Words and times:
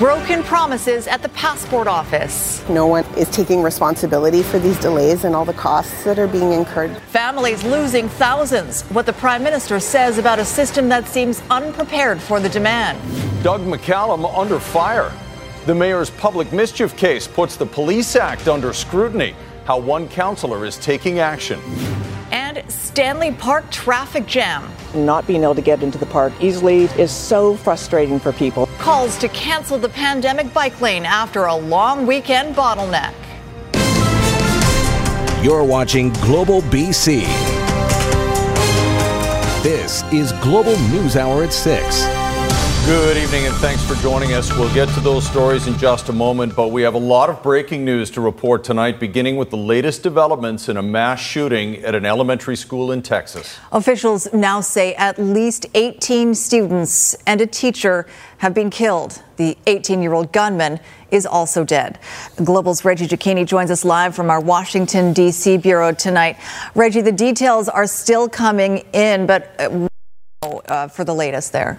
broken 0.00 0.42
promises 0.42 1.06
at 1.06 1.20
the 1.20 1.28
passport 1.28 1.86
office. 1.86 2.66
No 2.70 2.86
one 2.86 3.04
is 3.18 3.28
taking 3.28 3.62
responsibility 3.62 4.42
for 4.42 4.58
these 4.58 4.78
delays 4.78 5.24
and 5.24 5.36
all 5.36 5.44
the 5.44 5.52
costs 5.52 6.04
that 6.04 6.18
are 6.18 6.26
being 6.26 6.52
incurred. 6.52 6.96
Families 7.08 7.62
losing 7.64 8.08
thousands. 8.08 8.80
What 8.84 9.04
the 9.04 9.12
Prime 9.12 9.42
Minister 9.42 9.78
says 9.78 10.16
about 10.16 10.38
a 10.38 10.44
system 10.46 10.88
that 10.88 11.06
seems 11.06 11.42
unprepared 11.50 12.18
for 12.18 12.40
the 12.40 12.48
demand. 12.48 12.98
Doug 13.44 13.60
McCallum 13.60 14.24
under 14.38 14.58
fire. 14.58 15.12
The 15.66 15.74
mayor's 15.74 16.08
public 16.08 16.50
mischief 16.50 16.96
case 16.96 17.28
puts 17.28 17.56
the 17.56 17.66
Police 17.66 18.16
Act 18.16 18.48
under 18.48 18.72
scrutiny. 18.72 19.34
How 19.66 19.78
one 19.78 20.08
councillor 20.08 20.64
is 20.64 20.78
taking 20.78 21.18
action. 21.18 21.60
And 22.30 22.64
Stanley 22.72 23.32
Park 23.32 23.70
traffic 23.70 24.24
jam. 24.24 24.66
Not 24.94 25.26
being 25.26 25.42
able 25.42 25.56
to 25.56 25.60
get 25.60 25.82
into 25.82 25.98
the 25.98 26.06
park 26.06 26.32
easily 26.40 26.84
is 26.96 27.10
so 27.10 27.54
frustrating 27.56 28.18
for 28.18 28.32
people. 28.32 28.66
Calls 28.90 29.16
to 29.18 29.28
cancel 29.28 29.78
the 29.78 29.88
pandemic 29.88 30.52
bike 30.52 30.80
lane 30.80 31.04
after 31.04 31.44
a 31.44 31.54
long 31.54 32.08
weekend 32.08 32.56
bottleneck. 32.56 33.14
You're 35.44 35.62
watching 35.62 36.12
Global 36.14 36.60
BC. 36.62 37.20
This 39.62 40.02
is 40.12 40.32
Global 40.42 40.76
News 40.88 41.14
Hour 41.16 41.44
at 41.44 41.52
6. 41.52 42.29
Good 42.86 43.18
evening 43.18 43.46
and 43.46 43.54
thanks 43.56 43.84
for 43.84 43.94
joining 44.02 44.32
us. 44.32 44.50
We'll 44.56 44.72
get 44.74 44.88
to 44.94 45.00
those 45.00 45.24
stories 45.24 45.68
in 45.68 45.78
just 45.78 46.08
a 46.08 46.12
moment, 46.12 46.56
but 46.56 46.68
we 46.68 46.82
have 46.82 46.94
a 46.94 46.98
lot 46.98 47.30
of 47.30 47.40
breaking 47.40 47.84
news 47.84 48.10
to 48.12 48.20
report 48.20 48.64
tonight, 48.64 48.98
beginning 48.98 49.36
with 49.36 49.50
the 49.50 49.56
latest 49.56 50.02
developments 50.02 50.68
in 50.68 50.76
a 50.76 50.82
mass 50.82 51.20
shooting 51.20 51.76
at 51.84 51.94
an 51.94 52.04
elementary 52.04 52.56
school 52.56 52.90
in 52.90 53.00
Texas. 53.00 53.58
Officials 53.70 54.32
now 54.32 54.60
say 54.60 54.94
at 54.94 55.18
least 55.18 55.66
18 55.74 56.34
students 56.34 57.14
and 57.26 57.40
a 57.40 57.46
teacher 57.46 58.06
have 58.38 58.54
been 58.54 58.70
killed. 58.70 59.22
The 59.36 59.56
18 59.66 60.02
year 60.02 60.14
old 60.14 60.32
gunman 60.32 60.80
is 61.12 61.26
also 61.26 61.64
dead. 61.64 61.98
Global's 62.42 62.84
Reggie 62.84 63.06
Cecchini 63.06 63.46
joins 63.46 63.70
us 63.70 63.84
live 63.84 64.16
from 64.16 64.30
our 64.30 64.40
Washington, 64.40 65.12
D.C. 65.12 65.58
bureau 65.58 65.92
tonight. 65.92 66.38
Reggie, 66.74 67.02
the 67.02 67.12
details 67.12 67.68
are 67.68 67.86
still 67.86 68.28
coming 68.28 68.78
in, 68.94 69.26
but 69.26 69.54
uh, 70.42 70.88
for 70.88 71.04
the 71.04 71.14
latest 71.14 71.52
there. 71.52 71.78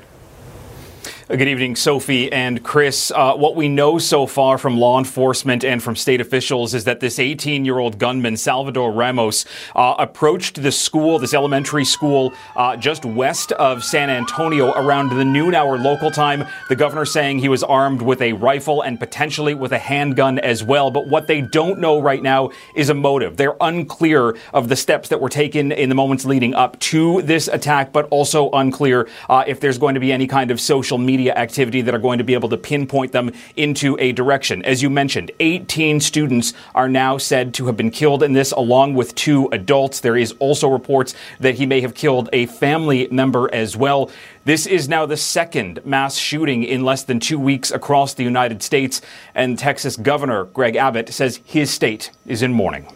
Good 1.32 1.48
evening, 1.48 1.78
Sophie 1.78 2.30
and 2.30 2.62
Chris. 2.62 3.10
Uh, 3.10 3.36
what 3.36 3.56
we 3.56 3.70
know 3.70 3.98
so 4.00 4.28
far 4.28 4.58
from 4.58 4.78
law 4.78 5.00
enforcement 5.00 5.64
and 5.64 5.82
from 5.82 5.96
state 5.96 6.20
officials 6.20 6.74
is 6.74 6.84
that 6.84 7.00
this 7.00 7.20
18 7.20 7.64
year 7.64 7.80
old 7.80 7.98
gunman, 7.98 8.36
Salvador 8.36 8.92
Ramos, 8.92 9.46
uh, 9.74 9.96
approached 9.98 10.62
the 10.62 10.74
school, 10.74 11.20
this 11.20 11.34
elementary 11.34 11.86
school, 11.86 12.34
uh, 12.58 12.76
just 12.76 13.06
west 13.06 13.54
of 13.54 13.82
San 13.82 14.10
Antonio 14.10 14.74
around 14.74 15.12
the 15.12 15.24
noon 15.24 15.56
hour 15.56 15.78
local 15.78 16.12
time. 16.12 16.46
The 16.68 16.76
governor 16.76 17.06
saying 17.06 17.40
he 17.40 17.48
was 17.48 17.64
armed 17.64 18.02
with 18.02 18.22
a 18.22 18.34
rifle 18.34 18.82
and 18.82 19.00
potentially 19.00 19.54
with 19.54 19.72
a 19.72 19.80
handgun 19.80 20.38
as 20.38 20.66
well. 20.66 20.92
But 20.92 21.08
what 21.08 21.28
they 21.28 21.40
don't 21.40 21.80
know 21.80 22.02
right 22.02 22.22
now 22.22 22.50
is 22.76 22.90
a 22.90 22.94
motive. 22.94 23.38
They're 23.38 23.56
unclear 23.62 24.36
of 24.54 24.68
the 24.68 24.76
steps 24.76 25.08
that 25.08 25.22
were 25.22 25.30
taken 25.30 25.72
in 25.72 25.88
the 25.88 25.96
moments 25.96 26.26
leading 26.26 26.56
up 26.56 26.78
to 26.80 27.22
this 27.22 27.48
attack, 27.48 27.94
but 27.94 28.10
also 28.10 28.50
unclear 28.52 29.08
uh, 29.30 29.46
if 29.48 29.62
there's 29.62 29.78
going 29.78 29.94
to 29.94 30.02
be 30.02 30.12
any 30.12 30.28
kind 30.28 30.52
of 30.52 30.60
social 30.60 30.98
media 30.98 31.21
media 31.22 31.36
activity 31.36 31.82
that 31.82 31.94
are 31.94 32.00
going 32.00 32.18
to 32.18 32.24
be 32.24 32.34
able 32.34 32.50
to 32.50 32.58
pinpoint 32.58 33.12
them 33.12 33.32
into 33.56 33.96
a 34.00 34.12
direction. 34.12 34.64
As 34.66 34.82
you 34.82 34.90
mentioned, 34.90 35.30
18 35.40 36.00
students 36.00 36.54
are 36.74 36.90
now 36.90 37.20
said 37.20 37.54
to 37.56 37.68
have 37.68 37.78
been 37.78 37.92
killed 37.92 38.24
in 38.24 38.34
this, 38.34 38.52
along 38.52 38.96
with 38.96 39.14
two 39.14 39.48
adults. 39.52 40.00
There 40.00 40.18
is 40.18 40.34
also 40.40 40.68
reports 40.68 41.14
that 41.40 41.56
he 41.56 41.68
may 41.68 41.82
have 41.82 41.94
killed 41.94 42.28
a 42.34 42.48
family 42.48 43.08
member 43.12 43.54
as 43.54 43.78
well. 43.78 44.10
This 44.46 44.66
is 44.66 44.90
now 44.90 45.06
the 45.06 45.16
second 45.16 45.86
mass 45.86 46.18
shooting 46.18 46.64
in 46.64 46.84
less 46.84 47.04
than 47.04 47.20
two 47.20 47.38
weeks 47.38 47.70
across 47.70 48.16
the 48.16 48.24
United 48.24 48.64
States, 48.64 49.00
and 49.36 49.60
Texas 49.60 49.96
Governor 49.96 50.46
Greg 50.46 50.76
Abbott 50.76 51.14
says 51.14 51.40
his 51.46 51.70
state 51.70 52.10
is 52.26 52.42
in 52.42 52.52
mourning. 52.52 52.88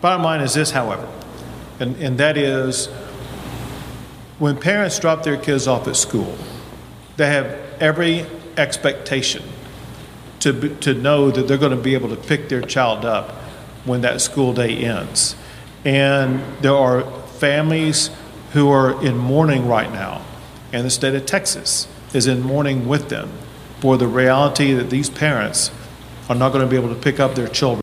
Bottom 0.00 0.24
line 0.24 0.40
is 0.40 0.52
this, 0.52 0.72
however, 0.72 1.08
and, 1.78 1.94
and 1.96 2.18
that 2.18 2.36
is 2.36 2.88
when 4.44 4.58
parents 4.58 4.98
drop 4.98 5.22
their 5.22 5.38
kids 5.38 5.66
off 5.66 5.88
at 5.88 5.96
school, 5.96 6.36
they 7.16 7.26
have 7.28 7.46
every 7.80 8.26
expectation 8.58 9.42
to, 10.38 10.76
to 10.80 10.92
know 10.92 11.30
that 11.30 11.48
they're 11.48 11.56
going 11.56 11.74
to 11.74 11.82
be 11.82 11.94
able 11.94 12.10
to 12.10 12.16
pick 12.16 12.50
their 12.50 12.60
child 12.60 13.06
up 13.06 13.30
when 13.86 14.02
that 14.02 14.20
school 14.20 14.52
day 14.52 14.76
ends. 14.84 15.34
And 15.86 16.42
there 16.60 16.76
are 16.76 17.10
families 17.38 18.10
who 18.52 18.70
are 18.70 19.02
in 19.02 19.16
mourning 19.16 19.66
right 19.66 19.90
now, 19.90 20.20
and 20.74 20.84
the 20.84 20.90
state 20.90 21.14
of 21.14 21.24
Texas 21.24 21.88
is 22.12 22.26
in 22.26 22.42
mourning 22.42 22.86
with 22.86 23.08
them 23.08 23.30
for 23.80 23.96
the 23.96 24.06
reality 24.06 24.74
that 24.74 24.90
these 24.90 25.08
parents 25.08 25.70
are 26.28 26.36
not 26.36 26.52
going 26.52 26.62
to 26.62 26.70
be 26.70 26.76
able 26.76 26.94
to 26.94 27.00
pick 27.00 27.18
up 27.18 27.34
their 27.34 27.48
children. 27.48 27.80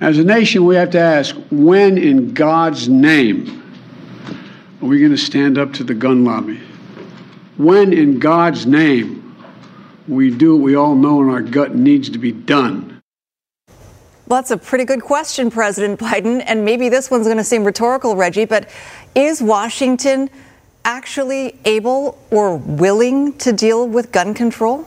As 0.00 0.18
a 0.18 0.24
nation, 0.24 0.66
we 0.66 0.76
have 0.76 0.90
to 0.90 1.00
ask 1.00 1.34
when 1.50 1.98
in 1.98 2.32
God's 2.32 2.88
name 2.88 3.59
are 4.82 4.86
we 4.86 4.98
going 4.98 5.10
to 5.10 5.18
stand 5.18 5.58
up 5.58 5.72
to 5.74 5.84
the 5.84 5.94
gun 5.94 6.24
lobby? 6.24 6.58
When, 7.58 7.92
in 7.92 8.18
God's 8.18 8.64
name, 8.64 9.36
we 10.08 10.30
do 10.30 10.56
what 10.56 10.62
we 10.62 10.74
all 10.74 10.94
know 10.94 11.22
in 11.22 11.28
our 11.28 11.42
gut 11.42 11.74
needs 11.74 12.08
to 12.10 12.18
be 12.18 12.32
done? 12.32 13.00
Well, 14.26 14.40
that's 14.40 14.50
a 14.50 14.56
pretty 14.56 14.84
good 14.84 15.02
question, 15.02 15.50
President 15.50 16.00
Biden. 16.00 16.42
And 16.46 16.64
maybe 16.64 16.88
this 16.88 17.10
one's 17.10 17.26
going 17.26 17.36
to 17.36 17.44
seem 17.44 17.64
rhetorical, 17.64 18.16
Reggie, 18.16 18.44
but 18.44 18.70
is 19.14 19.42
Washington 19.42 20.30
actually 20.84 21.58
able 21.64 22.18
or 22.30 22.56
willing 22.56 23.36
to 23.38 23.52
deal 23.52 23.86
with 23.86 24.12
gun 24.12 24.32
control? 24.32 24.86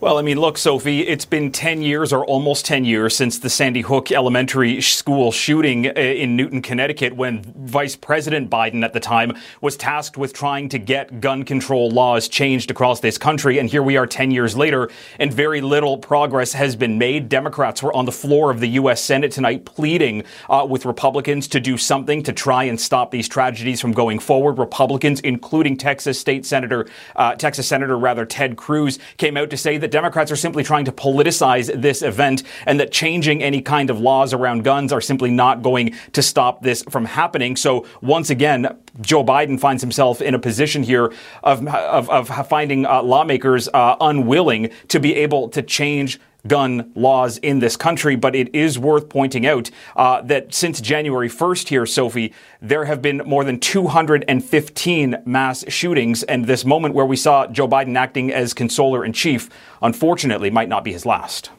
Well, 0.00 0.16
I 0.16 0.22
mean, 0.22 0.40
look, 0.40 0.56
Sophie, 0.56 1.06
it's 1.06 1.26
been 1.26 1.52
10 1.52 1.82
years 1.82 2.10
or 2.10 2.24
almost 2.24 2.64
10 2.64 2.86
years 2.86 3.14
since 3.14 3.38
the 3.38 3.50
Sandy 3.50 3.82
Hook 3.82 4.10
Elementary 4.10 4.80
School 4.80 5.30
shooting 5.30 5.88
uh, 5.88 5.90
in 5.90 6.36
Newtown, 6.36 6.62
Connecticut, 6.62 7.16
when 7.16 7.42
Vice 7.42 7.96
President 7.96 8.48
Biden 8.48 8.82
at 8.82 8.94
the 8.94 9.00
time 9.00 9.36
was 9.60 9.76
tasked 9.76 10.16
with 10.16 10.32
trying 10.32 10.70
to 10.70 10.78
get 10.78 11.20
gun 11.20 11.44
control 11.44 11.90
laws 11.90 12.28
changed 12.28 12.70
across 12.70 13.00
this 13.00 13.18
country. 13.18 13.58
And 13.58 13.68
here 13.68 13.82
we 13.82 13.98
are 13.98 14.06
10 14.06 14.30
years 14.30 14.56
later, 14.56 14.88
and 15.18 15.30
very 15.30 15.60
little 15.60 15.98
progress 15.98 16.54
has 16.54 16.76
been 16.76 16.96
made. 16.96 17.28
Democrats 17.28 17.82
were 17.82 17.92
on 17.94 18.06
the 18.06 18.12
floor 18.12 18.50
of 18.50 18.60
the 18.60 18.68
U.S. 18.68 19.04
Senate 19.04 19.32
tonight 19.32 19.66
pleading 19.66 20.24
uh, 20.48 20.66
with 20.66 20.86
Republicans 20.86 21.46
to 21.48 21.60
do 21.60 21.76
something 21.76 22.22
to 22.22 22.32
try 22.32 22.64
and 22.64 22.80
stop 22.80 23.10
these 23.10 23.28
tragedies 23.28 23.82
from 23.82 23.92
going 23.92 24.18
forward. 24.18 24.58
Republicans, 24.58 25.20
including 25.20 25.76
Texas 25.76 26.18
State 26.18 26.46
Senator, 26.46 26.88
uh, 27.16 27.34
Texas 27.34 27.66
Senator 27.66 27.98
rather, 27.98 28.24
Ted 28.24 28.56
Cruz, 28.56 28.98
came 29.18 29.36
out 29.36 29.50
to 29.50 29.58
say 29.58 29.76
that 29.76 29.89
Democrats 29.90 30.30
are 30.30 30.36
simply 30.36 30.62
trying 30.62 30.84
to 30.84 30.92
politicize 30.92 31.70
this 31.80 32.02
event 32.02 32.42
and 32.66 32.80
that 32.80 32.92
changing 32.92 33.42
any 33.42 33.60
kind 33.60 33.90
of 33.90 34.00
laws 34.00 34.32
around 34.32 34.64
guns 34.64 34.92
are 34.92 35.00
simply 35.00 35.30
not 35.30 35.62
going 35.62 35.94
to 36.12 36.22
stop 36.22 36.62
this 36.62 36.82
from 36.88 37.04
happening. 37.04 37.56
So 37.56 37.86
once 38.00 38.30
again, 38.30 38.76
Joe 39.00 39.24
Biden 39.24 39.58
finds 39.58 39.82
himself 39.82 40.20
in 40.20 40.34
a 40.34 40.38
position 40.38 40.82
here 40.82 41.12
of, 41.42 41.66
of, 41.68 42.10
of 42.10 42.48
finding 42.48 42.86
uh, 42.86 43.02
lawmakers 43.02 43.68
uh, 43.68 43.96
unwilling 44.00 44.70
to 44.88 45.00
be 45.00 45.14
able 45.16 45.48
to 45.50 45.62
change 45.62 46.20
gun 46.46 46.90
laws 46.94 47.38
in 47.38 47.58
this 47.58 47.76
country. 47.76 48.16
But 48.16 48.34
it 48.34 48.54
is 48.54 48.78
worth 48.78 49.08
pointing 49.08 49.46
out 49.46 49.70
uh, 49.96 50.22
that 50.22 50.54
since 50.54 50.80
January 50.80 51.28
1st 51.28 51.68
here, 51.68 51.86
Sophie, 51.86 52.32
there 52.60 52.84
have 52.84 53.02
been 53.02 53.18
more 53.18 53.44
than 53.44 53.60
215 53.60 55.16
mass 55.24 55.64
shootings. 55.68 56.22
And 56.24 56.46
this 56.46 56.64
moment 56.64 56.94
where 56.94 57.06
we 57.06 57.16
saw 57.16 57.46
Joe 57.46 57.68
Biden 57.68 57.96
acting 57.96 58.32
as 58.32 58.54
consoler 58.54 59.04
in 59.04 59.12
chief, 59.12 59.50
unfortunately, 59.82 60.50
might 60.50 60.68
not 60.68 60.84
be 60.84 60.92
his 60.92 61.06
last. 61.06 61.50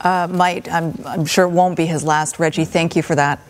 Uh, 0.00 0.26
might. 0.30 0.70
I'm, 0.72 0.94
I'm 1.04 1.26
sure 1.26 1.44
it 1.44 1.50
won't 1.50 1.76
be 1.76 1.86
his 1.86 2.02
last. 2.04 2.38
Reggie, 2.38 2.64
thank 2.64 2.96
you 2.96 3.02
for 3.02 3.14
that. 3.14 3.40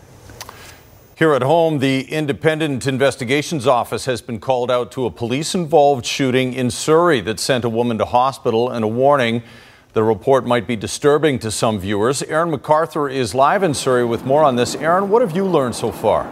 Here 1.21 1.35
at 1.35 1.43
home, 1.43 1.81
the 1.81 2.11
Independent 2.11 2.87
Investigations 2.87 3.67
Office 3.67 4.07
has 4.07 4.23
been 4.23 4.41
called 4.41 4.71
out 4.71 4.91
to 4.93 5.05
a 5.05 5.11
police 5.11 5.55
involved 5.55 6.07
shooting 6.07 6.55
in 6.55 6.71
Surrey 6.71 7.21
that 7.21 7.39
sent 7.39 7.63
a 7.63 7.69
woman 7.69 7.99
to 7.99 8.07
hospital 8.07 8.71
and 8.71 8.83
a 8.83 8.89
warning 8.89 9.43
the 9.93 10.03
report 10.05 10.47
might 10.47 10.67
be 10.67 10.77
disturbing 10.77 11.39
to 11.41 11.51
some 11.51 11.79
viewers. 11.79 12.23
Aaron 12.23 12.51
MacArthur 12.51 13.09
is 13.09 13.35
live 13.35 13.63
in 13.63 13.75
Surrey 13.75 14.05
with 14.05 14.25
more 14.25 14.45
on 14.45 14.57
this. 14.57 14.77
Aaron, 14.77 15.09
what 15.09 15.21
have 15.23 15.35
you 15.35 15.45
learned 15.45 15.75
so 15.75 15.91
far? 15.91 16.25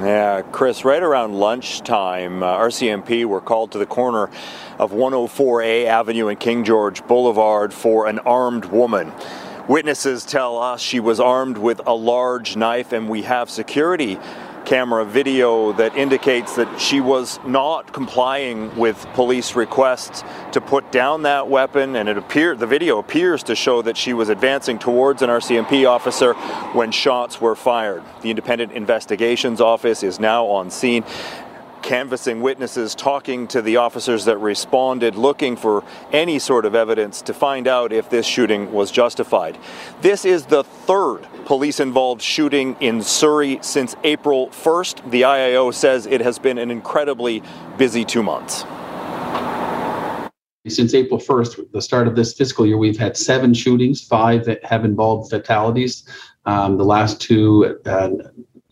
Yeah, 0.00 0.42
Chris, 0.52 0.84
right 0.84 1.02
around 1.02 1.34
lunchtime, 1.34 2.42
uh, 2.42 2.56
RCMP 2.58 3.24
were 3.24 3.40
called 3.40 3.72
to 3.72 3.78
the 3.78 3.86
corner 3.86 4.30
of 4.78 4.92
104A 4.92 5.86
Avenue 5.86 6.28
and 6.28 6.38
King 6.38 6.64
George 6.64 7.06
Boulevard 7.06 7.72
for 7.72 8.06
an 8.06 8.18
armed 8.20 8.64
woman. 8.66 9.12
Witnesses 9.68 10.24
tell 10.24 10.58
us 10.58 10.80
she 10.80 10.98
was 10.98 11.20
armed 11.20 11.56
with 11.56 11.80
a 11.86 11.94
large 11.94 12.56
knife, 12.56 12.92
and 12.92 13.08
we 13.08 13.22
have 13.22 13.48
security 13.48 14.18
camera 14.64 15.04
video 15.04 15.72
that 15.72 15.96
indicates 15.96 16.56
that 16.56 16.80
she 16.80 17.00
was 17.00 17.38
not 17.44 17.92
complying 17.92 18.74
with 18.76 19.06
police 19.14 19.54
requests 19.54 20.24
to 20.52 20.60
put 20.60 20.90
down 20.92 21.22
that 21.22 21.48
weapon 21.48 21.96
and 21.96 22.08
it 22.08 22.16
appeared 22.16 22.58
the 22.58 22.66
video 22.66 22.98
appears 22.98 23.42
to 23.42 23.54
show 23.54 23.82
that 23.82 23.96
she 23.96 24.12
was 24.12 24.28
advancing 24.28 24.78
towards 24.78 25.22
an 25.22 25.30
RCMP 25.30 25.88
officer 25.88 26.34
when 26.72 26.90
shots 26.90 27.40
were 27.40 27.54
fired. 27.54 28.02
The 28.22 28.30
Independent 28.30 28.72
Investigations 28.72 29.60
Office 29.60 30.02
is 30.02 30.20
now 30.20 30.46
on 30.46 30.70
scene 30.70 31.04
canvassing 31.82 32.40
witnesses, 32.40 32.94
talking 32.94 33.46
to 33.48 33.60
the 33.60 33.76
officers 33.76 34.24
that 34.24 34.38
responded, 34.38 35.16
looking 35.16 35.56
for 35.56 35.84
any 36.12 36.38
sort 36.38 36.64
of 36.64 36.74
evidence 36.74 37.22
to 37.22 37.34
find 37.34 37.68
out 37.68 37.92
if 37.92 38.08
this 38.08 38.24
shooting 38.24 38.72
was 38.72 38.90
justified. 38.90 39.58
This 40.00 40.24
is 40.24 40.46
the 40.46 40.64
third 40.64 41.26
police 41.44 41.80
involved 41.80 42.22
shooting 42.22 42.76
in 42.80 43.02
Surrey 43.02 43.58
since 43.60 43.96
April 44.04 44.48
1st. 44.48 45.10
The 45.10 45.22
IIO 45.22 45.74
says 45.74 46.06
it 46.06 46.20
has 46.20 46.38
been 46.38 46.58
an 46.58 46.70
incredibly 46.70 47.42
busy 47.76 48.04
two 48.04 48.22
months. 48.22 48.64
Since 50.68 50.94
April 50.94 51.18
1st, 51.18 51.72
the 51.72 51.82
start 51.82 52.06
of 52.06 52.14
this 52.14 52.34
fiscal 52.34 52.64
year, 52.64 52.78
we've 52.78 52.98
had 52.98 53.16
seven 53.16 53.52
shootings, 53.52 54.00
five 54.00 54.44
that 54.44 54.64
have 54.64 54.84
involved 54.84 55.28
fatalities. 55.28 56.04
Um, 56.46 56.78
the 56.78 56.84
last 56.84 57.20
two 57.20 57.80
uh, 57.84 58.10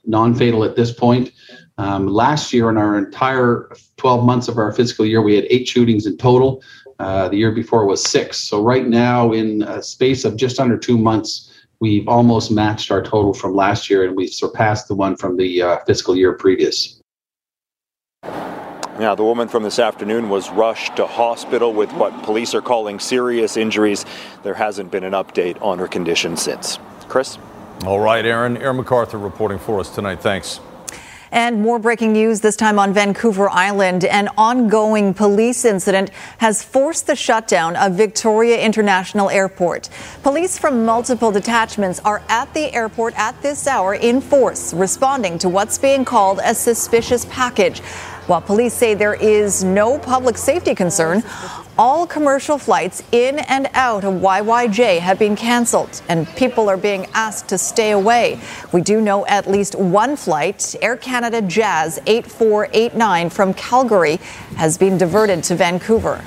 non 0.06 0.34
fatal 0.34 0.64
at 0.64 0.76
this 0.76 0.92
point. 0.92 1.32
Um, 1.80 2.08
last 2.08 2.52
year, 2.52 2.68
in 2.68 2.76
our 2.76 2.98
entire 2.98 3.70
12 3.96 4.22
months 4.22 4.48
of 4.48 4.58
our 4.58 4.70
fiscal 4.70 5.06
year, 5.06 5.22
we 5.22 5.34
had 5.34 5.46
eight 5.48 5.66
shootings 5.66 6.04
in 6.04 6.18
total. 6.18 6.62
Uh, 6.98 7.30
the 7.30 7.38
year 7.38 7.52
before 7.52 7.86
was 7.86 8.04
six. 8.04 8.38
So, 8.38 8.62
right 8.62 8.86
now, 8.86 9.32
in 9.32 9.62
a 9.62 9.82
space 9.82 10.26
of 10.26 10.36
just 10.36 10.60
under 10.60 10.76
two 10.76 10.98
months, 10.98 11.50
we've 11.80 12.06
almost 12.06 12.50
matched 12.50 12.90
our 12.90 13.02
total 13.02 13.32
from 13.32 13.54
last 13.54 13.88
year 13.88 14.06
and 14.06 14.14
we've 14.14 14.28
surpassed 14.28 14.88
the 14.88 14.94
one 14.94 15.16
from 15.16 15.38
the 15.38 15.62
uh, 15.62 15.78
fiscal 15.86 16.14
year 16.14 16.34
previous. 16.34 17.00
Now, 18.24 19.14
the 19.14 19.24
woman 19.24 19.48
from 19.48 19.62
this 19.62 19.78
afternoon 19.78 20.28
was 20.28 20.50
rushed 20.50 20.96
to 20.96 21.06
hospital 21.06 21.72
with 21.72 21.90
what 21.94 22.12
police 22.24 22.54
are 22.54 22.60
calling 22.60 22.98
serious 22.98 23.56
injuries. 23.56 24.04
There 24.42 24.52
hasn't 24.52 24.90
been 24.90 25.04
an 25.04 25.14
update 25.14 25.56
on 25.62 25.78
her 25.78 25.88
condition 25.88 26.36
since. 26.36 26.78
Chris? 27.08 27.38
All 27.86 28.00
right, 28.00 28.26
Aaron. 28.26 28.58
Aaron 28.58 28.76
MacArthur 28.76 29.16
reporting 29.16 29.58
for 29.58 29.80
us 29.80 29.88
tonight. 29.94 30.20
Thanks. 30.20 30.60
And 31.32 31.62
more 31.62 31.78
breaking 31.78 32.12
news 32.12 32.40
this 32.40 32.56
time 32.56 32.78
on 32.78 32.92
Vancouver 32.92 33.48
Island. 33.48 34.04
An 34.04 34.28
ongoing 34.36 35.14
police 35.14 35.64
incident 35.64 36.10
has 36.38 36.62
forced 36.62 37.06
the 37.06 37.14
shutdown 37.14 37.76
of 37.76 37.94
Victoria 37.94 38.60
International 38.60 39.30
Airport. 39.30 39.88
Police 40.22 40.58
from 40.58 40.84
multiple 40.84 41.30
detachments 41.30 42.00
are 42.00 42.22
at 42.28 42.52
the 42.52 42.72
airport 42.74 43.16
at 43.16 43.40
this 43.42 43.66
hour 43.66 43.94
in 43.94 44.20
force, 44.20 44.74
responding 44.74 45.38
to 45.38 45.48
what's 45.48 45.78
being 45.78 46.04
called 46.04 46.40
a 46.42 46.54
suspicious 46.54 47.24
package. 47.26 47.80
While 48.30 48.42
police 48.42 48.74
say 48.74 48.94
there 48.94 49.14
is 49.14 49.64
no 49.64 49.98
public 49.98 50.38
safety 50.38 50.72
concern, 50.72 51.24
all 51.76 52.06
commercial 52.06 52.58
flights 52.58 53.02
in 53.10 53.40
and 53.40 53.68
out 53.74 54.04
of 54.04 54.20
YYJ 54.22 55.00
have 55.00 55.18
been 55.18 55.34
canceled, 55.34 56.00
and 56.08 56.28
people 56.36 56.68
are 56.68 56.76
being 56.76 57.06
asked 57.12 57.48
to 57.48 57.58
stay 57.58 57.90
away. 57.90 58.40
We 58.70 58.82
do 58.82 59.00
know 59.00 59.26
at 59.26 59.50
least 59.50 59.74
one 59.74 60.14
flight, 60.14 60.76
Air 60.80 60.96
Canada 60.96 61.42
Jazz 61.42 61.98
8489 62.06 63.30
from 63.30 63.52
Calgary, 63.54 64.20
has 64.54 64.78
been 64.78 64.96
diverted 64.96 65.42
to 65.42 65.56
Vancouver. 65.56 66.24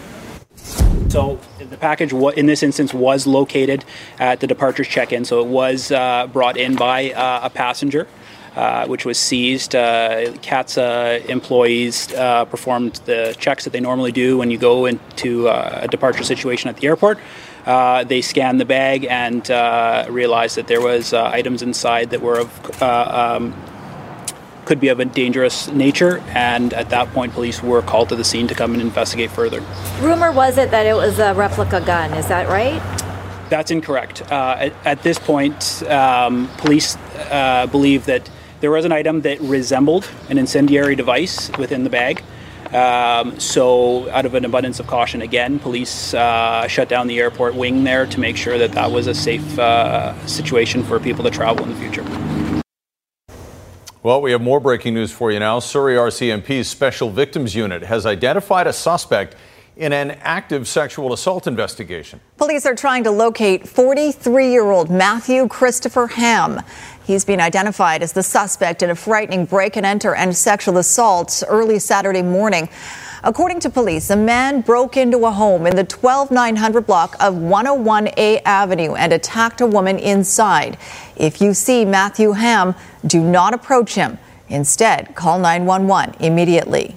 So 1.08 1.40
the 1.58 1.78
package 1.78 2.12
in 2.12 2.48
this 2.48 2.64
instance 2.64 2.94
was 2.94 3.26
located 3.26 3.86
at 4.20 4.42
the 4.42 4.48
departures 4.48 4.90
check-in, 4.90 5.24
so 5.24 5.40
it 5.40 5.48
was 5.48 5.90
uh, 5.90 6.28
brought 6.28 6.58
in 6.58 6.76
by 6.76 7.12
uh, 7.12 7.42
a 7.44 7.50
passenger 7.50 8.10
uh, 8.56 8.86
which 8.88 9.06
was 9.06 9.18
seized. 9.18 9.76
Uh, 9.76 10.32
CATSA 10.42 11.26
employees 11.26 12.14
uh, 12.14 12.46
performed 12.46 12.96
the 13.06 13.36
checks 13.40 13.64
that 13.64 13.72
they 13.72 13.80
normally 13.80 14.12
do 14.12 14.38
when 14.38 14.52
you 14.52 14.58
go 14.58 14.86
into 14.86 15.48
uh, 15.48 15.80
a 15.84 15.88
departure 15.88 16.24
situation 16.24 16.70
at 16.70 16.78
the 16.78 16.88
airport. 16.88 17.20
Uh, 17.66 18.04
they 18.04 18.22
scanned 18.22 18.60
the 18.60 18.66
bag 18.66 19.06
and 19.06 19.50
uh, 19.50 20.06
realized 20.10 20.58
that 20.58 20.68
there 20.68 20.82
was 20.82 21.14
items 21.14 21.62
inside 21.62 22.10
that 22.10 22.22
were 22.22 22.40
of 22.40 22.82
um, 22.82 23.54
could 24.66 24.80
be 24.80 24.88
of 24.88 25.00
a 25.00 25.06
dangerous 25.06 25.68
nature, 25.70 26.20
and 26.30 26.74
at 26.74 26.90
that 26.90 27.12
point, 27.12 27.34
police 27.34 27.62
were 27.62 27.82
called 27.82 28.10
to 28.10 28.16
the 28.16 28.24
scene 28.24 28.48
to 28.48 28.56
come 28.56 28.74
and 28.74 28.82
investigate 28.82 29.32
further. 29.32 29.62
Rumor 30.00 30.32
was 30.32 30.58
it 30.58 30.72
that 30.72 30.86
it 30.86 30.94
was 30.94 31.20
a 31.20 31.34
replica 31.34 31.82
gun? 31.82 32.14
Is 32.14 32.28
that 32.28 32.48
right? 32.48 32.82
That's 33.50 33.72
incorrect. 33.72 34.22
Uh, 34.32 34.56
at, 34.60 34.74
at, 34.86 35.04
this 35.04 35.20
point, 35.20 35.84
um, 35.84 36.48
police 36.58 36.96
uh, 37.30 37.68
believe 37.68 38.06
that 38.06 38.30
there 38.64 38.72
was 38.72 38.86
an 38.86 38.94
item 38.94 39.20
that 39.20 39.42
resembled 39.42 40.10
an 40.30 40.38
incendiary 40.38 40.96
device 40.96 41.52
within 41.58 41.84
the 41.84 41.90
bag. 41.90 42.24
Um, 42.74 43.38
so, 43.38 44.10
out 44.12 44.26
of 44.26 44.36
an 44.36 44.46
abundance 44.46 44.80
of 44.80 44.88
caution, 44.88 45.22
again, 45.22 45.60
police 45.60 46.14
uh, 46.14 46.66
shut 46.70 46.88
down 46.88 47.08
the 47.08 47.20
airport 47.20 47.56
wing 47.56 47.84
there 47.84 48.06
to 48.06 48.20
make 48.22 48.38
sure 48.38 48.58
that 48.58 48.72
that 48.72 48.90
was 48.90 49.08
a 49.08 49.14
safe 49.14 49.60
uh, 49.60 50.16
situation 50.28 50.82
for 50.82 50.98
people 50.98 51.26
to 51.26 51.30
travel 51.30 51.66
in 51.66 51.72
the 51.72 51.76
future. 51.76 52.06
Well, 54.02 54.22
we 54.22 54.32
have 54.32 54.42
more 54.42 54.62
breaking 54.62 54.94
news 54.94 55.12
for 55.12 55.30
you 55.30 55.40
now. 55.40 55.60
Surrey 55.60 55.96
RCMP's 55.96 56.70
Special 56.70 57.10
Victims 57.10 57.54
Unit 57.54 57.84
has 57.84 58.06
identified 58.06 58.66
a 58.66 58.74
suspect 58.74 59.36
in 59.76 59.92
an 59.92 60.12
active 60.22 60.68
sexual 60.68 61.14
assault 61.14 61.48
investigation. 61.48 62.20
Police 62.38 62.66
are 62.66 62.76
trying 62.76 63.04
to 63.06 63.12
locate 63.12 63.68
43 63.68 64.52
year 64.52 64.70
old 64.72 64.90
Matthew 64.90 65.48
Christopher 65.48 66.08
Ham. 66.08 66.62
He's 67.06 67.26
been 67.26 67.42
identified 67.42 68.02
as 68.02 68.14
the 68.14 68.24
suspect 68.24 68.82
in 68.82 68.90
a 68.90 68.96
frightening 68.96 69.46
break 69.46 69.76
and 69.76 69.86
enter 69.86 70.16
and 70.16 70.36
sexual 70.36 70.78
assault 70.78 71.44
early 71.50 71.78
Saturday 71.78 72.22
morning. 72.22 72.70
According 73.26 73.60
to 73.62 73.70
police, 73.70 74.10
a 74.10 74.16
man 74.16 74.62
broke 74.62 74.96
into 74.96 75.26
a 75.26 75.32
home 75.32 75.68
in 75.68 75.76
the 75.76 75.84
12900 75.84 76.86
block 76.86 77.16
of 77.20 77.34
101A 77.34 78.42
Avenue 78.46 78.96
and 78.96 79.12
attacked 79.12 79.60
a 79.60 79.68
woman 79.68 80.00
inside. 80.00 80.78
If 81.18 81.42
you 81.42 81.54
see 81.54 81.84
Matthew 81.84 82.32
Ham, 82.32 82.74
do 83.06 83.22
not 83.22 83.54
approach 83.54 83.96
him. 83.96 84.18
Instead, 84.48 85.14
call 85.16 85.40
911 85.40 86.16
immediately. 86.22 86.96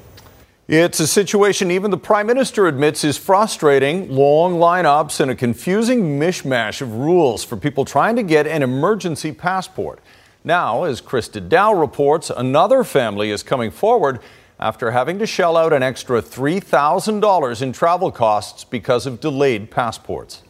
It's 0.68 0.98
a 0.98 1.06
situation 1.06 1.70
even 1.70 1.92
the 1.92 1.96
Prime 1.96 2.26
Minister 2.26 2.66
admits 2.66 3.04
is 3.04 3.16
frustrating. 3.16 4.10
Long 4.10 4.54
lineups 4.54 5.20
and 5.20 5.30
a 5.30 5.36
confusing 5.36 6.18
mishmash 6.18 6.80
of 6.80 6.92
rules 6.92 7.44
for 7.44 7.56
people 7.56 7.84
trying 7.84 8.16
to 8.16 8.24
get 8.24 8.48
an 8.48 8.64
emergency 8.64 9.30
passport. 9.30 10.00
Now, 10.42 10.82
as 10.82 11.00
Christa 11.00 11.48
Dao 11.48 11.78
reports, 11.80 12.32
another 12.36 12.82
family 12.82 13.30
is 13.30 13.44
coming 13.44 13.70
forward 13.70 14.18
after 14.58 14.90
having 14.90 15.20
to 15.20 15.26
shell 15.26 15.56
out 15.56 15.72
an 15.72 15.84
extra 15.84 16.20
$3,000 16.20 17.62
in 17.62 17.72
travel 17.72 18.10
costs 18.10 18.64
because 18.64 19.06
of 19.06 19.20
delayed 19.20 19.70
passports. 19.70 20.42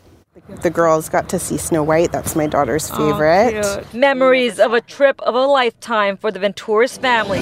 The 0.62 0.69
girls 0.69 1.09
got 1.09 1.31
to 1.31 1.38
see 1.38 1.56
Snow 1.56 1.83
White. 1.83 2.12
That's 2.12 2.37
my 2.37 2.47
daughter's 2.47 2.91
oh, 2.93 2.97
favorite. 2.97 3.65
Oh, 3.65 3.83
Memories 3.97 4.61
of 4.61 4.75
a 4.75 4.83
trip 4.83 5.19
of 5.23 5.35
a 5.35 5.47
lifetime 5.47 6.19
for 6.19 6.31
the 6.31 6.38
Venturis 6.38 7.00
family. 7.00 7.41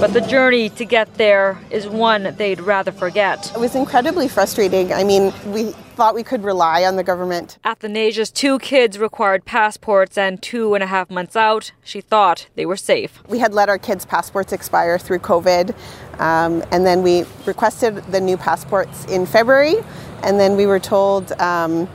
But 0.00 0.12
the 0.12 0.20
journey 0.20 0.68
to 0.70 0.84
get 0.84 1.12
there 1.14 1.58
is 1.70 1.88
one 1.88 2.34
they'd 2.36 2.60
rather 2.60 2.92
forget. 2.92 3.50
It 3.52 3.58
was 3.58 3.74
incredibly 3.74 4.28
frustrating. 4.28 4.92
I 4.92 5.02
mean, 5.02 5.32
we 5.46 5.72
thought 5.96 6.14
we 6.14 6.22
could 6.22 6.44
rely 6.44 6.84
on 6.84 6.94
the 6.94 7.02
government. 7.02 7.58
Athanasia's 7.64 8.30
two 8.30 8.60
kids 8.60 9.00
required 9.00 9.44
passports, 9.44 10.16
and 10.16 10.40
two 10.40 10.74
and 10.74 10.84
a 10.84 10.86
half 10.86 11.10
months 11.10 11.34
out, 11.34 11.72
she 11.82 12.00
thought 12.00 12.46
they 12.54 12.66
were 12.66 12.76
safe. 12.76 13.20
We 13.26 13.40
had 13.40 13.52
let 13.52 13.68
our 13.68 13.78
kids' 13.78 14.04
passports 14.04 14.52
expire 14.52 14.96
through 14.96 15.18
COVID, 15.20 15.74
um, 16.20 16.62
and 16.70 16.86
then 16.86 17.02
we 17.02 17.24
requested 17.46 17.96
the 18.12 18.20
new 18.20 18.36
passports 18.36 19.06
in 19.06 19.26
February 19.26 19.74
and 20.22 20.40
then 20.40 20.56
we 20.56 20.66
were 20.66 20.80
told 20.80 21.32
um, 21.40 21.88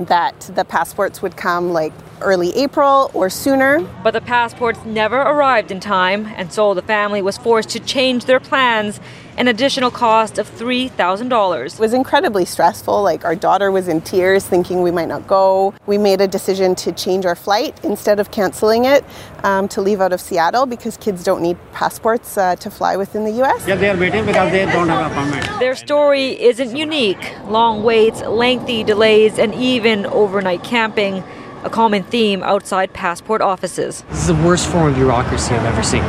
that 0.00 0.40
the 0.54 0.64
passports 0.64 1.22
would 1.22 1.36
come 1.36 1.72
like 1.72 1.92
early 2.20 2.54
April 2.56 3.10
or 3.14 3.30
sooner. 3.30 3.80
But 4.02 4.12
the 4.12 4.20
passports 4.20 4.84
never 4.84 5.16
arrived 5.16 5.70
in 5.70 5.80
time, 5.80 6.26
and 6.36 6.52
so 6.52 6.74
the 6.74 6.82
family 6.82 7.22
was 7.22 7.38
forced 7.38 7.70
to 7.70 7.80
change 7.80 8.24
their 8.24 8.40
plans 8.40 9.00
an 9.38 9.46
additional 9.46 9.92
cost 9.92 10.36
of 10.38 10.50
$3,000. 10.50 11.74
It 11.74 11.78
was 11.78 11.94
incredibly 11.94 12.44
stressful. 12.44 13.02
Like 13.02 13.24
our 13.24 13.36
daughter 13.36 13.70
was 13.70 13.86
in 13.86 14.00
tears 14.00 14.44
thinking 14.44 14.82
we 14.82 14.90
might 14.90 15.06
not 15.06 15.28
go. 15.28 15.74
We 15.86 15.96
made 15.96 16.20
a 16.20 16.26
decision 16.26 16.74
to 16.76 16.90
change 16.90 17.24
our 17.24 17.36
flight 17.36 17.78
instead 17.84 18.18
of 18.18 18.32
canceling 18.32 18.84
it 18.84 19.04
um, 19.44 19.68
to 19.68 19.80
leave 19.80 20.00
out 20.00 20.12
of 20.12 20.20
Seattle 20.20 20.66
because 20.66 20.96
kids 20.96 21.22
don't 21.22 21.40
need 21.40 21.56
passports 21.72 22.36
uh, 22.36 22.56
to 22.56 22.68
fly 22.68 22.96
within 22.96 23.24
the 23.24 23.30
US. 23.44 23.66
Yeah, 23.66 23.76
they 23.76 23.88
are 23.88 23.96
waiting 23.96 24.26
because 24.26 24.50
they 24.50 24.66
don't 24.66 24.88
have 24.88 25.12
appointment. 25.12 25.60
Their 25.60 25.76
story 25.76 26.40
isn't 26.42 26.76
unique. 26.76 27.32
Long 27.44 27.84
waits, 27.84 28.20
lengthy 28.22 28.82
delays, 28.82 29.38
and 29.38 29.54
even 29.54 30.04
overnight 30.06 30.64
camping 30.64 31.22
a 31.64 31.70
common 31.70 32.02
theme 32.04 32.42
outside 32.42 32.92
passport 32.92 33.40
offices. 33.40 34.02
This 34.10 34.20
is 34.20 34.26
the 34.28 34.46
worst 34.46 34.68
form 34.68 34.88
of 34.88 34.94
bureaucracy 34.94 35.54
I've 35.54 35.64
ever 35.66 35.82
seen. 35.82 36.02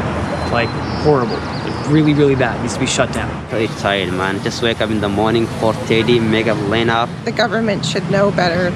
Like, 0.52 0.70
horrible 1.04 1.38
really, 1.90 2.14
really 2.14 2.36
bad. 2.36 2.62
needs 2.62 2.76
to 2.76 2.80
be 2.80 2.86
shut 2.86 3.12
down. 3.14 3.48
Very 3.48 3.68
tired, 3.68 4.14
man. 4.14 4.42
Just 4.44 4.62
wake 4.62 4.80
up 4.82 4.90
in 4.90 5.02
the 5.02 5.10
morning, 5.10 5.46
4.30, 5.46 6.22
make 6.22 6.48
a 6.48 6.54
line 6.54 6.90
up. 6.90 7.10
The 7.26 7.32
government 7.32 7.86
should 7.86 8.10
know 8.12 8.32
better. 8.32 8.72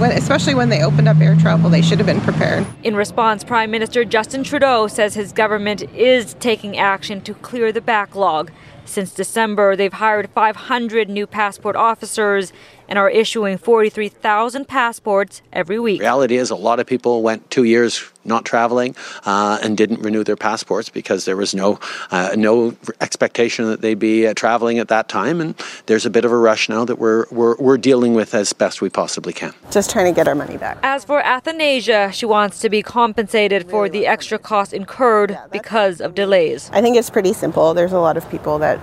When, 0.00 0.12
especially 0.12 0.54
when 0.54 0.68
they 0.68 0.82
opened 0.82 1.08
up 1.08 1.18
air 1.20 1.36
travel, 1.36 1.70
they 1.70 1.82
should 1.82 1.98
have 1.98 2.06
been 2.06 2.20
prepared. 2.20 2.66
In 2.82 2.96
response, 2.96 3.44
Prime 3.44 3.70
Minister 3.70 4.04
Justin 4.04 4.42
Trudeau 4.42 4.88
says 4.88 5.14
his 5.14 5.32
government 5.32 5.82
is 5.94 6.34
taking 6.34 6.76
action 6.76 7.20
to 7.22 7.34
clear 7.34 7.70
the 7.70 7.80
backlog 7.80 8.50
Since 8.90 9.12
December, 9.12 9.76
they've 9.76 9.92
hired 9.92 10.30
500 10.30 11.08
new 11.08 11.24
passport 11.24 11.76
officers 11.76 12.52
and 12.90 12.98
are 12.98 13.08
issuing 13.08 13.56
43,000 13.56 14.66
passports 14.66 15.40
every 15.52 15.78
week. 15.78 16.00
Reality 16.00 16.36
is, 16.36 16.50
a 16.50 16.56
lot 16.56 16.80
of 16.80 16.86
people 16.86 17.22
went 17.22 17.48
two 17.50 17.62
years 17.62 18.04
not 18.24 18.44
traveling 18.44 18.94
uh, 19.24 19.58
and 19.62 19.78
didn't 19.78 20.00
renew 20.00 20.22
their 20.24 20.36
passports 20.36 20.90
because 20.90 21.24
there 21.24 21.36
was 21.36 21.54
no 21.54 21.78
uh, 22.10 22.34
no 22.36 22.74
expectation 23.00 23.64
that 23.66 23.80
they'd 23.80 23.98
be 23.98 24.26
uh, 24.26 24.34
traveling 24.34 24.78
at 24.78 24.88
that 24.88 25.08
time. 25.08 25.40
And 25.40 25.54
there's 25.86 26.04
a 26.04 26.10
bit 26.10 26.24
of 26.24 26.32
a 26.32 26.36
rush 26.36 26.68
now 26.68 26.84
that 26.84 26.96
we're, 26.96 27.24
we're 27.30 27.56
we're 27.56 27.78
dealing 27.78 28.14
with 28.14 28.34
as 28.34 28.52
best 28.52 28.82
we 28.82 28.90
possibly 28.90 29.32
can. 29.32 29.54
Just 29.70 29.90
trying 29.90 30.12
to 30.12 30.12
get 30.12 30.28
our 30.28 30.34
money 30.34 30.58
back. 30.58 30.78
As 30.82 31.04
for 31.04 31.24
Athanasia, 31.24 32.10
she 32.12 32.26
wants 32.26 32.58
to 32.60 32.68
be 32.68 32.82
compensated 32.82 33.70
for 33.70 33.88
the 33.88 34.06
extra 34.06 34.38
cost 34.38 34.72
incurred 34.72 35.38
because 35.50 36.00
of 36.00 36.14
delays. 36.14 36.68
I 36.72 36.82
think 36.82 36.96
it's 36.96 37.10
pretty 37.10 37.32
simple. 37.32 37.72
There's 37.72 37.92
a 37.92 38.00
lot 38.00 38.16
of 38.16 38.28
people 38.30 38.58
that 38.58 38.78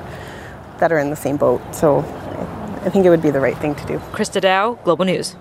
that 0.79 0.91
are 0.91 0.99
in 0.99 1.09
the 1.09 1.15
same 1.15 1.37
boat, 1.37 1.61
so 1.73 2.03
I 2.87 2.89
think 2.89 3.05
it 3.05 3.09
would 3.09 3.21
be 3.21 3.31
the 3.31 3.41
right 3.41 3.57
thing 3.57 3.75
to 3.75 3.85
do. 3.85 3.99
Christa 4.13 4.39
Dao, 4.39 4.81
Global 4.85 5.03
News. 5.03 5.35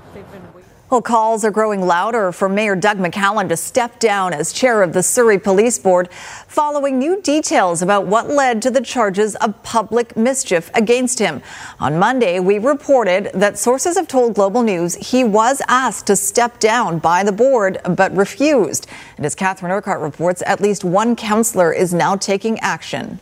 Well, 0.91 1.01
calls 1.01 1.45
are 1.45 1.53
growing 1.53 1.81
louder 1.81 2.33
for 2.33 2.49
Mayor 2.49 2.75
Doug 2.75 2.99
McCallum 2.99 3.49
to 3.51 3.57
step 3.57 4.01
down 4.01 4.33
as 4.33 4.53
chair 4.53 4.83
of 4.83 4.93
the 4.93 5.03
Surrey 5.05 5.39
Police 5.39 5.79
Board 5.79 6.11
following 6.49 6.99
new 6.99 7.23
details 7.23 7.83
about 7.83 8.09
what 8.09 8.29
led 8.29 8.63
to 8.63 8.71
the 8.71 8.81
charges 8.81 9.37
of 9.37 9.63
public 9.63 10.17
mischief 10.17 10.73
against 10.75 11.21
him. 11.21 11.41
On 11.79 12.01
Monday, 12.01 12.41
we 12.41 12.59
reported 12.59 13.31
that 13.33 13.59
sources 13.59 13.97
have 13.97 14.09
told 14.09 14.35
Global 14.35 14.63
News 14.63 14.97
he 14.97 15.23
was 15.23 15.63
asked 15.69 16.09
to 16.09 16.17
step 16.17 16.59
down 16.59 16.99
by 16.99 17.23
the 17.23 17.31
board 17.31 17.79
but 17.91 18.13
refused. 18.17 18.89
And 19.17 19.25
as 19.25 19.37
Catherine 19.37 19.71
Urquhart 19.71 20.01
reports, 20.01 20.43
at 20.47 20.61
least 20.61 20.83
one 20.83 21.15
councillor 21.15 21.73
is 21.73 21.95
now 21.95 22.17
taking 22.17 22.59
action. 22.59 23.21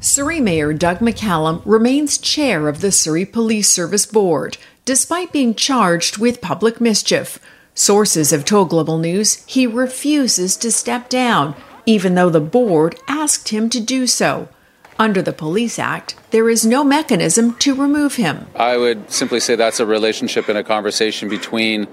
Surrey 0.00 0.38
Mayor 0.38 0.72
Doug 0.72 0.98
McCallum 0.98 1.60
remains 1.64 2.18
chair 2.18 2.68
of 2.68 2.80
the 2.80 2.92
Surrey 2.92 3.24
Police 3.24 3.68
Service 3.68 4.06
Board, 4.06 4.56
despite 4.84 5.32
being 5.32 5.56
charged 5.56 6.18
with 6.18 6.40
public 6.40 6.80
mischief. 6.80 7.40
Sources 7.74 8.30
have 8.30 8.44
told 8.44 8.68
Global 8.68 8.98
News 8.98 9.44
he 9.46 9.66
refuses 9.66 10.56
to 10.58 10.70
step 10.70 11.08
down, 11.08 11.56
even 11.84 12.14
though 12.14 12.30
the 12.30 12.40
board 12.40 12.94
asked 13.08 13.48
him 13.48 13.68
to 13.70 13.80
do 13.80 14.06
so. 14.06 14.48
Under 15.00 15.20
the 15.20 15.32
Police 15.32 15.80
Act, 15.80 16.14
there 16.30 16.48
is 16.48 16.64
no 16.64 16.84
mechanism 16.84 17.56
to 17.56 17.74
remove 17.74 18.14
him. 18.14 18.46
I 18.54 18.76
would 18.76 19.10
simply 19.10 19.40
say 19.40 19.56
that's 19.56 19.80
a 19.80 19.86
relationship 19.86 20.48
and 20.48 20.58
a 20.58 20.64
conversation 20.64 21.28
between 21.28 21.88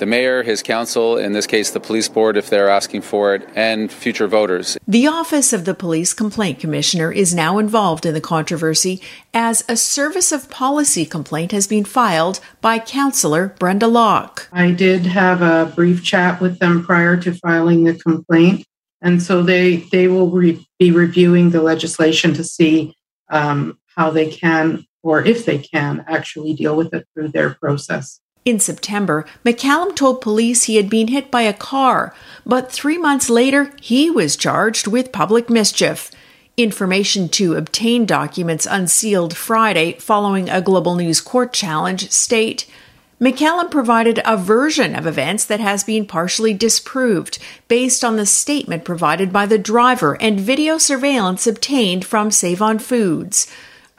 the 0.00 0.06
mayor, 0.06 0.42
his 0.42 0.62
council, 0.62 1.16
in 1.16 1.32
this 1.32 1.46
case 1.46 1.70
the 1.70 1.78
police 1.78 2.08
board 2.08 2.36
if 2.36 2.50
they're 2.50 2.68
asking 2.68 3.02
for 3.02 3.34
it, 3.34 3.48
and 3.54 3.92
future 3.92 4.26
voters. 4.26 4.76
The 4.88 5.06
Office 5.06 5.52
of 5.52 5.66
the 5.66 5.74
Police 5.74 6.12
Complaint 6.12 6.58
Commissioner 6.58 7.12
is 7.12 7.34
now 7.34 7.58
involved 7.58 8.04
in 8.04 8.14
the 8.14 8.20
controversy 8.20 9.00
as 9.32 9.62
a 9.68 9.76
service 9.76 10.32
of 10.32 10.50
policy 10.50 11.04
complaint 11.04 11.52
has 11.52 11.66
been 11.66 11.84
filed 11.84 12.40
by 12.60 12.78
Councillor 12.78 13.54
Brenda 13.58 13.86
Locke. 13.86 14.48
I 14.52 14.72
did 14.72 15.06
have 15.06 15.42
a 15.42 15.70
brief 15.76 16.02
chat 16.02 16.40
with 16.40 16.58
them 16.58 16.82
prior 16.82 17.16
to 17.18 17.34
filing 17.34 17.84
the 17.84 17.94
complaint, 17.94 18.66
and 19.02 19.22
so 19.22 19.42
they 19.42 19.76
they 19.92 20.08
will 20.08 20.30
re- 20.30 20.66
be 20.78 20.90
reviewing 20.90 21.50
the 21.50 21.62
legislation 21.62 22.32
to 22.34 22.42
see 22.42 22.94
um, 23.30 23.78
how 23.94 24.10
they 24.10 24.30
can 24.30 24.84
or 25.02 25.24
if 25.24 25.44
they 25.44 25.58
can 25.58 26.04
actually 26.08 26.54
deal 26.54 26.76
with 26.76 26.92
it 26.94 27.06
through 27.14 27.28
their 27.28 27.50
process. 27.54 28.20
In 28.44 28.58
September, 28.58 29.26
McCallum 29.44 29.94
told 29.94 30.20
police 30.20 30.64
he 30.64 30.76
had 30.76 30.88
been 30.88 31.08
hit 31.08 31.30
by 31.30 31.42
a 31.42 31.52
car, 31.52 32.14
but 32.46 32.72
three 32.72 32.96
months 32.96 33.28
later, 33.28 33.72
he 33.80 34.10
was 34.10 34.36
charged 34.36 34.86
with 34.86 35.12
public 35.12 35.50
mischief. 35.50 36.10
Information 36.56 37.28
to 37.30 37.54
obtain 37.54 38.06
documents 38.06 38.66
unsealed 38.68 39.36
Friday 39.36 39.92
following 39.94 40.48
a 40.48 40.60
Global 40.60 40.94
News 40.94 41.20
court 41.20 41.52
challenge 41.52 42.10
state 42.10 42.66
McCallum 43.20 43.70
provided 43.70 44.18
a 44.24 44.38
version 44.38 44.94
of 44.96 45.06
events 45.06 45.44
that 45.44 45.60
has 45.60 45.84
been 45.84 46.06
partially 46.06 46.54
disproved 46.54 47.38
based 47.68 48.02
on 48.02 48.16
the 48.16 48.24
statement 48.24 48.82
provided 48.82 49.30
by 49.30 49.44
the 49.44 49.58
driver 49.58 50.16
and 50.22 50.40
video 50.40 50.78
surveillance 50.78 51.46
obtained 51.46 52.06
from 52.06 52.30
Save 52.30 52.62
on 52.62 52.78
Foods. 52.78 53.46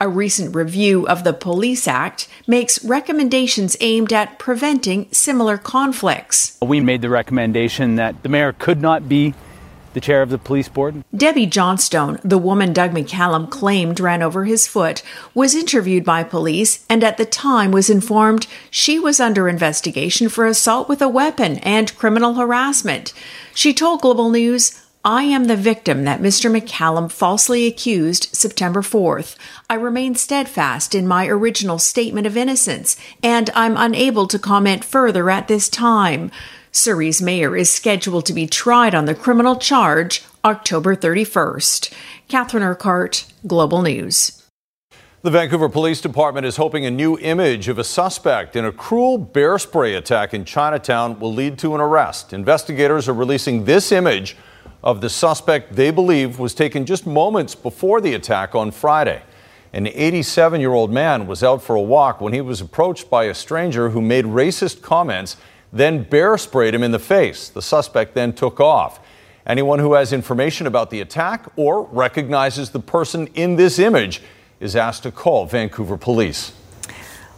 A 0.02 0.08
recent 0.08 0.56
review 0.56 1.06
of 1.06 1.22
the 1.22 1.32
Police 1.32 1.86
Act 1.86 2.26
makes 2.48 2.84
recommendations 2.84 3.76
aimed 3.78 4.12
at 4.12 4.36
preventing 4.36 5.06
similar 5.12 5.56
conflicts. 5.56 6.58
We 6.60 6.80
made 6.80 7.02
the 7.02 7.08
recommendation 7.08 7.94
that 7.94 8.20
the 8.24 8.28
mayor 8.28 8.52
could 8.52 8.82
not 8.82 9.08
be 9.08 9.32
the 9.92 10.00
chair 10.00 10.20
of 10.20 10.30
the 10.30 10.38
police 10.38 10.68
board. 10.68 11.04
Debbie 11.16 11.46
Johnstone, 11.46 12.18
the 12.24 12.36
woman 12.36 12.72
Doug 12.72 12.90
McCallum 12.90 13.48
claimed 13.48 14.00
ran 14.00 14.22
over 14.22 14.44
his 14.44 14.66
foot, 14.66 15.04
was 15.34 15.54
interviewed 15.54 16.04
by 16.04 16.24
police 16.24 16.84
and 16.90 17.04
at 17.04 17.16
the 17.16 17.24
time 17.24 17.70
was 17.70 17.88
informed 17.88 18.48
she 18.72 18.98
was 18.98 19.20
under 19.20 19.48
investigation 19.48 20.28
for 20.28 20.46
assault 20.46 20.88
with 20.88 21.00
a 21.00 21.08
weapon 21.08 21.58
and 21.58 21.96
criminal 21.96 22.34
harassment. 22.34 23.12
She 23.54 23.72
told 23.72 24.00
Global 24.00 24.30
News, 24.30 24.81
I 25.04 25.24
am 25.24 25.46
the 25.46 25.56
victim 25.56 26.04
that 26.04 26.20
Mr. 26.20 26.48
McCallum 26.48 27.10
falsely 27.10 27.66
accused 27.66 28.28
September 28.32 28.82
4th. 28.82 29.34
I 29.68 29.74
remain 29.74 30.14
steadfast 30.14 30.94
in 30.94 31.08
my 31.08 31.26
original 31.26 31.80
statement 31.80 32.24
of 32.24 32.36
innocence, 32.36 32.96
and 33.20 33.50
I'm 33.52 33.76
unable 33.76 34.28
to 34.28 34.38
comment 34.38 34.84
further 34.84 35.28
at 35.28 35.48
this 35.48 35.68
time. 35.68 36.30
Surrey's 36.70 37.20
mayor 37.20 37.56
is 37.56 37.68
scheduled 37.68 38.26
to 38.26 38.32
be 38.32 38.46
tried 38.46 38.94
on 38.94 39.06
the 39.06 39.14
criminal 39.16 39.56
charge 39.56 40.22
October 40.44 40.94
31st. 40.94 41.92
Catherine 42.28 42.62
Urquhart, 42.62 43.26
Global 43.44 43.82
News. 43.82 44.40
The 45.22 45.32
Vancouver 45.32 45.68
Police 45.68 46.00
Department 46.00 46.46
is 46.46 46.56
hoping 46.56 46.86
a 46.86 46.92
new 46.92 47.18
image 47.18 47.66
of 47.66 47.78
a 47.80 47.84
suspect 47.84 48.54
in 48.54 48.64
a 48.64 48.70
cruel 48.70 49.18
bear 49.18 49.58
spray 49.58 49.96
attack 49.96 50.32
in 50.32 50.44
Chinatown 50.44 51.18
will 51.18 51.34
lead 51.34 51.58
to 51.58 51.74
an 51.74 51.80
arrest. 51.80 52.32
Investigators 52.32 53.08
are 53.08 53.14
releasing 53.14 53.64
this 53.64 53.90
image 53.90 54.36
of 54.82 55.00
the 55.00 55.08
suspect 55.08 55.74
they 55.74 55.90
believe 55.90 56.38
was 56.38 56.54
taken 56.54 56.84
just 56.84 57.06
moments 57.06 57.54
before 57.54 58.00
the 58.00 58.14
attack 58.14 58.54
on 58.54 58.70
Friday. 58.70 59.22
An 59.72 59.86
87 59.86 60.60
year 60.60 60.72
old 60.72 60.92
man 60.92 61.26
was 61.26 61.42
out 61.42 61.62
for 61.62 61.76
a 61.76 61.82
walk 61.82 62.20
when 62.20 62.32
he 62.32 62.40
was 62.40 62.60
approached 62.60 63.08
by 63.08 63.24
a 63.24 63.34
stranger 63.34 63.90
who 63.90 64.02
made 64.02 64.24
racist 64.24 64.82
comments, 64.82 65.36
then 65.72 66.02
bear 66.02 66.36
sprayed 66.36 66.74
him 66.74 66.82
in 66.82 66.90
the 66.90 66.98
face. 66.98 67.48
The 67.48 67.62
suspect 67.62 68.14
then 68.14 68.32
took 68.32 68.60
off. 68.60 69.00
Anyone 69.46 69.78
who 69.78 69.94
has 69.94 70.12
information 70.12 70.66
about 70.66 70.90
the 70.90 71.00
attack 71.00 71.46
or 71.56 71.84
recognizes 71.84 72.70
the 72.70 72.80
person 72.80 73.28
in 73.34 73.56
this 73.56 73.78
image 73.78 74.22
is 74.60 74.76
asked 74.76 75.02
to 75.04 75.10
call 75.10 75.46
Vancouver 75.46 75.96
Police. 75.96 76.52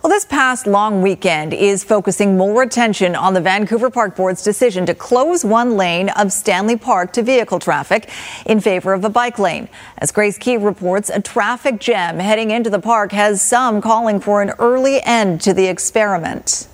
Well, 0.05 0.11
this 0.11 0.27
past 0.27 0.67
long 0.67 1.01
weekend 1.01 1.55
is 1.55 1.83
focusing 1.83 2.37
more 2.37 2.63
attention 2.63 3.17
on 3.17 3.33
the 3.33 3.41
Vancouver 3.41 3.89
Park 3.89 4.17
Board's 4.17 4.43
decision 4.43 4.85
to 4.85 4.95
close 4.95 5.47
one 5.47 5.79
lane 5.79 6.11
of 6.11 6.31
Stanley 6.31 6.77
Park 6.77 7.15
to 7.15 7.23
vehicle 7.23 7.59
traffic 7.59 8.11
in 8.45 8.61
favor 8.61 8.93
of 8.93 9.03
a 9.03 9.09
bike 9.09 9.39
lane. 9.39 9.67
As 9.97 10.13
Grace 10.13 10.37
Ke 10.37 10.61
reports, 10.61 11.09
a 11.09 11.23
traffic 11.23 11.81
jam 11.81 12.19
heading 12.19 12.51
into 12.51 12.69
the 12.69 12.81
park 12.81 13.13
has 13.13 13.41
some 13.41 13.81
calling 13.81 14.21
for 14.21 14.43
an 14.43 14.51
early 14.59 15.01
end 15.05 15.41
to 15.41 15.55
the 15.55 15.69
experiment. 15.69 16.69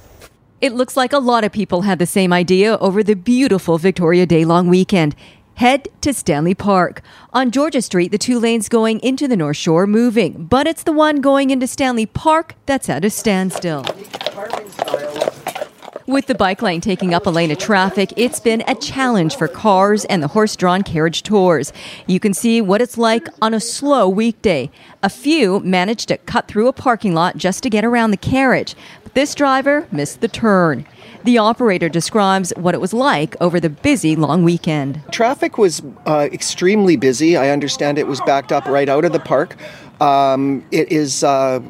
It 0.61 0.73
looks 0.73 0.97
like 0.97 1.13
a 1.13 1.19
lot 1.19 1.45
of 1.45 1.53
people 1.53 1.83
had 1.83 2.01
the 2.01 2.07
same 2.07 2.33
idea 2.33 2.79
over 2.79 3.05
the 3.05 3.15
beautiful 3.15 3.79
Victoria 3.79 4.27
Day 4.27 4.45
long 4.45 4.67
weekend. 4.67 5.15
Head 5.61 5.88
to 6.00 6.14
Stanley 6.14 6.55
Park. 6.55 7.02
On 7.35 7.50
Georgia 7.50 7.83
Street, 7.83 8.12
the 8.12 8.17
two 8.17 8.38
lanes 8.38 8.67
going 8.67 8.99
into 9.00 9.29
the 9.29 9.37
North 9.37 9.59
Shore 9.59 9.87
moving, 9.87 10.47
but 10.47 10.67
it's 10.67 10.85
the 10.85 10.90
one 10.90 11.21
going 11.21 11.50
into 11.50 11.67
Stanley 11.67 12.07
Park 12.07 12.55
that's 12.64 12.88
at 12.88 13.05
a 13.05 13.11
standstill. 13.11 13.85
With 16.07 16.29
the 16.29 16.35
bike 16.35 16.62
lane 16.62 16.81
taking 16.81 17.12
up 17.12 17.26
a 17.26 17.31
lane 17.31 17.50
of 17.50 17.59
traffic, 17.59 18.14
it's 18.17 18.40
been 18.40 18.64
a 18.67 18.75
challenge 18.75 19.37
for 19.37 19.49
cars 19.49 20.07
and 20.07 20.23
the 20.23 20.29
horse 20.29 20.57
drawn 20.57 20.83
carriage 20.83 21.23
tours. 21.25 21.75
You 22.07 22.21
can 22.21 22.33
see 22.33 22.62
what 22.62 22.81
it's 22.81 22.97
like 22.97 23.29
on 23.43 23.52
a 23.52 23.61
slow 23.61 24.09
weekday. 24.09 24.71
A 25.02 25.11
few 25.11 25.61
managed 25.61 26.09
to 26.09 26.17
cut 26.17 26.49
through 26.49 26.69
a 26.69 26.73
parking 26.73 27.12
lot 27.12 27.37
just 27.37 27.62
to 27.64 27.69
get 27.69 27.85
around 27.85 28.12
the 28.12 28.17
carriage, 28.17 28.75
but 29.02 29.12
this 29.12 29.35
driver 29.35 29.87
missed 29.93 30.23
the 30.23 30.29
turn. 30.29 30.87
The 31.25 31.39
operator 31.39 31.89
describes 31.89 32.53
what 32.57 32.75
it 32.75 32.81
was 32.81 32.95
like 32.95 33.37
over 33.41 33.61
the 33.61 33.69
busy 33.69 34.17
long 34.17 34.43
weekend. 34.43 35.03
Traffic 35.11 35.59
was 35.59 35.83
uh, 36.07 36.29
extremely 36.33 36.97
busy. 36.97 37.37
I 37.37 37.50
understand 37.50 37.99
it 37.99 38.07
was 38.07 38.21
backed 38.23 38.53
up 38.53 38.65
right 38.67 38.89
out 38.89 39.05
of 39.05 39.12
the 39.12 39.21
park. 39.21 39.57
Um, 40.00 40.65
it 40.71 40.91
is. 40.91 41.23
Uh, 41.23 41.61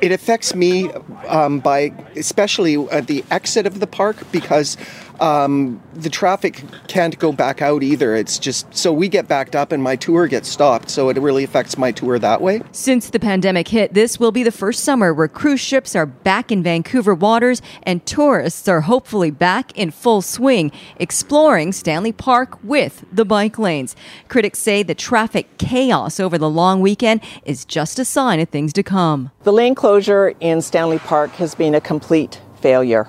it 0.00 0.12
affects 0.12 0.54
me 0.54 0.90
um, 1.28 1.60
by 1.60 1.92
especially 2.14 2.76
at 2.90 3.06
the 3.06 3.24
exit 3.30 3.66
of 3.66 3.80
the 3.80 3.86
park 3.86 4.16
because 4.30 4.76
um, 5.20 5.82
the 5.94 6.10
traffic 6.10 6.64
can't 6.86 7.18
go 7.18 7.32
back 7.32 7.62
out 7.62 7.82
either. 7.82 8.14
It's 8.14 8.38
just 8.38 8.74
so 8.74 8.92
we 8.92 9.08
get 9.08 9.28
backed 9.28 9.56
up 9.56 9.72
and 9.72 9.82
my 9.82 9.96
tour 9.96 10.26
gets 10.26 10.48
stopped. 10.48 10.90
So 10.90 11.08
it 11.08 11.18
really 11.18 11.44
affects 11.44 11.76
my 11.76 11.92
tour 11.92 12.18
that 12.18 12.40
way. 12.40 12.62
Since 12.72 13.10
the 13.10 13.18
pandemic 13.18 13.68
hit, 13.68 13.94
this 13.94 14.18
will 14.20 14.32
be 14.32 14.42
the 14.42 14.52
first 14.52 14.84
summer 14.84 15.12
where 15.12 15.28
cruise 15.28 15.60
ships 15.60 15.96
are 15.96 16.06
back 16.06 16.52
in 16.52 16.62
Vancouver 16.62 17.14
waters 17.14 17.62
and 17.82 18.04
tourists 18.06 18.68
are 18.68 18.82
hopefully 18.82 19.30
back 19.30 19.76
in 19.76 19.90
full 19.90 20.22
swing, 20.22 20.72
exploring 20.96 21.72
Stanley 21.72 22.12
Park 22.12 22.58
with 22.62 23.04
the 23.12 23.24
bike 23.24 23.58
lanes. 23.58 23.96
Critics 24.28 24.58
say 24.58 24.82
the 24.82 24.94
traffic 24.94 25.58
chaos 25.58 26.20
over 26.20 26.38
the 26.38 26.50
long 26.50 26.80
weekend 26.80 27.20
is 27.44 27.64
just 27.64 27.98
a 27.98 28.04
sign 28.04 28.40
of 28.40 28.48
things 28.48 28.72
to 28.72 28.82
come. 28.82 29.30
The 29.42 29.52
lane 29.52 29.74
closure 29.74 30.34
in 30.40 30.62
Stanley 30.62 30.98
Park 30.98 31.30
has 31.32 31.54
been 31.54 31.74
a 31.74 31.80
complete 31.80 32.40
failure. 32.60 33.08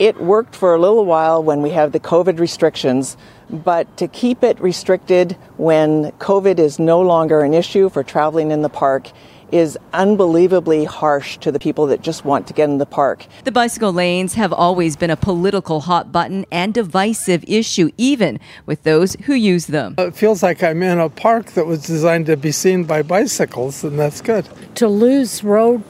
It 0.00 0.18
worked 0.18 0.56
for 0.56 0.74
a 0.74 0.78
little 0.78 1.04
while 1.04 1.42
when 1.42 1.60
we 1.60 1.68
have 1.72 1.92
the 1.92 2.00
COVID 2.00 2.40
restrictions, 2.40 3.18
but 3.50 3.98
to 3.98 4.08
keep 4.08 4.42
it 4.42 4.58
restricted 4.58 5.36
when 5.58 6.12
COVID 6.12 6.58
is 6.58 6.78
no 6.78 7.02
longer 7.02 7.42
an 7.42 7.52
issue 7.52 7.90
for 7.90 8.02
traveling 8.02 8.50
in 8.50 8.62
the 8.62 8.70
park 8.70 9.10
is 9.52 9.76
unbelievably 9.92 10.86
harsh 10.86 11.36
to 11.38 11.52
the 11.52 11.58
people 11.58 11.86
that 11.88 12.00
just 12.00 12.24
want 12.24 12.46
to 12.46 12.54
get 12.54 12.70
in 12.70 12.78
the 12.78 12.86
park. 12.86 13.26
The 13.44 13.52
bicycle 13.52 13.92
lanes 13.92 14.32
have 14.36 14.54
always 14.54 14.96
been 14.96 15.10
a 15.10 15.16
political 15.16 15.80
hot 15.80 16.10
button 16.10 16.46
and 16.50 16.72
divisive 16.72 17.44
issue, 17.46 17.90
even 17.98 18.40
with 18.64 18.84
those 18.84 19.16
who 19.26 19.34
use 19.34 19.66
them. 19.66 19.96
It 19.98 20.14
feels 20.14 20.42
like 20.42 20.62
I'm 20.62 20.82
in 20.82 20.98
a 20.98 21.10
park 21.10 21.50
that 21.52 21.66
was 21.66 21.84
designed 21.84 22.24
to 22.26 22.38
be 22.38 22.52
seen 22.52 22.84
by 22.84 23.02
bicycles, 23.02 23.84
and 23.84 23.98
that's 23.98 24.22
good. 24.22 24.48
To 24.76 24.88
lose 24.88 25.44
road 25.44 25.82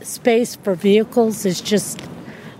space 0.00 0.56
for 0.56 0.74
vehicles 0.74 1.44
is 1.44 1.60
just 1.60 2.00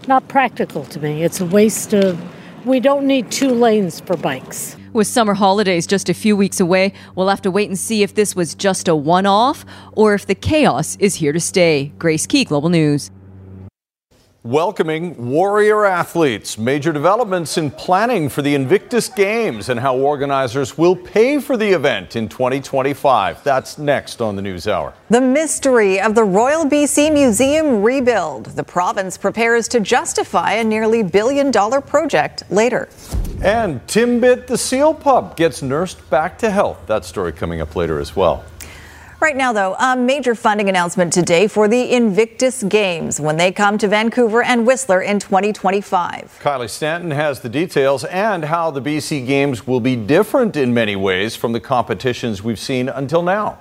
not 0.09 0.27
practical 0.29 0.85
to 0.87 1.01
me. 1.01 1.23
It's 1.23 1.41
a 1.41 1.47
waste 1.47 1.93
of. 1.93 2.19
We 2.67 2.81
don't 2.81 3.07
need 3.07 3.31
two 3.31 3.51
lanes 3.51 4.01
for 4.01 4.17
bikes. 4.17 4.77
With 4.93 5.07
summer 5.07 5.35
holidays 5.35 5.87
just 5.87 6.09
a 6.09 6.15
few 6.15 6.37
weeks 6.37 6.59
away, 6.59 6.93
we'll 7.15 7.29
have 7.29 7.43
to 7.43 7.51
wait 7.51 7.69
and 7.69 7.79
see 7.79 8.03
if 8.03 8.15
this 8.15 8.35
was 8.35 8.55
just 8.55 8.89
a 8.89 8.97
one 8.97 9.27
off 9.27 9.65
or 9.93 10.15
if 10.15 10.27
the 10.27 10.35
chaos 10.35 10.97
is 10.97 11.15
here 11.15 11.33
to 11.33 11.41
stay. 11.41 11.93
Grace 11.99 12.27
Ke, 12.27 12.47
Global 12.47 12.69
News 12.69 13.11
welcoming 14.49 15.15
warrior 15.31 15.85
athletes, 15.85 16.57
major 16.57 16.91
developments 16.91 17.59
in 17.59 17.71
planning 17.71 18.31
for 18.31 18.41
the 18.41 18.55
Invictus 18.55 19.11
Games, 19.11 19.69
and 19.69 19.79
how 19.79 19.95
organizers 19.95 20.79
will 20.79 20.97
pay 20.97 21.39
for 21.39 21.59
the 21.59 21.69
event 21.69 22.17
in 22.17 22.31
2025. 22.31 23.45
That's 23.45 23.77
next 23.77 24.23
on 24.23 24.37
the 24.37 24.43
News 24.43 24.67
Hour. 24.67 24.95
The 25.11 25.21
mystery 25.21 26.01
of 26.01 26.15
the 26.15 26.25
Royal 26.25 26.65
BC 26.65 27.13
Museum 27.13 27.83
rebuild. 27.83 28.47
The 28.47 28.65
province 28.65 29.19
prepares 29.19 29.69
to 29.69 29.81
justify 29.81 30.53
a 30.53 30.65
nearly 30.65 31.03
billion 31.03 31.51
dollar 31.51 31.83
project 31.83 32.45
later. 32.51 32.89
And 33.43 33.87
Timbit 33.87 34.47
the 34.47 34.57
Seal 34.57 34.95
Pup 34.95 35.37
gets 35.37 35.61
nursed 35.61 36.09
back 36.09 36.39
to 36.39 36.51
health. 36.51 36.79
That 36.87 37.05
story 37.05 37.33
coming 37.33 37.61
up 37.61 37.77
later 37.77 38.01
as 38.01 38.17
well. 38.17 38.47
Right 39.21 39.37
now, 39.37 39.53
though, 39.53 39.75
a 39.75 39.97
major 39.97 40.37
funding 40.37 40.69
announcement 40.69 41.13
today 41.13 41.49
for 41.49 41.67
the 41.67 41.93
Invictus 41.93 42.63
Games 42.63 43.21
when 43.21 43.37
they 43.37 43.51
come 43.51 43.77
to 43.79 43.89
Vancouver 43.89 44.45
and 44.45 44.65
Whistler 44.65 45.01
in 45.03 45.19
2025. 45.19 46.39
Kylie 46.41 46.71
Stanton 46.71 47.11
has 47.11 47.41
the 47.41 47.49
details 47.49 48.05
and 48.05 48.45
how 48.45 48.71
the 48.71 48.81
BC 48.81 49.27
Games 49.27 49.67
will 49.67 49.81
be 49.81 49.97
different 49.97 50.55
in 50.57 50.73
many 50.73 50.95
ways 50.95 51.35
from 51.35 51.51
the 51.51 51.59
competitions 51.59 52.45
we've 52.45 52.61
seen 52.61 52.89
until 52.89 53.25
now. 53.25 53.59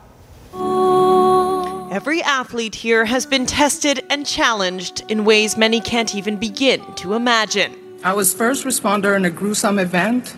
Every 1.92 2.22
athlete 2.22 2.76
here 2.76 3.06
has 3.06 3.26
been 3.26 3.48
tested 3.48 4.06
and 4.12 4.28
challenged 4.28 5.06
in 5.10 5.26
ways 5.26 5.58
many 5.58 5.82
can't 5.82 6.14
even 6.14 6.38
begin 6.38 6.84
to 6.98 7.16
imagine. 7.16 7.74
I 8.04 8.14
was 8.14 8.32
first 8.32 8.64
responder 8.64 9.16
in 9.16 9.26
a 9.26 9.32
gruesome 9.32 9.80
event 9.80 10.36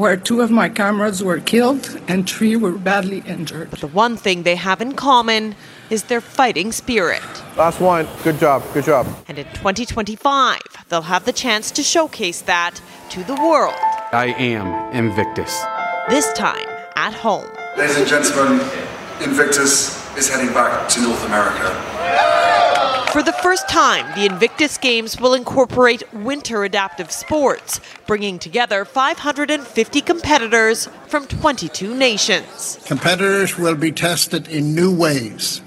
where 0.00 0.16
two 0.16 0.40
of 0.40 0.50
my 0.50 0.66
comrades 0.66 1.22
were 1.22 1.38
killed 1.38 2.00
and 2.08 2.28
three 2.28 2.56
were 2.56 2.72
badly 2.72 3.22
injured. 3.26 3.70
But 3.70 3.80
the 3.80 3.86
one 3.86 4.16
thing 4.16 4.44
they 4.44 4.56
have 4.56 4.80
in 4.80 4.94
common 4.94 5.54
is 5.90 6.04
their 6.04 6.22
fighting 6.22 6.72
spirit. 6.72 7.22
Last 7.54 7.80
one. 7.80 8.08
Good 8.24 8.38
job. 8.38 8.64
Good 8.72 8.84
job. 8.84 9.06
And 9.28 9.38
in 9.38 9.44
2025, 9.52 10.58
they'll 10.88 11.02
have 11.02 11.26
the 11.26 11.34
chance 11.34 11.70
to 11.72 11.82
showcase 11.82 12.40
that 12.42 12.80
to 13.10 13.22
the 13.24 13.34
world. 13.34 13.74
I 14.12 14.34
am 14.38 14.90
Invictus. 14.94 15.62
This 16.08 16.32
time 16.32 16.66
at 16.96 17.12
home. 17.12 17.50
Ladies 17.76 17.98
and 17.98 18.08
gentlemen, 18.08 18.58
Invictus 19.22 20.00
is 20.16 20.30
heading 20.30 20.54
back 20.54 20.88
to 20.88 21.02
North 21.02 21.26
America. 21.26 22.69
For 23.12 23.24
the 23.24 23.32
first 23.32 23.68
time, 23.68 24.06
the 24.14 24.24
Invictus 24.24 24.78
Games 24.78 25.20
will 25.20 25.34
incorporate 25.34 26.04
winter 26.14 26.62
adaptive 26.62 27.10
sports, 27.10 27.80
bringing 28.06 28.38
together 28.38 28.84
550 28.84 30.00
competitors 30.00 30.88
from 31.08 31.26
22 31.26 31.92
nations. 31.92 32.78
Competitors 32.86 33.58
will 33.58 33.74
be 33.74 33.90
tested 33.90 34.46
in 34.46 34.76
new 34.76 34.94
ways, 34.96 35.60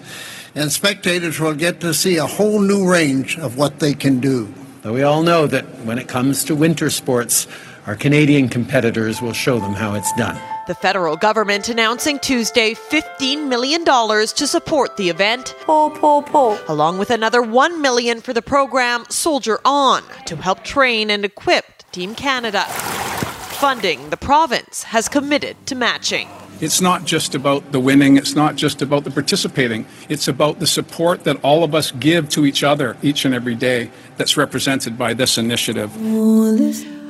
and 0.56 0.72
spectators 0.72 1.38
will 1.42 1.54
get 1.54 1.82
to 1.82 1.94
see 1.94 2.16
a 2.16 2.26
whole 2.26 2.62
new 2.62 2.90
range 2.90 3.38
of 3.38 3.58
what 3.58 3.80
they 3.80 3.94
can 3.94 4.22
do. 4.22 4.54
But 4.82 4.94
we 4.94 5.04
all 5.04 5.22
know 5.22 5.46
that 5.48 5.66
when 5.84 6.00
it 6.00 6.08
comes 6.08 6.46
to 6.46 6.56
winter 6.56 6.90
sports, 6.90 7.46
our 7.86 7.98
Canadian 7.98 8.48
competitors 8.48 9.22
will 9.22 9.34
show 9.34 9.60
them 9.60 9.74
how 9.74 9.96
it's 9.96 10.14
done. 10.14 10.40
The 10.66 10.76
federal 10.76 11.18
government 11.18 11.68
announcing 11.68 12.20
Tuesday 12.20 12.74
$15 12.74 13.50
million 13.50 13.84
to 13.84 14.48
support 14.48 14.96
the 14.96 15.10
event. 15.10 15.56
Pull, 15.64 15.90
pull, 15.90 16.22
pull. 16.22 16.58
Along 16.70 16.98
with 16.98 17.10
another 17.10 17.42
1 17.42 17.82
million 17.82 18.22
for 18.22 18.32
the 18.32 18.42
program 18.42 19.04
Soldier 19.10 19.60
On 19.66 20.02
to 20.26 20.38
help 20.38 20.64
train 20.64 21.10
and 21.10 21.26
equip 21.26 21.66
Team 21.92 22.16
Canada. 22.16 22.64
Funding 22.64 24.10
the 24.10 24.16
province 24.16 24.84
has 24.84 25.10
committed 25.10 25.58
to 25.68 25.76
matching. 25.76 26.30
It's 26.62 26.80
not 26.80 27.04
just 27.04 27.36
about 27.36 27.74
the 27.74 27.80
winning, 27.82 28.16
it's 28.16 28.34
not 28.34 28.56
just 28.56 28.82
about 28.82 29.04
the 29.04 29.12
participating. 29.12 29.86
It's 30.08 30.30
about 30.30 30.60
the 30.60 30.68
support 30.68 31.26
that 31.26 31.44
all 31.44 31.66
of 31.66 31.76
us 31.76 31.92
give 31.92 32.30
to 32.30 32.46
each 32.46 32.64
other 32.64 32.96
each 33.02 33.26
and 33.26 33.36
every 33.36 33.56
day 33.56 33.92
that's 34.16 34.38
represented 34.38 34.98
by 34.98 35.14
this 35.14 35.38
initiative. 35.38 35.92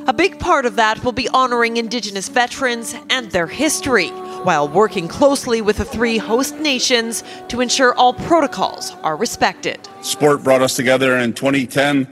A 0.06 0.12
big 0.12 0.38
part 0.38 0.66
of 0.66 0.76
that 0.76 1.02
will 1.06 1.14
be 1.14 1.30
honoring 1.30 1.78
Indigenous 1.78 2.28
veterans 2.28 2.94
and 3.10 3.32
their 3.32 3.48
history, 3.48 4.10
while 4.44 4.68
working 4.68 5.08
closely 5.08 5.62
with 5.62 5.78
the 5.78 5.86
three 5.86 6.18
host 6.18 6.58
nations 6.58 7.24
to 7.48 7.62
ensure 7.62 7.94
all 7.96 8.14
protocols 8.14 8.92
are 9.02 9.16
respected. 9.16 9.80
Sport 10.02 10.44
brought 10.44 10.62
us 10.62 10.76
together 10.76 11.18
in 11.18 11.32
2010 11.32 12.06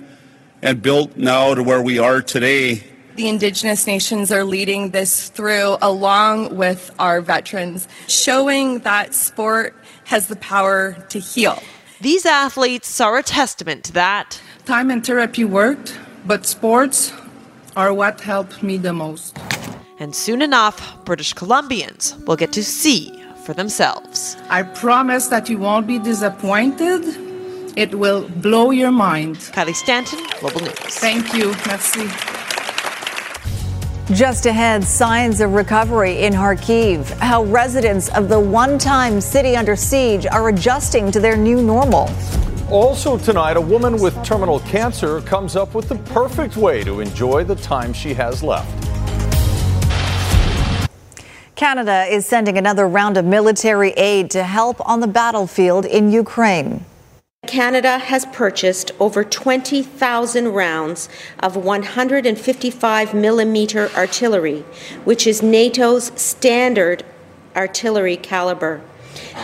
and 0.62 0.82
built 0.82 1.18
now 1.18 1.54
to 1.54 1.64
where 1.64 1.82
we 1.82 2.00
are 2.00 2.22
today. 2.22 2.82
The 3.18 3.28
Indigenous 3.28 3.86
nations 3.86 4.32
are 4.32 4.46
leading 4.46 4.92
this 4.92 5.28
through 5.28 5.76
along 5.82 6.56
with 6.56 6.92
our 6.98 7.20
veterans, 7.20 7.90
showing 8.08 8.80
that 8.80 9.14
sport 9.14 9.76
has 10.06 10.28
the 10.28 10.38
power 10.38 10.94
to 11.10 11.20
heal. 11.20 11.62
These 12.00 12.26
athletes 12.26 13.02
are 13.02 13.18
a 13.18 13.24
testament 13.24 13.84
to 13.84 13.92
that. 13.94 14.42
Time 14.66 14.90
and 14.90 15.06
therapy 15.06 15.44
worked, 15.44 16.00
but 16.26 16.46
sports 16.46 17.12
are 17.76 17.94
what 17.94 18.22
helped 18.22 18.64
me 18.64 18.78
the 18.78 18.94
most. 18.94 19.38
And 20.00 20.16
soon 20.16 20.42
enough, 20.42 21.04
British 21.06 21.34
Columbians 21.34 22.24
will 22.26 22.36
get 22.36 22.52
to 22.54 22.64
see 22.64 23.12
for 23.46 23.54
themselves. 23.54 24.36
I 24.50 24.64
promise 24.64 25.28
that 25.28 25.50
you 25.50 25.58
won't 25.58 25.88
be 25.88 26.00
disappointed. 26.00 27.04
It 27.78 27.96
will 27.96 28.28
blow 28.28 28.72
your 28.72 28.92
mind. 28.92 29.38
Kylie 29.38 29.76
Stanton, 29.76 30.20
Global 30.40 30.62
News. 30.62 30.76
Thank 30.76 31.34
you. 31.34 31.52
Merci. 31.68 32.08
Just 34.14 34.46
ahead, 34.46 34.84
signs 34.84 35.40
of 35.40 35.54
recovery 35.54 36.24
in 36.24 36.34
Kharkiv. 36.34 37.10
How 37.20 37.44
residents 37.46 38.10
of 38.10 38.28
the 38.28 38.40
one 38.40 38.78
time 38.78 39.22
city 39.22 39.56
under 39.56 39.76
siege 39.78 40.26
are 40.26 40.50
adjusting 40.50 41.12
to 41.14 41.20
their 41.22 41.38
new 41.38 41.62
normal. 41.62 42.10
Also, 42.72 43.18
tonight, 43.18 43.58
a 43.58 43.62
woman 43.62 44.02
with 44.02 44.24
terminal 44.24 44.62
cancer 44.62 45.20
comes 45.24 45.58
up 45.58 45.76
with 45.76 45.90
the 45.90 45.96
perfect 46.14 46.56
way 46.56 46.86
to 46.86 47.02
enjoy 47.02 47.44
the 47.44 47.56
time 47.56 47.92
she 47.92 48.14
has 48.14 48.42
left. 48.42 48.72
Canada 51.58 52.06
is 52.10 52.26
sending 52.26 52.58
another 52.58 52.88
round 52.88 53.18
of 53.18 53.26
military 53.26 53.92
aid 53.92 54.32
to 54.32 54.44
help 54.44 54.80
on 54.88 55.02
the 55.02 55.08
battlefield 55.08 55.86
in 55.86 56.14
Ukraine. 56.14 56.86
Canada 57.46 57.98
has 57.98 58.26
purchased 58.28 58.92
over 59.02 59.26
20,000 59.26 60.48
rounds 60.54 61.10
of 61.40 61.58
155 61.58 63.14
millimeter 63.14 63.90
artillery, 63.98 64.62
which 65.04 65.28
is 65.28 65.42
NATO's 65.44 66.14
standard 66.16 67.04
artillery 67.54 68.16
caliber. 68.16 68.82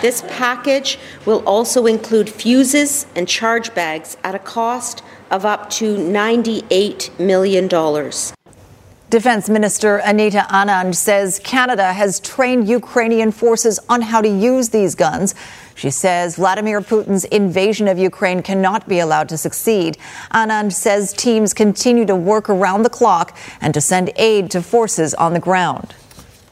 This 0.01 0.23
package 0.27 0.99
will 1.25 1.43
also 1.45 1.85
include 1.85 2.29
fuses 2.29 3.07
and 3.15 3.27
charge 3.27 3.73
bags 3.73 4.17
at 4.23 4.35
a 4.35 4.39
cost 4.39 5.03
of 5.31 5.45
up 5.45 5.69
to 5.71 5.95
$98 5.97 7.19
million. 7.19 7.67
Defense 9.09 9.47
Minister 9.47 9.97
Anita 9.97 10.45
Anand 10.49 10.93
says 10.93 11.39
Canada 11.39 11.93
has 11.93 12.19
trained 12.19 12.67
Ukrainian 12.67 13.31
forces 13.31 13.79
on 13.87 14.01
how 14.01 14.19
to 14.19 14.27
use 14.27 14.67
these 14.67 14.95
guns. 14.95 15.33
She 15.75 15.89
says 15.89 16.35
Vladimir 16.35 16.81
Putin's 16.81 17.23
invasion 17.23 17.87
of 17.87 17.97
Ukraine 17.97 18.43
cannot 18.43 18.85
be 18.89 18.99
allowed 18.99 19.29
to 19.29 19.37
succeed. 19.37 19.97
Anand 20.33 20.73
says 20.73 21.13
teams 21.13 21.53
continue 21.53 22.05
to 22.05 22.17
work 22.17 22.49
around 22.49 22.83
the 22.83 22.89
clock 22.89 23.37
and 23.61 23.73
to 23.73 23.79
send 23.79 24.11
aid 24.17 24.51
to 24.51 24.61
forces 24.61 25.13
on 25.13 25.31
the 25.31 25.39
ground. 25.39 25.95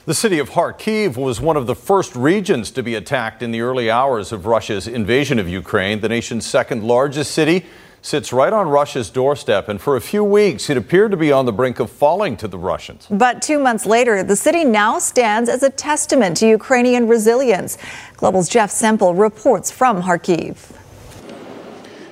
The 0.06 0.14
city 0.14 0.38
of 0.38 0.52
Kharkiv 0.52 1.18
was 1.18 1.42
one 1.42 1.58
of 1.58 1.66
the 1.66 1.74
first 1.74 2.16
regions 2.16 2.70
to 2.70 2.84
be 2.84 2.94
attacked 2.94 3.42
in 3.42 3.50
the 3.50 3.62
early 3.62 3.90
hours 3.90 4.32
of 4.32 4.46
Russia's 4.46 4.88
invasion 4.88 5.40
of 5.40 5.50
Ukraine. 5.50 6.02
The 6.02 6.10
nation's 6.10 6.46
second 6.46 6.84
largest 6.84 7.32
city 7.32 7.66
sits 8.04 8.32
right 8.32 8.54
on 8.54 8.70
Russia's 8.70 9.10
doorstep, 9.10 9.68
and 9.68 9.82
for 9.82 9.96
a 9.96 10.02
few 10.02 10.24
weeks 10.24 10.70
it 10.70 10.78
appeared 10.78 11.10
to 11.10 11.18
be 11.18 11.32
on 11.32 11.48
the 11.48 11.52
brink 11.52 11.80
of 11.80 11.90
falling 11.90 12.38
to 12.38 12.48
the 12.48 12.60
Russians. 12.60 13.08
But 13.10 13.42
two 13.42 13.58
months 13.58 13.88
later, 13.88 14.22
the 14.22 14.36
city 14.36 14.64
now 14.64 15.00
stands 15.00 15.50
as 15.50 15.64
a 15.64 15.72
testament 15.72 16.38
to 16.38 16.48
Ukrainian 16.48 17.08
resilience. 17.08 17.80
Global's 18.16 18.48
Jeff 18.48 18.70
Semple 18.70 19.16
reports 19.16 19.72
from 19.72 20.04
Kharkiv. 20.04 20.72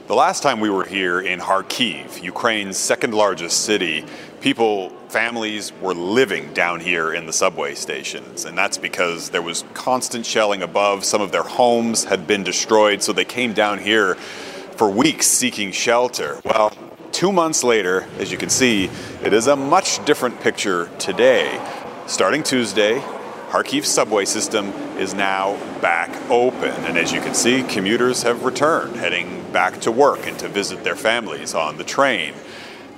The 0.07 0.15
last 0.15 0.41
time 0.41 0.59
we 0.59 0.71
were 0.71 0.85
here 0.85 1.21
in 1.21 1.39
Kharkiv, 1.39 2.23
Ukraine's 2.23 2.75
second 2.75 3.13
largest 3.13 3.65
city, 3.65 4.03
people 4.41 4.91
families 5.13 5.71
were 5.79 5.93
living 5.93 6.51
down 6.53 6.79
here 6.79 7.13
in 7.13 7.27
the 7.27 7.31
subway 7.31 7.75
stations. 7.75 8.45
And 8.45 8.57
that's 8.57 8.79
because 8.79 9.29
there 9.29 9.43
was 9.43 9.63
constant 9.75 10.25
shelling 10.25 10.63
above. 10.63 11.05
Some 11.05 11.21
of 11.21 11.31
their 11.31 11.43
homes 11.43 12.05
had 12.05 12.25
been 12.25 12.43
destroyed, 12.43 13.03
so 13.03 13.13
they 13.13 13.23
came 13.23 13.53
down 13.53 13.77
here 13.77 14.15
for 14.15 14.89
weeks 14.89 15.27
seeking 15.27 15.71
shelter. 15.71 16.41
Well, 16.43 16.73
two 17.11 17.31
months 17.31 17.63
later, 17.63 18.07
as 18.17 18.31
you 18.31 18.39
can 18.39 18.49
see, 18.49 18.89
it 19.23 19.33
is 19.33 19.45
a 19.45 19.55
much 19.55 20.03
different 20.03 20.41
picture 20.41 20.89
today. 20.97 21.61
Starting 22.07 22.41
Tuesday, 22.41 22.99
Kharkiv 23.51 23.85
subway 23.85 24.25
system 24.25 24.69
is 24.97 25.13
now 25.13 25.57
back 25.79 26.09
open. 26.31 26.71
And 26.85 26.97
as 26.97 27.11
you 27.11 27.21
can 27.21 27.35
see, 27.35 27.61
commuters 27.61 28.23
have 28.23 28.45
returned, 28.45 28.95
heading 28.95 29.45
back 29.51 29.79
to 29.81 29.91
work 29.91 30.25
and 30.25 30.39
to 30.39 30.47
visit 30.47 30.83
their 30.83 30.95
families 30.95 31.53
on 31.53 31.77
the 31.77 31.83
train. 31.83 32.33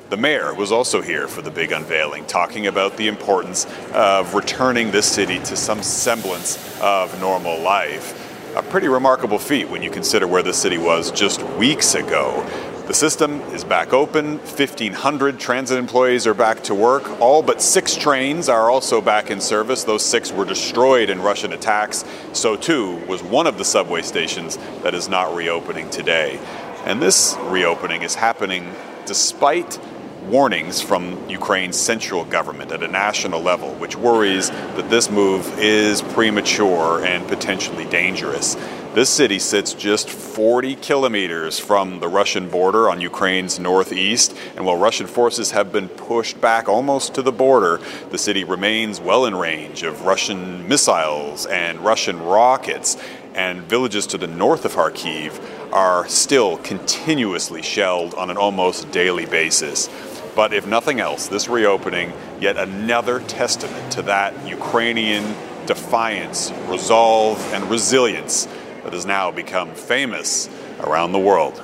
The 0.07 0.17
mayor 0.17 0.53
was 0.53 0.71
also 0.71 1.01
here 1.01 1.27
for 1.27 1.41
the 1.41 1.49
big 1.49 1.71
unveiling, 1.71 2.27
talking 2.27 2.67
about 2.67 2.95
the 2.95 3.07
importance 3.07 3.65
of 3.91 4.35
returning 4.35 4.91
this 4.91 5.11
city 5.11 5.39
to 5.39 5.55
some 5.55 5.81
semblance 5.81 6.79
of 6.79 7.19
normal 7.19 7.59
life. 7.59 8.21
A 8.55 8.61
pretty 8.61 8.87
remarkable 8.87 9.39
feat 9.39 9.67
when 9.67 9.81
you 9.81 9.89
consider 9.89 10.27
where 10.27 10.43
the 10.43 10.53
city 10.53 10.77
was 10.77 11.09
just 11.09 11.41
weeks 11.57 11.95
ago. 11.95 12.47
The 12.85 12.93
system 12.93 13.41
is 13.51 13.63
back 13.63 13.93
open. 13.93 14.37
1,500 14.37 15.39
transit 15.39 15.79
employees 15.79 16.27
are 16.27 16.35
back 16.35 16.61
to 16.65 16.75
work. 16.75 17.19
All 17.19 17.41
but 17.41 17.59
six 17.59 17.95
trains 17.95 18.47
are 18.47 18.69
also 18.69 19.01
back 19.01 19.31
in 19.31 19.41
service. 19.41 19.83
Those 19.85 20.05
six 20.05 20.31
were 20.31 20.45
destroyed 20.45 21.09
in 21.09 21.19
Russian 21.19 21.51
attacks. 21.51 22.05
So, 22.31 22.55
too, 22.55 22.97
was 23.07 23.23
one 23.23 23.47
of 23.47 23.57
the 23.57 23.65
subway 23.65 24.03
stations 24.03 24.57
that 24.83 24.93
is 24.93 25.09
not 25.09 25.33
reopening 25.33 25.89
today. 25.89 26.39
And 26.85 27.01
this 27.01 27.35
reopening 27.45 28.03
is 28.03 28.13
happening 28.13 28.71
despite 29.07 29.79
warnings 30.27 30.81
from 30.81 31.29
Ukraine's 31.29 31.79
central 31.79 32.25
government 32.25 32.71
at 32.71 32.83
a 32.83 32.87
national 32.87 33.41
level, 33.41 33.73
which 33.75 33.95
worries 33.95 34.49
that 34.49 34.89
this 34.89 35.09
move 35.09 35.59
is 35.59 36.01
premature 36.01 37.03
and 37.05 37.27
potentially 37.27 37.85
dangerous. 37.85 38.55
This 38.95 39.09
city 39.09 39.39
sits 39.39 39.73
just 39.73 40.09
40 40.09 40.75
kilometers 40.77 41.59
from 41.59 41.99
the 41.99 42.07
Russian 42.07 42.49
border 42.49 42.89
on 42.89 43.01
Ukraine's 43.01 43.59
northeast, 43.59 44.33
and 44.55 44.65
while 44.65 44.77
Russian 44.77 45.05
forces 45.05 45.51
have 45.51 45.71
been 45.71 45.89
pushed 45.89 46.39
back 46.39 46.69
almost 46.69 47.13
to 47.15 47.21
the 47.21 47.31
border, 47.31 47.81
the 48.11 48.17
city 48.17 48.45
remains 48.45 49.01
well 49.01 49.25
in 49.25 49.35
range 49.35 49.83
of 49.83 50.03
Russian 50.03 50.67
missiles 50.69 51.45
and 51.45 51.81
Russian 51.81 52.21
rockets, 52.21 52.95
and 53.33 53.63
villages 53.63 54.07
to 54.07 54.17
the 54.17 54.27
north 54.27 54.63
of 54.63 54.75
Kharkiv 54.75 55.41
are 55.73 56.07
still 56.07 56.55
continuously 56.59 57.61
shelled 57.61 58.13
on 58.13 58.29
an 58.29 58.37
almost 58.37 58.89
daily 58.91 59.25
basis. 59.25 59.89
But 60.35 60.53
if 60.53 60.67
nothing 60.67 60.99
else, 60.99 61.27
this 61.27 61.47
reopening, 61.47 62.11
yet 62.41 62.57
another 62.57 63.21
testament 63.21 63.93
to 63.93 64.01
that 64.03 64.33
Ukrainian 64.45 65.23
defiance, 65.65 66.51
resolve, 66.67 67.39
and 67.53 67.69
resilience 67.69 68.45
that 68.83 68.91
has 68.91 69.05
now 69.05 69.31
become 69.31 69.73
famous 69.73 70.49
around 70.81 71.13
the 71.13 71.19
world. 71.19 71.63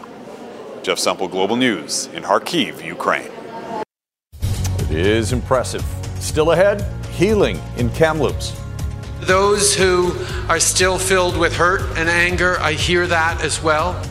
Jeff 0.83 0.97
Semple, 0.99 1.27
Global 1.27 1.57
News 1.57 2.07
in 2.13 2.23
Kharkiv, 2.23 2.83
Ukraine. 2.83 3.29
It 4.89 5.05
is 5.05 5.33
impressive. 5.33 5.85
Still 6.19 6.51
ahead, 6.51 6.85
healing 7.11 7.59
in 7.75 7.89
Kamloops. 7.89 8.59
Those 9.19 9.75
who 9.75 10.13
are 10.47 10.59
still 10.59 10.97
filled 10.97 11.37
with 11.37 11.55
hurt 11.55 11.81
and 11.97 12.09
anger, 12.09 12.57
I 12.59 12.73
hear 12.73 13.05
that 13.05 13.43
as 13.43 13.61
well 13.61 14.01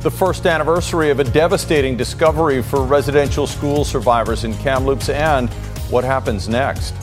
the 0.00 0.10
first 0.10 0.46
anniversary 0.46 1.10
of 1.10 1.18
a 1.18 1.24
devastating 1.24 1.96
discovery 1.96 2.62
for 2.62 2.84
residential 2.84 3.46
school 3.46 3.84
survivors 3.84 4.44
in 4.44 4.54
Kamloops 4.58 5.08
and 5.08 5.50
what 5.90 6.04
happens 6.04 6.48
next. 6.48 6.94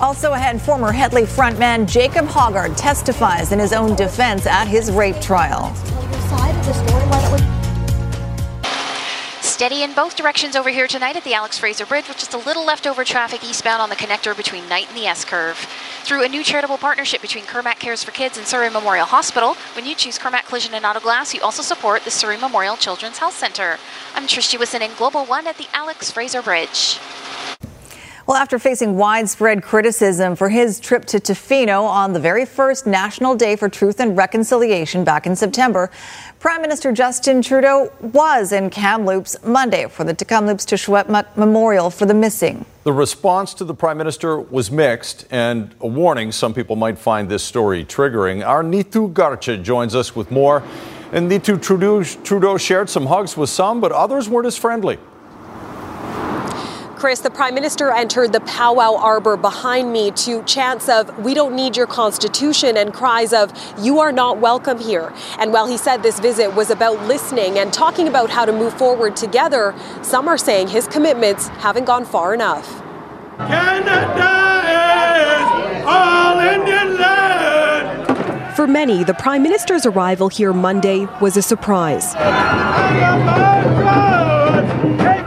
Also 0.00 0.32
ahead, 0.32 0.60
former 0.62 0.92
Hedley 0.92 1.24
frontman 1.24 1.86
Jacob 1.86 2.26
Hoggard 2.26 2.74
testifies 2.76 3.52
in 3.52 3.58
his 3.58 3.74
own 3.74 3.94
defense 3.96 4.46
at 4.46 4.66
his 4.66 4.90
rape 4.90 5.20
trial. 5.20 5.74
Steady 9.60 9.82
in 9.82 9.92
both 9.92 10.16
directions 10.16 10.56
over 10.56 10.70
here 10.70 10.86
tonight 10.86 11.16
at 11.16 11.24
the 11.24 11.34
Alex 11.34 11.58
Fraser 11.58 11.84
Bridge, 11.84 12.08
with 12.08 12.16
just 12.16 12.32
a 12.32 12.38
little 12.38 12.64
leftover 12.64 13.04
traffic 13.04 13.44
eastbound 13.44 13.82
on 13.82 13.90
the 13.90 13.94
connector 13.94 14.34
between 14.34 14.66
Knight 14.70 14.88
and 14.88 14.96
the 14.96 15.04
S 15.04 15.22
curve. 15.22 15.58
Through 16.02 16.24
a 16.24 16.28
new 16.30 16.42
charitable 16.42 16.78
partnership 16.78 17.20
between 17.20 17.44
Kirmac 17.44 17.78
Cares 17.78 18.02
for 18.02 18.10
Kids 18.10 18.38
and 18.38 18.46
Surrey 18.46 18.70
Memorial 18.70 19.04
Hospital, 19.04 19.56
when 19.76 19.84
you 19.84 19.94
choose 19.94 20.18
Kirmac 20.18 20.46
Collision 20.46 20.72
and 20.72 20.86
Auto 20.86 21.00
Glass, 21.00 21.34
you 21.34 21.42
also 21.42 21.62
support 21.62 22.04
the 22.04 22.10
Surrey 22.10 22.38
Memorial 22.38 22.78
Children's 22.78 23.18
Health 23.18 23.36
Center. 23.36 23.76
I'm 24.14 24.26
Trish 24.26 24.56
Jewison 24.56 24.80
in 24.80 24.94
Global 24.96 25.26
One 25.26 25.46
at 25.46 25.58
the 25.58 25.66
Alex 25.74 26.10
Fraser 26.10 26.40
Bridge. 26.40 26.98
Well, 28.30 28.38
after 28.38 28.60
facing 28.60 28.96
widespread 28.96 29.64
criticism 29.64 30.36
for 30.36 30.48
his 30.48 30.78
trip 30.78 31.04
to 31.06 31.18
Tofino 31.18 31.82
on 31.82 32.12
the 32.12 32.20
very 32.20 32.46
first 32.46 32.86
National 32.86 33.34
Day 33.34 33.56
for 33.56 33.68
Truth 33.68 33.98
and 33.98 34.16
Reconciliation 34.16 35.02
back 35.02 35.26
in 35.26 35.34
September, 35.34 35.90
Prime 36.38 36.62
Minister 36.62 36.92
Justin 36.92 37.42
Trudeau 37.42 37.92
was 38.00 38.52
in 38.52 38.70
Kamloops 38.70 39.36
Monday 39.42 39.88
for 39.88 40.04
the 40.04 40.14
Kamloops 40.14 40.64
Teshwet 40.64 41.36
Memorial 41.36 41.90
for 41.90 42.06
the 42.06 42.14
Missing. 42.14 42.64
The 42.84 42.92
response 42.92 43.52
to 43.54 43.64
the 43.64 43.74
Prime 43.74 43.98
Minister 43.98 44.38
was 44.38 44.70
mixed, 44.70 45.26
and 45.32 45.74
a 45.80 45.88
warning 45.88 46.30
some 46.30 46.54
people 46.54 46.76
might 46.76 47.00
find 47.00 47.28
this 47.28 47.42
story 47.42 47.84
triggering. 47.84 48.46
Our 48.46 48.62
Neetu 48.62 49.12
Garcha 49.12 49.60
joins 49.60 49.96
us 49.96 50.14
with 50.14 50.30
more. 50.30 50.62
And 51.10 51.28
Neetu 51.28 51.60
Trudeau, 51.60 52.04
Trudeau 52.04 52.58
shared 52.58 52.88
some 52.88 53.06
hugs 53.06 53.36
with 53.36 53.50
some, 53.50 53.80
but 53.80 53.90
others 53.90 54.28
weren't 54.28 54.46
as 54.46 54.56
friendly. 54.56 55.00
Chris, 57.00 57.20
the 57.20 57.30
Prime 57.30 57.54
Minister 57.54 57.90
entered 57.90 58.30
the 58.30 58.40
powwow 58.40 58.94
arbor 58.94 59.38
behind 59.38 59.90
me 59.90 60.10
to 60.10 60.42
chants 60.42 60.86
of, 60.86 61.18
We 61.24 61.32
don't 61.32 61.56
need 61.56 61.74
your 61.74 61.86
Constitution, 61.86 62.76
and 62.76 62.92
cries 62.92 63.32
of, 63.32 63.50
You 63.78 64.00
are 64.00 64.12
not 64.12 64.36
welcome 64.36 64.78
here. 64.78 65.10
And 65.38 65.50
while 65.50 65.66
he 65.66 65.78
said 65.78 66.02
this 66.02 66.20
visit 66.20 66.54
was 66.54 66.68
about 66.68 67.02
listening 67.06 67.58
and 67.58 67.72
talking 67.72 68.06
about 68.06 68.28
how 68.28 68.44
to 68.44 68.52
move 68.52 68.76
forward 68.76 69.16
together, 69.16 69.74
some 70.02 70.28
are 70.28 70.36
saying 70.36 70.68
his 70.68 70.86
commitments 70.86 71.48
haven't 71.48 71.86
gone 71.86 72.04
far 72.04 72.34
enough. 72.34 72.68
Canada 73.38 74.60
is 74.68 75.84
all 75.86 76.38
Indian 76.38 76.98
land. 77.00 78.54
For 78.56 78.66
many, 78.66 79.04
the 79.04 79.14
Prime 79.14 79.42
Minister's 79.42 79.86
arrival 79.86 80.28
here 80.28 80.52
Monday 80.52 81.06
was 81.22 81.38
a 81.38 81.42
surprise. 81.42 82.14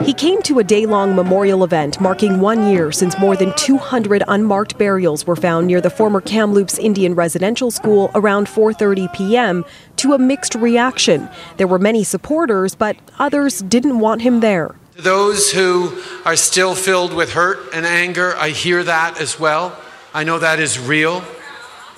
He 0.05 0.13
came 0.13 0.41
to 0.41 0.59
a 0.59 0.65
day 0.65 0.85
long 0.85 1.15
memorial 1.15 1.63
event 1.63 2.01
marking 2.01 2.41
one 2.41 2.67
year 2.67 2.91
since 2.91 3.17
more 3.17 3.37
than 3.37 3.53
200 3.55 4.21
unmarked 4.27 4.77
burials 4.77 5.25
were 5.25 5.37
found 5.37 5.65
near 5.67 5.79
the 5.79 5.89
former 5.89 6.19
Kamloops 6.19 6.77
Indian 6.77 7.15
Residential 7.15 7.71
School 7.71 8.11
around 8.13 8.47
4:30 8.47 9.13
p.m. 9.13 9.63
to 9.95 10.11
a 10.11 10.17
mixed 10.19 10.55
reaction. 10.55 11.29
There 11.55 11.67
were 11.67 11.79
many 11.79 12.03
supporters, 12.03 12.75
but 12.75 12.97
others 13.17 13.61
didn't 13.61 13.99
want 13.99 14.23
him 14.23 14.41
there. 14.41 14.75
To 14.97 15.01
those 15.01 15.53
who 15.53 15.97
are 16.25 16.35
still 16.35 16.75
filled 16.75 17.13
with 17.13 17.31
hurt 17.31 17.73
and 17.73 17.85
anger, 17.85 18.35
I 18.35 18.49
hear 18.49 18.83
that 18.83 19.21
as 19.21 19.39
well. 19.39 19.73
I 20.13 20.25
know 20.25 20.37
that 20.37 20.59
is 20.59 20.77
real. 20.77 21.23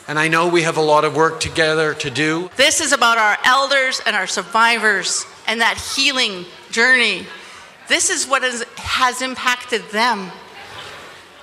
And 0.08 0.20
I 0.20 0.28
know 0.28 0.48
we 0.48 0.62
have 0.62 0.78
a 0.78 0.88
lot 0.94 1.06
of 1.06 1.16
work 1.16 1.40
together 1.40 1.96
to 1.96 2.12
do. 2.12 2.52
This 2.56 2.82
is 2.82 2.94
about 2.94 3.18
our 3.18 3.38
elders 3.44 4.00
and 4.06 4.16
our 4.16 4.28
survivors 4.28 5.26
and 5.48 5.60
that 5.62 5.80
healing 5.80 6.46
journey 6.70 7.26
this 7.88 8.10
is 8.10 8.28
what 8.28 8.44
is, 8.44 8.64
has 8.78 9.22
impacted 9.22 9.84
them. 9.90 10.32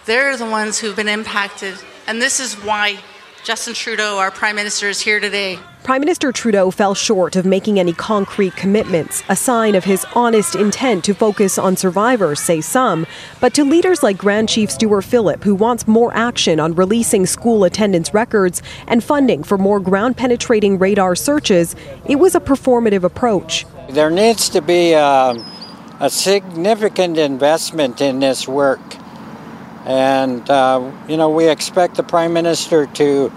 They're 0.05 0.37
the 0.37 0.46
ones 0.46 0.78
who've 0.78 0.96
been 0.96 1.09
impacted, 1.09 1.74
and 2.07 2.20
this 2.20 2.40
is 2.40 2.55
why 2.55 2.98
Justin 3.44 3.74
Trudeau, 3.74 4.18
our 4.18 4.31
Prime 4.31 4.55
Minister, 4.55 4.88
is 4.88 5.00
here 5.00 5.18
today. 5.18 5.59
Prime 5.83 6.00
Minister 6.00 6.31
Trudeau 6.31 6.70
fell 6.70 6.94
short 6.94 7.35
of 7.35 7.44
making 7.44 7.81
any 7.81 7.92
concrete 7.92 8.55
commitments, 8.55 9.24
a 9.28 9.35
sign 9.35 9.74
of 9.74 9.83
his 9.83 10.07
honest 10.14 10.55
intent 10.55 11.05
to 11.05 11.12
focus 11.12 11.59
on 11.59 11.76
survivors, 11.76 12.38
say 12.38 12.61
some. 12.61 13.05
But 13.40 13.52
to 13.55 13.64
leaders 13.64 14.00
like 14.00 14.16
Grand 14.16 14.48
Chief 14.48 14.70
Stewart 14.70 15.05
Phillip, 15.05 15.42
who 15.42 15.57
wants 15.57 15.88
more 15.88 16.14
action 16.14 16.61
on 16.61 16.76
releasing 16.76 17.26
school 17.26 17.64
attendance 17.64 18.14
records 18.14 18.62
and 18.87 19.02
funding 19.02 19.42
for 19.42 19.59
more 19.59 19.81
ground 19.81 20.16
penetrating 20.16 20.78
radar 20.78 21.16
searches, 21.16 21.74
it 22.07 22.16
was 22.16 22.37
a 22.37 22.40
performative 22.40 23.02
approach. 23.02 23.66
There 23.90 24.11
needs 24.11 24.48
to 24.50 24.61
be 24.62 24.92
a, 24.92 25.35
a 26.02 26.10
significant 26.10 27.16
investment 27.16 28.00
in 28.00 28.18
this 28.18 28.48
work. 28.48 28.80
And, 29.86 30.48
uh, 30.50 30.90
you 31.06 31.16
know, 31.16 31.30
we 31.30 31.48
expect 31.48 31.94
the 31.94 32.02
Prime 32.02 32.32
Minister 32.32 32.86
to 32.86 33.32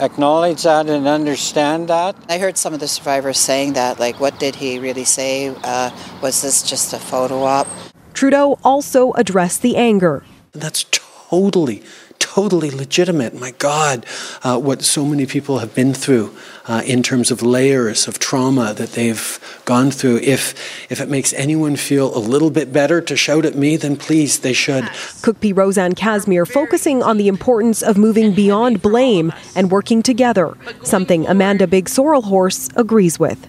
acknowledge 0.00 0.62
that 0.62 0.88
and 0.88 1.06
understand 1.06 1.88
that. 1.88 2.16
I 2.30 2.38
heard 2.38 2.56
some 2.56 2.72
of 2.72 2.80
the 2.80 2.88
survivors 2.88 3.38
saying 3.38 3.74
that, 3.74 4.00
like, 4.00 4.20
what 4.20 4.38
did 4.38 4.56
he 4.56 4.78
really 4.78 5.04
say? 5.04 5.54
Uh, 5.62 5.90
was 6.22 6.40
this 6.40 6.62
just 6.62 6.94
a 6.94 6.98
photo 6.98 7.42
op? 7.42 7.66
Trudeau 8.14 8.58
also 8.64 9.12
addressed 9.12 9.60
the 9.60 9.76
anger. 9.76 10.24
That's 10.52 10.86
totally, 10.90 11.82
totally 12.18 12.70
legitimate. 12.70 13.34
My 13.34 13.52
God, 13.52 14.06
uh, 14.42 14.58
what 14.58 14.82
so 14.82 15.04
many 15.04 15.26
people 15.26 15.58
have 15.58 15.74
been 15.74 15.94
through 15.94 16.34
uh, 16.66 16.82
in 16.84 17.02
terms 17.02 17.30
of 17.30 17.42
layers 17.42 18.06
of 18.06 18.18
trauma 18.18 18.74
that 18.74 18.92
they've 18.92 19.60
gone 19.64 19.90
through. 19.90 20.18
If 20.18 20.54
if 20.90 21.00
it 21.00 21.08
makes 21.08 21.32
anyone 21.32 21.76
feel 21.76 22.16
a 22.16 22.20
little 22.20 22.50
bit 22.50 22.72
better 22.72 23.00
to 23.00 23.16
shout 23.16 23.44
at 23.44 23.54
me, 23.54 23.76
then 23.76 23.96
please 23.96 24.40
they 24.40 24.52
should. 24.52 24.84
Cookpee 25.22 25.56
Rosanne 25.56 25.94
Casimir 25.94 26.46
focusing 26.46 27.02
on 27.02 27.16
the 27.16 27.28
importance 27.28 27.82
of 27.82 27.96
moving 27.96 28.34
beyond 28.34 28.82
blame 28.82 29.32
and 29.56 29.70
working 29.70 30.02
together, 30.02 30.56
something 30.82 31.26
Amanda 31.26 31.66
Big 31.66 31.86
Sorrelhorse 31.86 32.70
agrees 32.76 33.18
with. 33.18 33.48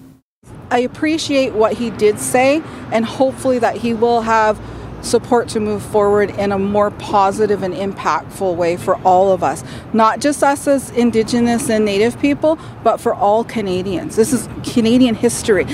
I 0.72 0.80
appreciate 0.80 1.54
what 1.54 1.74
he 1.74 1.90
did 1.90 2.20
say, 2.20 2.62
and 2.92 3.04
hopefully 3.04 3.60
that 3.60 3.76
he 3.78 3.94
will 3.94 4.22
have 4.22 4.60
support 5.02 5.50
to 5.50 5.60
move 5.60 5.82
forward 5.82 6.30
in 6.32 6.52
a 6.52 6.60
more 6.60 6.92
positive 6.92 7.64
and 7.64 7.74
impactful 7.74 8.56
way 8.56 8.78
for 8.78 8.96
all 9.04 9.32
of 9.32 9.44
us, 9.44 9.64
not 9.94 10.20
just 10.20 10.44
us 10.44 10.68
as 10.68 10.90
Indigenous 10.92 11.70
and 11.70 11.86
Native 11.86 12.20
people, 12.20 12.60
but 12.84 12.98
for 12.98 13.14
all 13.14 13.44
Canadians. 13.44 14.16
This 14.16 14.34
is 14.34 14.48
Canadian 14.64 15.16
history. 15.16 15.66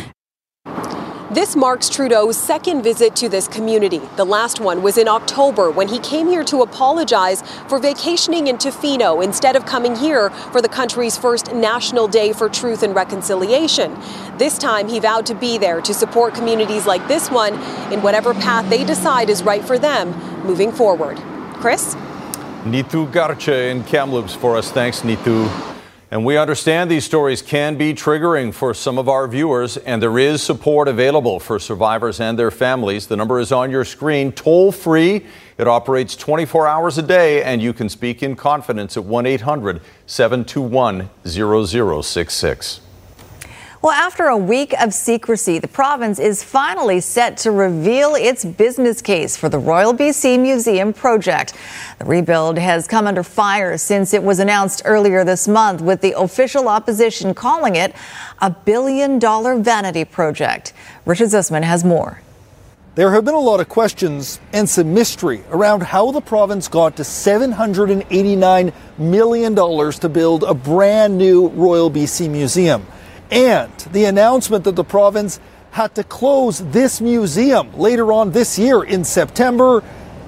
This 1.36 1.54
marks 1.54 1.90
Trudeau's 1.90 2.38
second 2.38 2.82
visit 2.82 3.14
to 3.18 3.28
this 3.28 3.50
community. 3.50 4.00
The 4.16 4.24
last 4.24 4.62
one 4.62 4.82
was 4.82 4.98
in 4.98 5.10
October 5.10 5.70
when 5.70 5.90
he 5.90 6.00
came 6.00 6.30
here 6.30 6.46
to 6.46 6.62
apologize 6.62 7.42
for 7.68 7.78
vacationing 7.78 8.48
in 8.48 8.56
Tofino 8.56 9.22
instead 9.22 9.58
of 9.58 9.66
coming 9.66 9.98
here 9.98 10.30
for 10.30 10.62
the 10.62 10.70
country's 10.70 11.18
first 11.18 11.54
National 11.54 12.08
Day 12.08 12.32
for 12.32 12.48
Truth 12.48 12.84
and 12.84 12.96
Reconciliation. 12.96 14.00
This 14.38 14.58
time 14.58 14.88
he 14.88 15.02
vowed 15.02 15.26
to 15.26 15.36
be 15.36 15.58
there 15.58 15.82
to 15.82 15.94
support 15.94 16.34
communities 16.34 16.86
like 16.86 17.06
this 17.10 17.30
one 17.30 17.56
in 17.92 18.02
whatever 18.02 18.34
path 18.34 18.70
they 18.70 18.86
decide 18.86 19.30
is 19.30 19.44
right 19.44 19.66
for 19.66 19.78
them 19.78 20.12
moving 20.46 20.72
forward. 20.72 21.18
Chris? 21.56 21.96
Neetu 22.64 23.12
Garcha 23.12 23.72
in 23.72 23.84
Kamloops 23.84 24.34
for 24.34 24.56
us. 24.56 24.72
Thanks, 24.72 25.02
Neetu. 25.02 25.75
And 26.16 26.24
we 26.24 26.38
understand 26.38 26.90
these 26.90 27.04
stories 27.04 27.42
can 27.42 27.76
be 27.76 27.94
triggering 27.94 28.54
for 28.54 28.74
some 28.74 28.98
of 28.98 29.10
our 29.10 29.28
viewers, 29.28 29.76
and 29.76 30.02
there 30.02 30.18
is 30.18 30.42
support 30.42 30.88
available 30.88 31.42
for 31.42 31.60
survivors 31.60 32.22
and 32.22 32.40
their 32.40 32.52
families. 32.52 33.08
The 33.08 33.18
number 33.18 33.38
is 33.38 33.52
on 33.52 33.70
your 33.70 33.84
screen, 33.84 34.32
toll 34.32 34.72
free. 34.72 35.26
It 35.58 35.68
operates 35.68 36.16
24 36.16 36.70
hours 36.70 36.98
a 36.98 37.02
day, 37.02 37.44
and 37.44 37.62
you 37.62 37.74
can 37.74 37.90
speak 37.90 38.24
in 38.24 38.38
confidence 38.38 38.96
at 38.96 39.04
1 39.04 39.26
800 39.26 39.82
721 40.06 41.10
0066. 41.26 42.85
Well, 43.86 43.94
after 43.94 44.26
a 44.26 44.36
week 44.36 44.74
of 44.82 44.96
secrecy, 44.96 45.60
the 45.60 45.68
province 45.68 46.18
is 46.18 46.44
finally 46.44 47.00
set 47.00 47.38
to 47.38 47.52
reveal 47.52 48.16
its 48.16 48.44
business 48.44 49.00
case 49.00 49.38
for 49.38 49.48
the 49.48 49.60
Royal 49.60 49.94
BC 49.94 50.40
Museum 50.40 50.92
project. 50.92 51.54
The 52.00 52.06
rebuild 52.06 52.58
has 52.58 52.88
come 52.88 53.06
under 53.06 53.22
fire 53.22 53.78
since 53.78 54.12
it 54.12 54.24
was 54.24 54.40
announced 54.40 54.82
earlier 54.86 55.24
this 55.24 55.48
month, 55.48 55.82
with 55.82 56.02
the 56.02 56.18
official 56.18 56.68
opposition 56.68 57.36
calling 57.36 57.76
it 57.76 57.94
a 58.42 58.50
billion 58.50 59.20
dollar 59.20 59.56
vanity 59.60 60.04
project. 60.04 60.74
Richard 61.06 61.28
Zussman 61.28 61.62
has 61.62 61.84
more. 61.84 62.24
There 62.96 63.12
have 63.12 63.24
been 63.24 63.36
a 63.36 63.40
lot 63.40 63.60
of 63.60 63.70
questions 63.70 64.40
and 64.52 64.68
some 64.68 64.96
mystery 64.96 65.44
around 65.52 65.84
how 65.84 66.10
the 66.10 66.22
province 66.22 66.68
got 66.68 66.98
to 66.98 67.04
$789 67.04 68.74
million 68.98 69.56
to 69.56 70.10
build 70.10 70.44
a 70.44 70.56
brand 70.56 71.20
new 71.20 71.50
Royal 71.50 71.92
BC 71.92 72.32
Museum 72.32 72.88
and 73.32 73.72
the 73.92 74.06
announcement 74.06 74.64
that 74.66 74.76
the 74.76 74.84
province 74.84 75.40
had 75.72 75.94
to 75.96 76.04
close 76.04 76.60
this 76.72 77.02
museum 77.02 77.74
later 77.78 78.14
on 78.14 78.32
this 78.32 78.58
year 78.58 78.84
in 78.84 79.04
September 79.04 79.84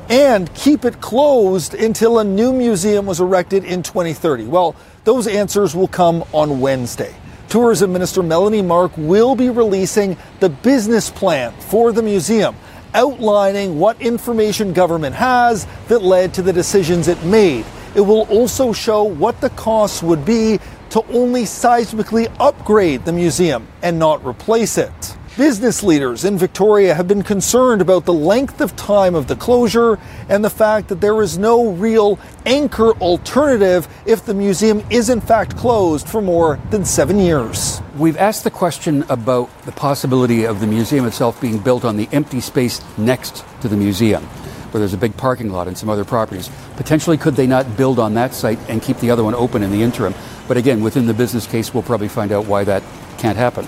and 0.09 0.53
keep 0.53 0.85
it 0.85 1.01
closed 1.01 1.73
until 1.73 2.19
a 2.19 2.23
new 2.23 2.53
museum 2.53 3.05
was 3.05 3.19
erected 3.19 3.63
in 3.63 3.83
2030. 3.83 4.45
Well, 4.45 4.75
those 5.03 5.27
answers 5.27 5.75
will 5.75 5.87
come 5.87 6.23
on 6.33 6.59
Wednesday. 6.59 7.13
Tourism 7.49 7.93
Minister 7.93 8.21
Melanie 8.23 8.61
Mark 8.61 8.91
will 8.97 9.35
be 9.35 9.49
releasing 9.49 10.17
the 10.39 10.49
business 10.49 11.09
plan 11.09 11.53
for 11.59 11.93
the 11.93 12.01
museum, 12.01 12.55
outlining 12.93 13.79
what 13.79 14.01
information 14.01 14.73
government 14.73 15.15
has 15.15 15.65
that 15.87 16.01
led 16.01 16.33
to 16.33 16.41
the 16.41 16.51
decisions 16.51 17.07
it 17.07 17.21
made. 17.23 17.65
It 17.95 18.01
will 18.01 18.27
also 18.29 18.73
show 18.73 19.03
what 19.03 19.39
the 19.39 19.49
costs 19.51 20.03
would 20.03 20.25
be 20.25 20.59
to 20.91 21.05
only 21.11 21.43
seismically 21.43 22.33
upgrade 22.39 23.05
the 23.05 23.13
museum 23.13 23.67
and 23.81 23.97
not 23.99 24.25
replace 24.25 24.77
it. 24.77 25.17
Business 25.37 25.83
leaders 25.83 26.25
in 26.25 26.35
Victoria 26.35 26.95
have 26.95 27.07
been 27.07 27.21
concerned 27.21 27.79
about 27.79 28.05
the 28.05 28.13
length 28.13 28.59
of 28.59 28.75
time 28.75 29.13
of 29.13 29.27
the 29.27 29.35
closure 29.35 29.99
and 30.29 30.43
the 30.43 30.49
fact 30.49 30.87
that 30.87 30.99
there 30.99 31.21
is 31.21 31.37
no 31.37 31.69
real 31.73 32.17
anchor 32.47 32.93
alternative 32.93 33.87
if 34.07 34.25
the 34.25 34.33
museum 34.33 34.83
is 34.89 35.11
in 35.11 35.21
fact 35.21 35.55
closed 35.55 36.09
for 36.09 36.23
more 36.23 36.59
than 36.71 36.83
seven 36.83 37.19
years. 37.19 37.79
We've 37.97 38.17
asked 38.17 38.45
the 38.45 38.49
question 38.49 39.03
about 39.09 39.55
the 39.65 39.71
possibility 39.71 40.43
of 40.43 40.59
the 40.59 40.65
museum 40.65 41.05
itself 41.05 41.39
being 41.39 41.59
built 41.59 41.85
on 41.85 41.97
the 41.97 42.09
empty 42.11 42.41
space 42.41 42.81
next 42.97 43.45
to 43.61 43.67
the 43.67 43.77
museum, 43.77 44.27
where 44.71 44.79
there's 44.79 44.93
a 44.93 44.97
big 44.97 45.15
parking 45.17 45.51
lot 45.51 45.67
and 45.67 45.77
some 45.77 45.89
other 45.89 46.05
properties. 46.05 46.49
Potentially, 46.75 47.17
could 47.17 47.35
they 47.35 47.47
not 47.47 47.77
build 47.77 47.99
on 47.99 48.13
that 48.15 48.33
site 48.33 48.59
and 48.69 48.81
keep 48.81 48.97
the 48.97 49.11
other 49.11 49.23
one 49.23 49.35
open 49.35 49.63
in 49.63 49.71
the 49.71 49.81
interim? 49.81 50.13
But 50.47 50.57
again, 50.57 50.81
within 50.81 51.05
the 51.05 51.13
business 51.13 51.47
case, 51.47 51.73
we'll 51.73 51.83
probably 51.83 52.07
find 52.07 52.31
out 52.31 52.45
why 52.45 52.63
that 52.63 52.83
can't 53.17 53.37
happen. 53.37 53.67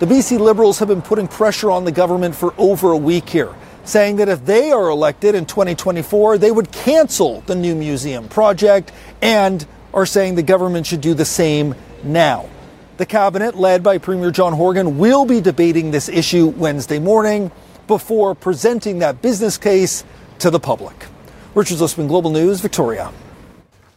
The 0.00 0.06
BC 0.06 0.38
Liberals 0.38 0.78
have 0.78 0.88
been 0.88 1.02
putting 1.02 1.28
pressure 1.28 1.70
on 1.70 1.84
the 1.84 1.92
government 1.92 2.34
for 2.34 2.54
over 2.56 2.92
a 2.92 2.96
week 2.96 3.28
here, 3.28 3.54
saying 3.84 4.16
that 4.16 4.28
if 4.28 4.44
they 4.44 4.72
are 4.72 4.88
elected 4.88 5.34
in 5.34 5.46
2024, 5.46 6.38
they 6.38 6.50
would 6.50 6.72
cancel 6.72 7.42
the 7.42 7.54
new 7.54 7.74
museum 7.74 8.28
project 8.28 8.92
and 9.20 9.66
are 9.92 10.06
saying 10.06 10.36
the 10.36 10.42
government 10.42 10.86
should 10.86 11.00
do 11.00 11.14
the 11.14 11.24
same 11.24 11.74
now. 12.02 12.48
The 12.96 13.06
cabinet, 13.06 13.56
led 13.56 13.82
by 13.82 13.98
Premier 13.98 14.30
John 14.30 14.52
Horgan, 14.52 14.98
will 14.98 15.24
be 15.24 15.40
debating 15.40 15.90
this 15.90 16.08
issue 16.08 16.48
Wednesday 16.48 16.98
morning 16.98 17.50
before 17.86 18.34
presenting 18.34 19.00
that 19.00 19.20
business 19.20 19.58
case 19.58 20.04
to 20.40 20.50
the 20.50 20.60
public. 20.60 21.06
Richard 21.54 21.78
Zussman, 21.78 22.08
Global 22.08 22.30
News, 22.30 22.60
Victoria. 22.60 23.12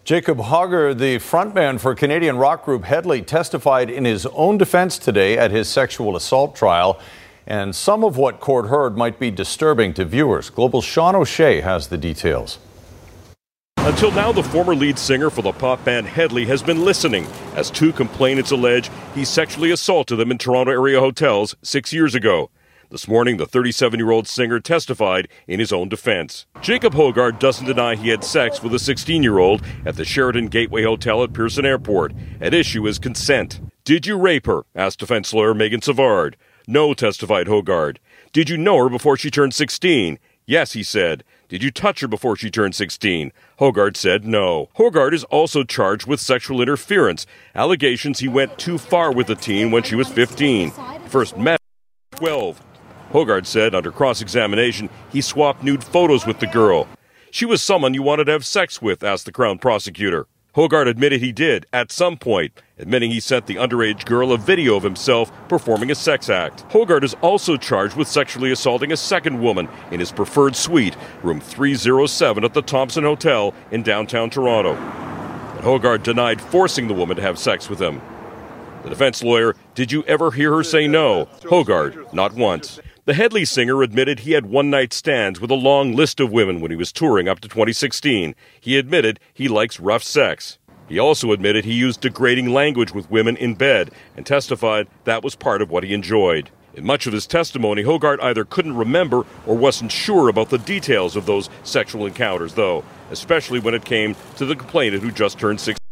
Jacob 0.03 0.37
Hoggard, 0.39 0.97
the 0.97 1.17
frontman 1.17 1.79
for 1.79 1.95
Canadian 1.95 2.37
rock 2.37 2.65
group 2.65 2.83
Hedley, 2.83 3.21
testified 3.21 3.89
in 3.89 4.03
his 4.03 4.25
own 4.27 4.57
defense 4.57 4.97
today 4.97 5.37
at 5.37 5.51
his 5.51 5.69
sexual 5.69 6.15
assault 6.15 6.55
trial. 6.55 6.99
And 7.47 7.73
some 7.75 8.03
of 8.03 8.17
what 8.17 8.39
court 8.39 8.67
heard 8.67 8.97
might 8.97 9.19
be 9.19 9.31
disturbing 9.31 9.93
to 9.93 10.05
viewers. 10.05 10.49
Global 10.49 10.81
Sean 10.81 11.15
O'Shea 11.15 11.61
has 11.61 11.87
the 11.87 11.97
details. 11.97 12.59
Until 13.77 14.11
now, 14.11 14.31
the 14.31 14.43
former 14.43 14.75
lead 14.75 14.97
singer 14.97 15.29
for 15.29 15.41
the 15.41 15.51
pop 15.51 15.83
band 15.85 16.07
Hedley 16.07 16.45
has 16.45 16.63
been 16.63 16.83
listening 16.83 17.25
as 17.55 17.69
two 17.69 17.91
complainants 17.93 18.51
allege 18.51 18.89
he 19.13 19.25
sexually 19.25 19.71
assaulted 19.71 20.19
them 20.19 20.31
in 20.31 20.37
Toronto 20.37 20.71
area 20.71 20.99
hotels 20.99 21.55
six 21.61 21.93
years 21.93 22.15
ago. 22.15 22.49
This 22.89 23.07
morning, 23.07 23.37
the 23.37 23.45
37 23.45 23.99
year 23.99 24.11
old 24.11 24.27
singer 24.27 24.59
testified 24.59 25.27
in 25.47 25.59
his 25.59 25.73
own 25.73 25.89
defense. 25.89 26.45
Jacob 26.61 26.93
Hoggard 26.93 27.39
doesn't 27.39 27.65
deny 27.65 27.95
he 27.95 28.09
had 28.09 28.23
sex 28.23 28.61
with 28.61 28.73
a 28.73 28.79
16 28.79 29.23
year 29.23 29.39
old 29.39 29.63
at 29.85 29.95
the 29.95 30.05
Sheraton 30.05 30.47
Gateway 30.47 30.83
Hotel 30.83 31.23
at 31.23 31.33
Pearson 31.33 31.65
Airport. 31.65 32.13
At 32.39 32.53
issue 32.53 32.85
is 32.85 32.99
consent. 32.99 33.59
Did 33.83 34.05
you 34.05 34.17
rape 34.17 34.45
her? 34.45 34.61
asked 34.75 34.99
defense 34.99 35.33
lawyer 35.33 35.53
Megan 35.53 35.81
Savard. 35.81 36.37
No, 36.67 36.93
testified 36.93 37.47
Hoggard. 37.47 37.97
Did 38.31 38.49
you 38.49 38.57
know 38.57 38.77
her 38.83 38.89
before 38.89 39.17
she 39.17 39.31
turned 39.31 39.53
16? 39.53 40.19
Yes, 40.45 40.73
he 40.73 40.83
said. 40.83 41.23
Did 41.49 41.63
you 41.63 41.71
touch 41.71 42.01
her 42.01 42.07
before 42.07 42.35
she 42.35 42.49
turned 42.49 42.75
16? 42.75 43.31
Hoggard 43.59 43.95
said 43.97 44.25
no. 44.25 44.69
Hoggard 44.77 45.13
is 45.13 45.23
also 45.25 45.63
charged 45.63 46.07
with 46.07 46.19
sexual 46.19 46.61
interference, 46.61 47.25
allegations 47.55 48.19
he 48.19 48.27
went 48.27 48.57
too 48.57 48.77
far 48.77 49.11
with 49.11 49.27
the 49.27 49.35
teen 49.35 49.71
when 49.71 49.83
she 49.83 49.95
was 49.95 50.09
15. 50.09 50.71
First 51.07 51.37
met 51.37 51.59
12. 52.11 52.61
Hoggard 53.13 53.45
said 53.45 53.75
under 53.75 53.91
cross 53.91 54.21
examination 54.21 54.89
he 55.11 55.21
swapped 55.21 55.63
nude 55.63 55.83
photos 55.83 56.25
with 56.25 56.39
the 56.39 56.47
girl. 56.47 56.87
She 57.29 57.45
was 57.45 57.61
someone 57.61 57.93
you 57.93 58.01
wanted 58.01 58.25
to 58.25 58.31
have 58.31 58.45
sex 58.45 58.81
with, 58.81 59.03
asked 59.03 59.27
the 59.27 59.31
Crown 59.31 59.59
prosecutor. 59.59 60.25
Hoggard 60.55 60.87
admitted 60.87 61.21
he 61.21 61.31
did 61.31 61.67
at 61.73 61.91
some 61.91 62.17
point, 62.17 62.59
admitting 62.79 63.11
he 63.11 63.19
sent 63.19 63.45
the 63.45 63.55
underage 63.55 64.05
girl 64.05 64.31
a 64.31 64.37
video 64.37 64.75
of 64.75 64.83
himself 64.83 65.31
performing 65.47 65.91
a 65.91 65.95
sex 65.95 66.29
act. 66.29 66.67
Hoggard 66.69 67.03
is 67.03 67.15
also 67.21 67.55
charged 67.55 67.95
with 67.95 68.07
sexually 68.07 68.51
assaulting 68.51 68.91
a 68.91 68.97
second 68.97 69.39
woman 69.39 69.67
in 69.91 69.99
his 69.99 70.11
preferred 70.11 70.55
suite, 70.55 70.95
room 71.21 71.39
307 71.39 72.43
at 72.43 72.53
the 72.53 72.61
Thompson 72.63 73.03
Hotel 73.03 73.53
in 73.69 73.83
downtown 73.83 74.31
Toronto. 74.31 74.73
But 75.55 75.63
Hoggard 75.63 76.01
denied 76.01 76.41
forcing 76.41 76.87
the 76.87 76.93
woman 76.95 77.15
to 77.17 77.23
have 77.23 77.37
sex 77.37 77.69
with 77.69 77.79
him. 77.79 78.01
The 78.83 78.89
defense 78.89 79.23
lawyer, 79.23 79.55
did 79.75 79.91
you 79.91 80.03
ever 80.03 80.31
hear 80.31 80.53
her 80.55 80.63
say 80.63 80.87
no? 80.87 81.27
Hoggard, 81.43 82.11
not 82.13 82.33
once. 82.33 82.79
The 83.05 83.13
Hedley 83.13 83.43
singer 83.43 83.83
admitted 83.83 84.19
he 84.19 84.31
had 84.31 84.45
one 84.45 84.69
night 84.69 84.93
stands 84.93 85.41
with 85.41 85.51
a 85.51 85.55
long 85.55 85.93
list 85.93 86.21
of 86.21 86.31
women 86.31 86.61
when 86.61 86.71
he 86.71 86.77
was 86.77 86.93
touring 86.93 87.27
up 87.27 87.41
to 87.41 87.49
2016. 87.49 88.33
He 88.61 88.77
admitted 88.77 89.19
he 89.33 89.49
likes 89.49 89.77
rough 89.77 90.03
sex. 90.03 90.57
He 90.87 90.99
also 90.99 91.33
admitted 91.33 91.65
he 91.65 91.73
used 91.73 91.99
degrading 91.99 92.53
language 92.53 92.93
with 92.93 93.11
women 93.11 93.35
in 93.35 93.55
bed 93.55 93.91
and 94.15 94.25
testified 94.25 94.87
that 95.03 95.21
was 95.21 95.35
part 95.35 95.61
of 95.61 95.69
what 95.69 95.83
he 95.83 95.93
enjoyed. 95.93 96.49
In 96.75 96.85
much 96.85 97.05
of 97.05 97.11
his 97.11 97.27
testimony, 97.27 97.83
Hoggard 97.83 98.21
either 98.21 98.45
couldn't 98.45 98.77
remember 98.77 99.25
or 99.45 99.57
wasn't 99.57 99.91
sure 99.91 100.29
about 100.29 100.49
the 100.49 100.57
details 100.57 101.17
of 101.17 101.25
those 101.25 101.49
sexual 101.63 102.05
encounters, 102.05 102.53
though, 102.53 102.85
especially 103.11 103.59
when 103.59 103.73
it 103.73 103.83
came 103.83 104.15
to 104.37 104.45
the 104.45 104.55
complainant 104.55 105.03
who 105.03 105.11
just 105.11 105.37
turned 105.37 105.59
16. 105.59 105.82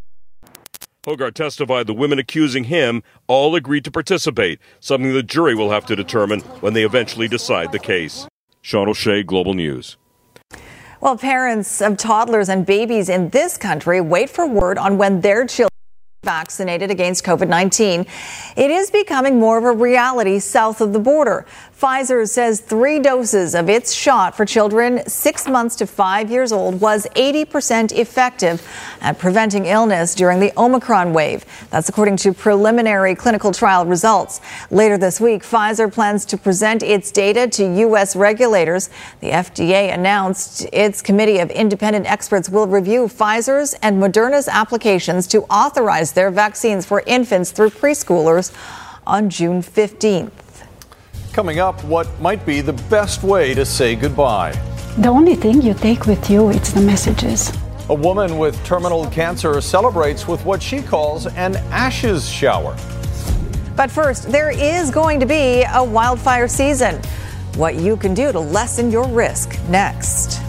Hoggard 1.03 1.33
testified 1.33 1.87
the 1.87 1.95
women 1.95 2.19
accusing 2.19 2.65
him 2.65 3.01
all 3.25 3.55
agreed 3.55 3.83
to 3.85 3.91
participate, 3.91 4.59
something 4.79 5.11
the 5.11 5.23
jury 5.23 5.55
will 5.55 5.71
have 5.71 5.83
to 5.87 5.95
determine 5.95 6.41
when 6.61 6.73
they 6.73 6.83
eventually 6.83 7.27
decide 7.27 7.71
the 7.71 7.79
case. 7.79 8.27
Sean 8.61 8.87
O'Shea, 8.87 9.23
Global 9.23 9.55
News. 9.55 9.97
Well, 10.99 11.17
parents 11.17 11.81
of 11.81 11.97
toddlers 11.97 12.49
and 12.49 12.67
babies 12.67 13.09
in 13.09 13.29
this 13.29 13.57
country 13.57 13.99
wait 13.99 14.29
for 14.29 14.45
word 14.45 14.77
on 14.77 14.99
when 14.99 15.21
their 15.21 15.47
children 15.47 15.71
vaccinated 16.23 16.91
against 16.91 17.25
COVID 17.25 17.47
19. 17.47 18.05
It 18.55 18.69
is 18.69 18.91
becoming 18.91 19.39
more 19.39 19.57
of 19.57 19.63
a 19.63 19.71
reality 19.71 20.37
south 20.37 20.81
of 20.81 20.93
the 20.93 20.99
border. 20.99 21.47
Pfizer 21.81 22.29
says 22.29 22.59
three 22.59 22.99
doses 22.99 23.55
of 23.55 23.67
its 23.67 23.91
shot 23.91 24.37
for 24.37 24.45
children 24.45 25.01
six 25.09 25.47
months 25.47 25.75
to 25.77 25.87
five 25.87 26.29
years 26.29 26.51
old 26.51 26.79
was 26.79 27.07
80% 27.15 27.91
effective 27.93 28.61
at 29.01 29.17
preventing 29.17 29.65
illness 29.65 30.13
during 30.13 30.39
the 30.39 30.53
Omicron 30.55 31.11
wave. 31.11 31.43
That's 31.71 31.89
according 31.89 32.17
to 32.17 32.33
preliminary 32.33 33.15
clinical 33.15 33.51
trial 33.51 33.87
results. 33.87 34.41
Later 34.69 34.95
this 34.99 35.19
week, 35.19 35.41
Pfizer 35.41 35.91
plans 35.91 36.23
to 36.25 36.37
present 36.37 36.83
its 36.83 37.09
data 37.09 37.47
to 37.47 37.75
U.S. 37.79 38.15
regulators. 38.15 38.91
The 39.19 39.31
FDA 39.31 39.91
announced 39.91 40.67
its 40.71 41.01
committee 41.01 41.39
of 41.39 41.49
independent 41.49 42.05
experts 42.05 42.47
will 42.47 42.67
review 42.67 43.07
Pfizer's 43.07 43.73
and 43.81 43.99
Moderna's 43.99 44.47
applications 44.47 45.25
to 45.29 45.45
authorize 45.45 46.11
their 46.11 46.29
vaccines 46.29 46.85
for 46.85 47.01
infants 47.07 47.49
through 47.49 47.71
preschoolers 47.71 48.55
on 49.07 49.31
June 49.31 49.63
15th. 49.63 50.40
Coming 51.33 51.59
up, 51.59 51.81
what 51.85 52.07
might 52.19 52.45
be 52.45 52.59
the 52.59 52.73
best 52.89 53.23
way 53.23 53.53
to 53.53 53.65
say 53.65 53.95
goodbye. 53.95 54.51
The 54.97 55.07
only 55.07 55.35
thing 55.35 55.61
you 55.61 55.73
take 55.73 56.05
with 56.05 56.29
you 56.29 56.49
is 56.49 56.73
the 56.73 56.81
messages. 56.81 57.53
A 57.87 57.93
woman 57.93 58.37
with 58.37 58.61
terminal 58.65 59.05
cancer 59.07 59.61
celebrates 59.61 60.27
with 60.27 60.43
what 60.43 60.61
she 60.61 60.81
calls 60.81 61.27
an 61.27 61.55
ashes 61.71 62.29
shower. 62.29 62.75
But 63.77 63.89
first, 63.89 64.29
there 64.29 64.51
is 64.51 64.91
going 64.91 65.21
to 65.21 65.25
be 65.25 65.63
a 65.73 65.81
wildfire 65.81 66.49
season. 66.49 66.95
What 67.55 67.75
you 67.75 67.95
can 67.95 68.13
do 68.13 68.33
to 68.33 68.39
lessen 68.39 68.91
your 68.91 69.07
risk 69.07 69.57
next. 69.69 70.41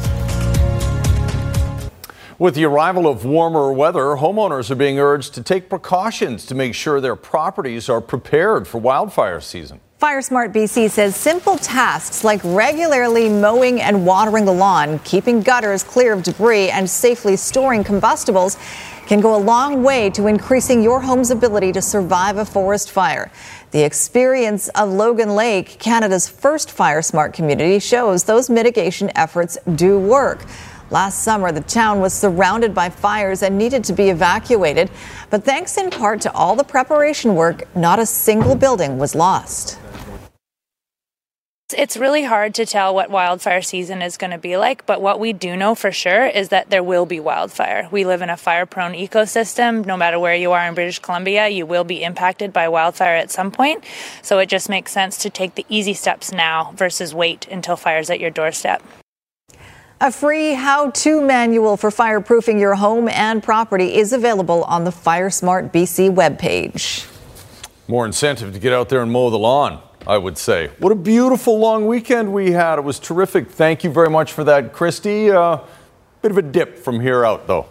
With 2.40 2.56
the 2.56 2.64
arrival 2.64 3.06
of 3.06 3.24
warmer 3.24 3.72
weather, 3.72 4.16
homeowners 4.16 4.68
are 4.68 4.74
being 4.74 4.98
urged 4.98 5.32
to 5.34 5.44
take 5.44 5.68
precautions 5.68 6.44
to 6.46 6.56
make 6.56 6.74
sure 6.74 7.00
their 7.00 7.14
properties 7.14 7.88
are 7.88 8.00
prepared 8.00 8.66
for 8.66 8.78
wildfire 8.78 9.40
season. 9.40 9.78
FireSmart 10.02 10.52
BC 10.52 10.90
says 10.90 11.14
simple 11.14 11.56
tasks 11.56 12.24
like 12.24 12.40
regularly 12.42 13.28
mowing 13.28 13.80
and 13.80 14.04
watering 14.04 14.44
the 14.44 14.52
lawn, 14.52 14.98
keeping 15.04 15.40
gutters 15.40 15.84
clear 15.84 16.12
of 16.12 16.24
debris, 16.24 16.70
and 16.70 16.90
safely 16.90 17.36
storing 17.36 17.84
combustibles 17.84 18.58
can 19.06 19.20
go 19.20 19.36
a 19.36 19.38
long 19.38 19.84
way 19.84 20.10
to 20.10 20.26
increasing 20.26 20.82
your 20.82 21.00
home's 21.00 21.30
ability 21.30 21.70
to 21.70 21.80
survive 21.80 22.36
a 22.36 22.44
forest 22.44 22.90
fire. 22.90 23.30
The 23.70 23.84
experience 23.84 24.68
of 24.70 24.90
Logan 24.90 25.36
Lake, 25.36 25.78
Canada's 25.78 26.28
first 26.28 26.76
FireSmart 26.76 27.32
community, 27.32 27.78
shows 27.78 28.24
those 28.24 28.50
mitigation 28.50 29.08
efforts 29.14 29.56
do 29.76 30.00
work. 30.00 30.44
Last 30.90 31.22
summer, 31.22 31.52
the 31.52 31.60
town 31.60 32.00
was 32.00 32.12
surrounded 32.12 32.74
by 32.74 32.90
fires 32.90 33.44
and 33.44 33.56
needed 33.56 33.84
to 33.84 33.92
be 33.92 34.10
evacuated. 34.10 34.90
But 35.30 35.44
thanks 35.44 35.78
in 35.78 35.90
part 35.90 36.20
to 36.22 36.32
all 36.32 36.56
the 36.56 36.64
preparation 36.64 37.36
work, 37.36 37.72
not 37.76 38.00
a 38.00 38.04
single 38.04 38.56
building 38.56 38.98
was 38.98 39.14
lost. 39.14 39.78
It's 41.74 41.96
really 41.96 42.24
hard 42.24 42.54
to 42.54 42.66
tell 42.66 42.94
what 42.94 43.10
wildfire 43.10 43.62
season 43.62 44.02
is 44.02 44.16
going 44.16 44.30
to 44.30 44.38
be 44.38 44.56
like, 44.56 44.86
but 44.86 45.00
what 45.00 45.18
we 45.18 45.32
do 45.32 45.56
know 45.56 45.74
for 45.74 45.92
sure 45.92 46.26
is 46.26 46.50
that 46.50 46.70
there 46.70 46.82
will 46.82 47.06
be 47.06 47.20
wildfire. 47.20 47.88
We 47.90 48.04
live 48.04 48.22
in 48.22 48.30
a 48.30 48.36
fire 48.36 48.66
prone 48.66 48.92
ecosystem. 48.92 49.84
No 49.86 49.96
matter 49.96 50.18
where 50.18 50.34
you 50.34 50.52
are 50.52 50.66
in 50.66 50.74
British 50.74 50.98
Columbia, 50.98 51.48
you 51.48 51.66
will 51.66 51.84
be 51.84 52.02
impacted 52.02 52.52
by 52.52 52.68
wildfire 52.68 53.16
at 53.16 53.30
some 53.30 53.50
point. 53.50 53.84
So 54.22 54.38
it 54.38 54.48
just 54.48 54.68
makes 54.68 54.92
sense 54.92 55.18
to 55.18 55.30
take 55.30 55.54
the 55.54 55.66
easy 55.68 55.94
steps 55.94 56.32
now 56.32 56.72
versus 56.76 57.14
wait 57.14 57.46
until 57.48 57.76
fire's 57.76 58.10
at 58.10 58.20
your 58.20 58.30
doorstep. 58.30 58.82
A 60.00 60.10
free 60.10 60.54
how 60.54 60.90
to 60.90 61.20
manual 61.20 61.76
for 61.76 61.90
fireproofing 61.90 62.58
your 62.58 62.74
home 62.74 63.08
and 63.08 63.40
property 63.40 63.94
is 63.94 64.12
available 64.12 64.64
on 64.64 64.82
the 64.82 64.90
FireSmart 64.90 65.70
BC 65.70 66.12
webpage. 66.12 67.08
More 67.86 68.04
incentive 68.04 68.52
to 68.52 68.58
get 68.58 68.72
out 68.72 68.88
there 68.88 69.02
and 69.02 69.12
mow 69.12 69.30
the 69.30 69.38
lawn. 69.38 69.80
I 70.06 70.18
would 70.18 70.36
say. 70.36 70.70
What 70.78 70.92
a 70.92 70.96
beautiful 70.96 71.58
long 71.58 71.86
weekend 71.86 72.32
we 72.32 72.50
had. 72.52 72.78
It 72.78 72.82
was 72.82 72.98
terrific. 72.98 73.48
Thank 73.48 73.84
you 73.84 73.90
very 73.90 74.10
much 74.10 74.32
for 74.32 74.44
that, 74.44 74.72
Christy. 74.72 75.30
Uh, 75.30 75.58
bit 76.22 76.30
of 76.30 76.38
a 76.38 76.42
dip 76.42 76.78
from 76.78 77.00
here 77.00 77.24
out, 77.24 77.46
though. 77.46 77.66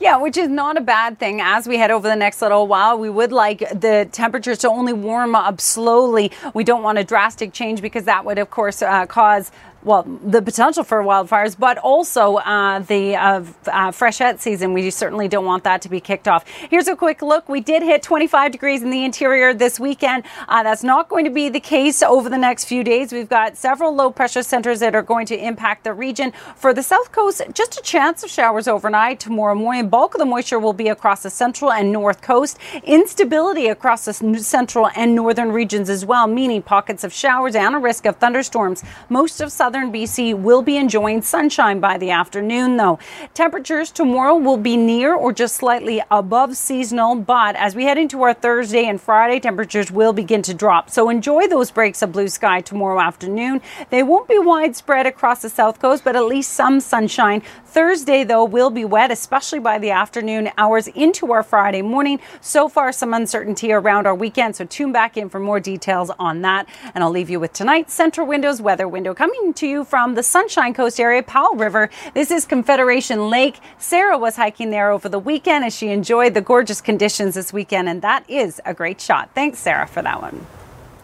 Yeah, 0.00 0.18
which 0.18 0.36
is 0.36 0.48
not 0.48 0.76
a 0.76 0.80
bad 0.80 1.18
thing. 1.18 1.40
As 1.40 1.66
we 1.66 1.76
head 1.76 1.90
over 1.90 2.08
the 2.08 2.14
next 2.14 2.40
little 2.40 2.68
while, 2.68 2.96
we 2.96 3.10
would 3.10 3.32
like 3.32 3.58
the 3.80 4.08
temperatures 4.12 4.58
to 4.58 4.68
only 4.68 4.92
warm 4.92 5.34
up 5.34 5.60
slowly. 5.60 6.30
We 6.54 6.62
don't 6.62 6.84
want 6.84 6.98
a 6.98 7.04
drastic 7.04 7.52
change 7.52 7.82
because 7.82 8.04
that 8.04 8.24
would, 8.24 8.38
of 8.38 8.48
course, 8.48 8.80
uh, 8.80 9.06
cause 9.06 9.50
well, 9.84 10.02
the 10.02 10.42
potential 10.42 10.82
for 10.82 11.02
wildfires, 11.02 11.56
but 11.58 11.78
also 11.78 12.36
uh, 12.36 12.80
the 12.80 13.14
uh, 13.14 13.44
uh, 13.66 13.92
freshet 13.92 14.40
season. 14.40 14.72
We 14.72 14.90
certainly 14.90 15.28
don't 15.28 15.44
want 15.44 15.64
that 15.64 15.82
to 15.82 15.88
be 15.88 16.00
kicked 16.00 16.26
off. 16.26 16.46
Here's 16.48 16.88
a 16.88 16.96
quick 16.96 17.22
look. 17.22 17.48
We 17.48 17.60
did 17.60 17.82
hit 17.82 18.02
25 18.02 18.50
degrees 18.50 18.82
in 18.82 18.90
the 18.90 19.04
interior 19.04 19.54
this 19.54 19.78
weekend. 19.78 20.24
Uh, 20.48 20.64
that's 20.64 20.82
not 20.82 21.08
going 21.08 21.24
to 21.26 21.30
be 21.30 21.48
the 21.48 21.60
case 21.60 22.02
over 22.02 22.28
the 22.28 22.38
next 22.38 22.64
few 22.64 22.82
days. 22.82 23.12
We've 23.12 23.28
got 23.28 23.56
several 23.56 23.94
low 23.94 24.10
pressure 24.10 24.42
centers 24.42 24.80
that 24.80 24.96
are 24.96 25.02
going 25.02 25.26
to 25.26 25.36
impact 25.38 25.84
the 25.84 25.92
region. 25.92 26.32
For 26.56 26.74
the 26.74 26.82
south 26.82 27.12
coast, 27.12 27.42
just 27.54 27.78
a 27.78 27.82
chance 27.82 28.24
of 28.24 28.30
showers 28.30 28.66
overnight. 28.66 29.20
Tomorrow 29.20 29.54
morning, 29.54 29.88
bulk 29.88 30.14
of 30.14 30.18
the 30.18 30.26
moisture 30.26 30.58
will 30.58 30.72
be 30.72 30.88
across 30.88 31.22
the 31.22 31.30
central 31.30 31.70
and 31.70 31.92
north 31.92 32.20
coast. 32.20 32.58
Instability 32.82 33.68
across 33.68 34.06
the 34.06 34.12
central 34.12 34.88
and 34.96 35.14
northern 35.14 35.52
regions 35.52 35.88
as 35.88 36.04
well, 36.04 36.26
meaning 36.26 36.62
pockets 36.62 37.04
of 37.04 37.12
showers 37.12 37.54
and 37.54 37.76
a 37.76 37.78
risk 37.78 38.06
of 38.06 38.16
thunderstorms. 38.16 38.82
Most 39.08 39.40
of 39.40 39.52
southern 39.52 39.77
southern 39.78 39.92
BC 39.92 40.34
will 40.34 40.60
be 40.60 40.76
enjoying 40.76 41.22
sunshine 41.22 41.78
by 41.78 41.96
the 41.96 42.10
afternoon, 42.10 42.76
though. 42.76 42.98
Temperatures 43.32 43.92
tomorrow 43.92 44.34
will 44.34 44.56
be 44.56 44.76
near 44.76 45.14
or 45.14 45.32
just 45.32 45.54
slightly 45.54 46.02
above 46.10 46.56
seasonal, 46.56 47.14
but 47.14 47.54
as 47.54 47.76
we 47.76 47.84
head 47.84 47.96
into 47.96 48.20
our 48.22 48.34
Thursday 48.34 48.86
and 48.86 49.00
Friday, 49.00 49.38
temperatures 49.38 49.92
will 49.92 50.12
begin 50.12 50.42
to 50.42 50.52
drop. 50.52 50.90
So 50.90 51.08
enjoy 51.10 51.46
those 51.46 51.70
breaks 51.70 52.02
of 52.02 52.10
blue 52.10 52.26
sky 52.26 52.60
tomorrow 52.60 52.98
afternoon. 53.00 53.60
They 53.90 54.02
won't 54.02 54.26
be 54.26 54.40
widespread 54.40 55.06
across 55.06 55.42
the 55.42 55.48
south 55.48 55.78
coast, 55.78 56.02
but 56.02 56.16
at 56.16 56.24
least 56.24 56.54
some 56.54 56.80
sunshine. 56.80 57.44
Thursday, 57.78 58.24
though, 58.24 58.44
will 58.44 58.70
be 58.70 58.84
wet, 58.84 59.12
especially 59.12 59.60
by 59.60 59.78
the 59.78 59.92
afternoon 59.92 60.50
hours 60.58 60.88
into 60.88 61.30
our 61.30 61.44
Friday 61.44 61.80
morning. 61.80 62.18
So 62.40 62.68
far, 62.68 62.90
some 62.90 63.14
uncertainty 63.14 63.70
around 63.70 64.04
our 64.04 64.16
weekend, 64.16 64.56
so 64.56 64.64
tune 64.64 64.90
back 64.90 65.16
in 65.16 65.28
for 65.28 65.38
more 65.38 65.60
details 65.60 66.10
on 66.18 66.42
that. 66.42 66.68
And 66.92 67.04
I'll 67.04 67.12
leave 67.12 67.30
you 67.30 67.38
with 67.38 67.52
tonight's 67.52 67.96
Centra 67.96 68.26
Windows 68.26 68.60
weather 68.60 68.88
window 68.88 69.14
coming 69.14 69.54
to 69.54 69.68
you 69.68 69.84
from 69.84 70.16
the 70.16 70.24
Sunshine 70.24 70.74
Coast 70.74 70.98
area, 70.98 71.22
Powell 71.22 71.54
River. 71.54 71.88
This 72.14 72.32
is 72.32 72.44
Confederation 72.44 73.30
Lake. 73.30 73.60
Sarah 73.78 74.18
was 74.18 74.34
hiking 74.34 74.70
there 74.70 74.90
over 74.90 75.08
the 75.08 75.20
weekend 75.20 75.64
as 75.64 75.72
she 75.72 75.86
enjoyed 75.90 76.34
the 76.34 76.40
gorgeous 76.40 76.80
conditions 76.80 77.36
this 77.36 77.52
weekend, 77.52 77.88
and 77.88 78.02
that 78.02 78.28
is 78.28 78.60
a 78.66 78.74
great 78.74 79.00
shot. 79.00 79.30
Thanks, 79.36 79.60
Sarah, 79.60 79.86
for 79.86 80.02
that 80.02 80.20
one. 80.20 80.44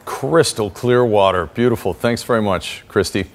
Crystal 0.06 0.70
clear 0.70 1.04
water. 1.04 1.46
Beautiful. 1.46 1.94
Thanks 1.94 2.24
very 2.24 2.42
much, 2.42 2.82
Christy. 2.88 3.26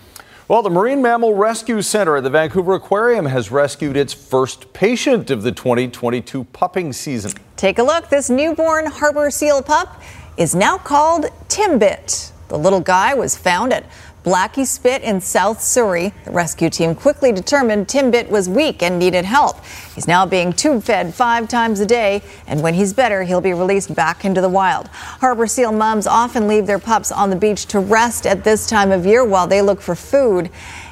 Well, 0.49 0.63
the 0.63 0.71
Marine 0.71 1.03
Mammal 1.03 1.35
Rescue 1.35 1.79
Center 1.83 2.17
at 2.17 2.23
the 2.23 2.31
Vancouver 2.31 2.73
Aquarium 2.73 3.27
has 3.27 3.51
rescued 3.51 3.95
its 3.95 4.13
first 4.13 4.73
patient 4.73 5.29
of 5.29 5.43
the 5.43 5.51
2022 5.51 6.45
pupping 6.45 6.91
season. 6.91 7.33
Take 7.55 7.77
a 7.77 7.83
look. 7.83 8.09
This 8.09 8.31
newborn 8.31 8.88
harbor 8.88 9.29
seal 9.29 9.62
pup 9.62 10.01
is 10.38 10.55
now 10.55 10.79
called 10.79 11.27
Timbit. 11.49 12.31
The 12.47 12.57
little 12.57 12.81
guy 12.81 13.13
was 13.13 13.38
found 13.38 13.73
at 13.73 13.83
Blackie 14.23 14.67
Spit 14.67 15.01
in 15.01 15.21
South 15.21 15.62
Surrey. 15.62 16.13
The 16.25 16.32
rescue 16.32 16.69
team 16.69 16.93
quickly 16.93 17.32
determined 17.32 17.88
Timbit 17.88 18.29
was 18.29 18.49
weak 18.49 18.84
and 18.84 18.99
needed 18.99 19.23
help. 19.23 19.63
He's 19.95 20.08
now 20.08 20.25
being 20.25 20.51
tube 20.51 20.84
fed 20.84 21.15
five 21.15 21.47
times 21.47 21.79
a 21.79 21.86
day, 21.86 22.21
and 22.45 22.62
when 22.62 22.73
he's 22.73 22.91
better, 22.91 23.23
he'll 23.23 23.39
be 23.39 23.53
released 23.53 23.95
back 23.95 24.25
into 24.25 24.41
the 24.41 24.49
wild. 24.49 24.89
Harbor 24.89 25.47
Seal 25.47 25.71
moms 25.71 26.05
often 26.05 26.49
leave 26.49 26.67
their 26.67 26.79
pups 26.79 27.13
on 27.13 27.29
the 27.29 27.36
beach 27.38 27.65
to 27.67 27.79
rest 27.79 28.27
at 28.27 28.44
this 28.44 28.67
time 28.67 28.91
of 28.91 29.06
year 29.06 29.23
while 29.23 29.48
they 29.48 29.62
look 29.62 29.79
for 29.79 29.96
food. 29.96 30.50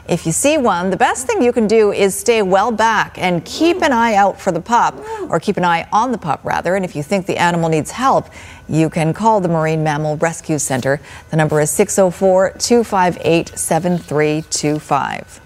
If 0.08 0.26
you 0.26 0.32
see 0.32 0.58
one, 0.58 0.90
the 0.90 0.96
best 0.98 1.28
thing 1.28 1.42
you 1.42 1.52
can 1.52 1.68
do 1.68 1.92
is 1.92 2.16
stay 2.16 2.42
well 2.42 2.72
back 2.72 3.18
and 3.18 3.44
keep 3.44 3.82
an 3.82 3.92
eye 3.92 4.16
out 4.16 4.40
for 4.40 4.54
the 4.54 4.62
pup, 4.62 4.96
or 5.30 5.38
keep 5.40 5.58
an 5.58 5.66
eye 5.66 5.86
on 5.92 6.14
the 6.14 6.18
pup, 6.18 6.40
rather. 6.46 6.76
And 6.78 6.86
if 6.86 6.96
you 6.96 7.04
think 7.04 7.26
the 7.26 7.36
animal 7.38 7.68
needs 7.68 7.92
help, 7.92 8.30
you 8.70 8.90
can 8.90 9.14
call 9.14 9.42
the 9.42 9.50
Marine 9.50 9.84
Mammal 9.84 10.16
Rescue 10.18 10.60
Center. 10.60 11.02
The 11.30 11.36
number 11.36 11.60
is 11.60 11.72
604 11.72 12.52
258 12.58 13.50
7325. 13.58 15.42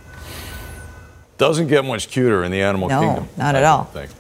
Doesn't 1.40 1.68
get 1.68 1.84
much 1.84 2.10
cuter 2.10 2.44
in 2.44 2.52
the 2.52 2.62
animal 2.62 2.88
No, 2.88 3.00
kingdom. 3.02 3.28
not 3.38 3.56
I 3.56 3.60
at 3.60 3.64
all. 3.66 3.86
think. 3.86 4.12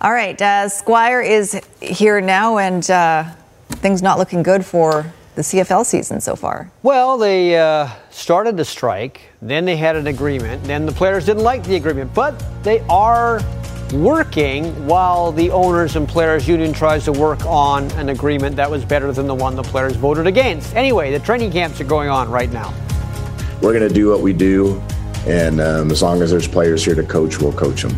All 0.00 0.12
right, 0.12 0.40
uh, 0.40 0.68
Squire 0.68 1.20
is 1.20 1.60
here 1.80 2.20
now, 2.20 2.58
and 2.58 2.88
uh, 2.88 3.24
things 3.70 4.00
not 4.00 4.16
looking 4.18 4.44
good 4.44 4.64
for 4.64 5.12
the 5.34 5.42
CFL 5.42 5.86
season 5.86 6.20
so 6.20 6.36
far. 6.36 6.70
Well, 6.82 7.16
they 7.16 7.58
uh, 7.58 7.88
started 8.10 8.56
the 8.56 8.64
strike, 8.64 9.22
then 9.40 9.64
they 9.64 9.76
had 9.76 9.96
an 9.96 10.06
agreement, 10.06 10.62
then 10.64 10.84
the 10.84 10.92
players 10.92 11.26
didn't 11.26 11.42
like 11.42 11.64
the 11.64 11.76
agreement, 11.76 12.12
but 12.12 12.38
they 12.62 12.80
are 12.90 13.40
working 13.94 14.86
while 14.86 15.32
the 15.32 15.50
owners 15.50 15.96
and 15.96 16.08
players 16.08 16.48
union 16.48 16.72
tries 16.72 17.04
to 17.04 17.12
work 17.12 17.44
on 17.46 17.90
an 17.92 18.08
agreement 18.08 18.56
that 18.56 18.70
was 18.70 18.84
better 18.84 19.12
than 19.12 19.26
the 19.26 19.34
one 19.34 19.54
the 19.54 19.62
players 19.62 19.96
voted 19.96 20.26
against. 20.26 20.74
Anyway, 20.74 21.12
the 21.12 21.18
training 21.18 21.50
camps 21.50 21.80
are 21.80 21.84
going 21.84 22.08
on 22.08 22.30
right 22.30 22.50
now. 22.52 22.72
We're 23.60 23.72
going 23.72 23.88
to 23.88 23.94
do 23.94 24.10
what 24.10 24.20
we 24.20 24.32
do, 24.32 24.82
and 25.26 25.60
um, 25.60 25.90
as 25.90 26.02
long 26.02 26.20
as 26.20 26.30
there's 26.30 26.48
players 26.48 26.84
here 26.84 26.94
to 26.94 27.02
coach, 27.02 27.38
we'll 27.38 27.52
coach 27.52 27.82
them. 27.82 27.96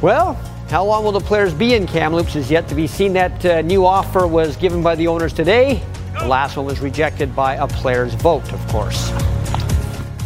Well, 0.00 0.34
how 0.68 0.84
long 0.84 1.04
will 1.04 1.12
the 1.12 1.20
players 1.20 1.52
be 1.52 1.74
in 1.74 1.86
Kamloops 1.86 2.34
is 2.34 2.50
yet 2.50 2.66
to 2.68 2.74
be 2.74 2.86
seen. 2.86 3.12
That 3.12 3.44
uh, 3.44 3.60
new 3.62 3.84
offer 3.84 4.26
was 4.26 4.56
given 4.56 4.82
by 4.82 4.94
the 4.94 5.06
owners 5.06 5.32
today. 5.32 5.82
The 6.22 6.28
last 6.28 6.56
one 6.56 6.66
was 6.66 6.78
rejected 6.78 7.34
by 7.34 7.56
a 7.56 7.66
player's 7.66 8.14
vote, 8.14 8.52
of 8.52 8.64
course. 8.68 9.10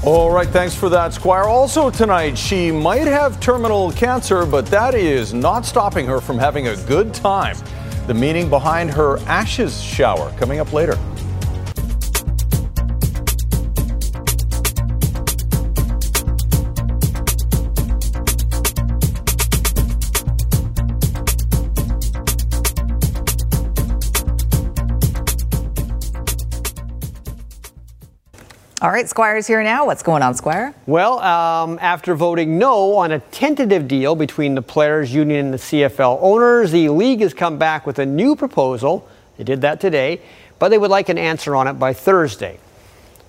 All 0.05 0.31
right, 0.31 0.47
thanks 0.47 0.75
for 0.75 0.91
that, 0.91 1.15
Squire. 1.15 1.45
Also 1.45 1.89
tonight, 1.89 2.37
she 2.37 2.71
might 2.71 3.07
have 3.07 3.41
terminal 3.41 3.91
cancer, 3.93 4.45
but 4.45 4.67
that 4.67 4.95
is 4.95 5.33
not 5.33 5.65
stopping 5.65 6.05
her 6.07 6.21
from 6.21 6.39
having 6.39 6.69
a 6.69 6.77
good 6.85 7.15
time. 7.15 7.57
The 8.07 8.13
meaning 8.13 8.51
behind 8.51 8.91
her 8.91 9.19
ashes 9.21 9.83
shower 9.83 10.31
coming 10.39 10.61
up 10.61 10.75
later. 10.75 10.99
All 28.87 28.93
right, 28.93 29.09
Squire's 29.09 29.49
here 29.49 29.65
now. 29.65 29.85
What's 29.85 30.05
going 30.05 30.23
on, 30.23 30.37
Squire? 30.37 30.73
Well, 30.87 31.19
um, 31.19 31.77
after 31.83 32.15
voting 32.15 32.57
no 32.57 32.95
on 32.95 33.11
a 33.11 33.19
tentative 33.19 33.89
deal 33.89 34.15
between 34.15 34.55
the 34.55 34.63
players' 34.63 35.13
union 35.13 35.47
and 35.47 35.55
the 35.55 35.59
CFL 35.59 36.21
owners, 36.23 36.71
the 36.71 36.89
league 36.91 37.21
has 37.21 37.35
come 37.35 37.59
back 37.59 37.85
with 37.85 37.99
a 37.99 38.07
new 38.07 38.37
proposal. 38.37 39.09
They 39.39 39.43
did 39.43 39.63
that 39.63 39.81
today, 39.81 40.21
but 40.61 40.69
they 40.69 40.79
would 40.79 40.93
like 40.93 41.09
an 41.09 41.19
answer 41.19 41.57
on 41.57 41.67
it 41.67 41.73
by 41.73 41.95
Thursday. 41.95 42.61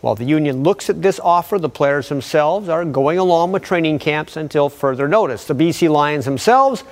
While 0.01 0.14
the 0.14 0.26
union 0.26 0.62
looks 0.62 0.91
at 0.91 1.01
this 1.01 1.20
offer, 1.20 1.58
the 1.58 1.70
players 1.70 2.08
themselves 2.08 2.70
are 2.70 2.86
going 2.86 3.18
along 3.18 3.51
with 3.51 3.64
training 3.64 3.97
camps 3.97 4.38
until 4.38 4.70
further 4.70 5.08
notice. 5.08 5.45
The 5.45 5.55
BC 5.55 5.89
Lions 5.89 6.26
themselves, 6.26 6.84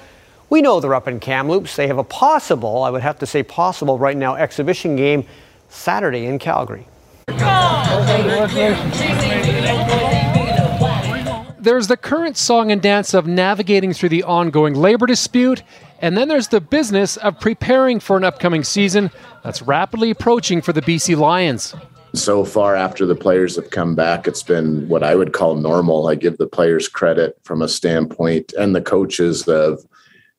we 0.50 0.64
know 0.64 0.80
they're 0.80 0.96
up 0.96 1.08
in 1.08 1.20
Kamloops. 1.20 1.76
They 1.76 1.86
have 1.86 2.00
a 2.00 2.04
possible, 2.04 2.82
I 2.82 2.90
would 2.90 3.04
have 3.04 3.20
to 3.20 3.28
say 3.28 3.44
possible 3.44 4.00
right 4.00 4.18
now, 4.18 4.34
exhibition 4.34 4.96
game 4.96 5.24
Saturday 5.70 6.26
in 6.26 6.40
Calgary. 6.40 6.88
There's 11.60 11.88
the 11.88 11.98
current 11.98 12.38
song 12.38 12.72
and 12.72 12.80
dance 12.80 13.16
of 13.16 13.26
navigating 13.26 13.92
through 13.94 14.10
the 14.10 14.22
ongoing 14.22 14.76
labor 14.76 15.08
dispute, 15.08 15.64
and 16.00 16.16
then 16.16 16.28
there's 16.28 16.50
the 16.50 16.62
business 16.62 17.18
of 17.18 17.40
preparing 17.40 18.00
for 18.00 18.18
an 18.18 18.24
upcoming 18.24 18.64
season 18.64 19.10
that's 19.44 19.64
rapidly 19.64 20.12
approaching 20.12 20.62
for 20.62 20.74
the 20.74 20.82
BC 20.82 21.18
Lions. 21.18 21.74
So 22.14 22.46
far, 22.46 22.76
after 22.76 23.08
the 23.08 23.16
players 23.16 23.56
have 23.56 23.72
come 23.72 23.96
back, 23.96 24.28
it's 24.28 24.44
been 24.44 24.88
what 24.88 25.02
I 25.02 25.16
would 25.16 25.34
call 25.34 25.56
normal. 25.56 26.08
I 26.08 26.14
give 26.14 26.38
the 26.38 26.48
players 26.48 26.88
credit 26.88 27.38
from 27.44 27.64
a 27.64 27.68
standpoint 27.68 28.54
and 28.58 28.76
the 28.76 28.82
coaches 28.82 29.48
of, 29.48 29.84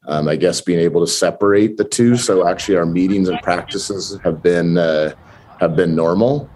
um, 0.07 0.29
I 0.29 0.37
guess, 0.37 0.61
being 0.61 0.79
able 0.79 1.01
to 1.05 1.11
separate 1.11 1.77
the 1.77 1.85
two. 1.85 2.17
So 2.17 2.47
actually, 2.47 2.77
our 2.77 2.87
meetings 2.87 3.29
and 3.29 3.41
practices 3.43 4.17
have 4.23 4.43
been 4.43 4.79
uh, 4.79 5.13
have 5.59 5.75
been 5.75 5.95
normal, 5.97 6.49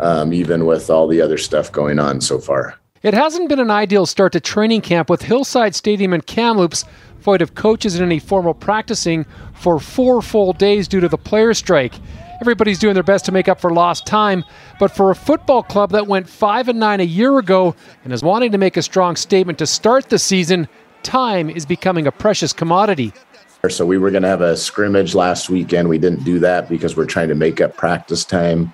um, 0.00 0.32
even 0.32 0.66
with 0.66 0.90
all 0.90 1.06
the 1.06 1.20
other 1.20 1.38
stuff 1.38 1.70
going 1.72 1.98
on 1.98 2.20
so 2.20 2.38
far. 2.38 2.78
It 3.02 3.14
hasn't 3.14 3.48
been 3.48 3.60
an 3.60 3.70
ideal 3.70 4.06
start 4.06 4.32
to 4.32 4.40
training 4.40 4.80
camp 4.80 5.08
with 5.08 5.22
Hillside 5.22 5.74
Stadium 5.74 6.12
in 6.12 6.20
Kamloops 6.22 6.84
void 7.20 7.42
of 7.42 7.54
coaches 7.54 7.94
and 7.94 8.04
any 8.04 8.18
formal 8.18 8.54
practicing 8.54 9.26
for 9.52 9.78
four 9.78 10.22
full 10.22 10.52
days 10.52 10.88
due 10.88 11.00
to 11.00 11.08
the 11.08 11.18
player 11.18 11.52
strike. 11.54 11.94
Everybody's 12.40 12.78
doing 12.78 12.94
their 12.94 13.02
best 13.02 13.24
to 13.26 13.32
make 13.32 13.48
up 13.48 13.60
for 13.60 13.70
lost 13.70 14.06
time, 14.06 14.44
but 14.78 14.90
for 14.92 15.10
a 15.10 15.14
football 15.14 15.62
club 15.62 15.90
that 15.90 16.06
went 16.06 16.28
5 16.28 16.68
and 16.68 16.78
9 16.78 17.00
a 17.00 17.04
year 17.04 17.38
ago 17.38 17.74
and 18.04 18.12
is 18.12 18.22
wanting 18.22 18.52
to 18.52 18.58
make 18.58 18.76
a 18.76 18.82
strong 18.82 19.16
statement 19.16 19.58
to 19.58 19.66
start 19.66 20.08
the 20.08 20.18
season, 20.18 20.68
time 21.02 21.50
is 21.50 21.66
becoming 21.66 22.06
a 22.06 22.12
precious 22.12 22.52
commodity. 22.52 23.12
So 23.68 23.84
we 23.84 23.98
were 23.98 24.12
going 24.12 24.22
to 24.22 24.28
have 24.28 24.40
a 24.40 24.56
scrimmage 24.56 25.16
last 25.16 25.50
weekend. 25.50 25.88
We 25.88 25.98
didn't 25.98 26.24
do 26.24 26.38
that 26.38 26.68
because 26.68 26.96
we're 26.96 27.06
trying 27.06 27.28
to 27.28 27.34
make 27.34 27.60
up 27.60 27.76
practice 27.76 28.24
time. 28.24 28.72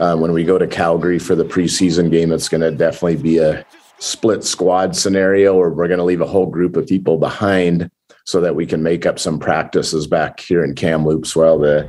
Uh, 0.00 0.16
when 0.16 0.32
we 0.32 0.44
go 0.44 0.56
to 0.56 0.66
Calgary 0.66 1.18
for 1.18 1.34
the 1.34 1.44
preseason 1.44 2.10
game, 2.10 2.32
it's 2.32 2.48
going 2.48 2.62
to 2.62 2.70
definitely 2.70 3.16
be 3.16 3.36
a 3.36 3.64
split 3.98 4.42
squad 4.42 4.96
scenario 4.96 5.54
where 5.54 5.68
we're 5.68 5.88
going 5.88 5.98
to 5.98 6.04
leave 6.04 6.22
a 6.22 6.26
whole 6.26 6.46
group 6.46 6.74
of 6.74 6.86
people 6.86 7.18
behind 7.18 7.90
so 8.24 8.40
that 8.40 8.56
we 8.56 8.64
can 8.64 8.82
make 8.82 9.04
up 9.04 9.18
some 9.18 9.38
practices 9.38 10.06
back 10.06 10.40
here 10.40 10.64
in 10.64 10.74
Kamloops 10.74 11.36
while 11.36 11.58
the, 11.58 11.86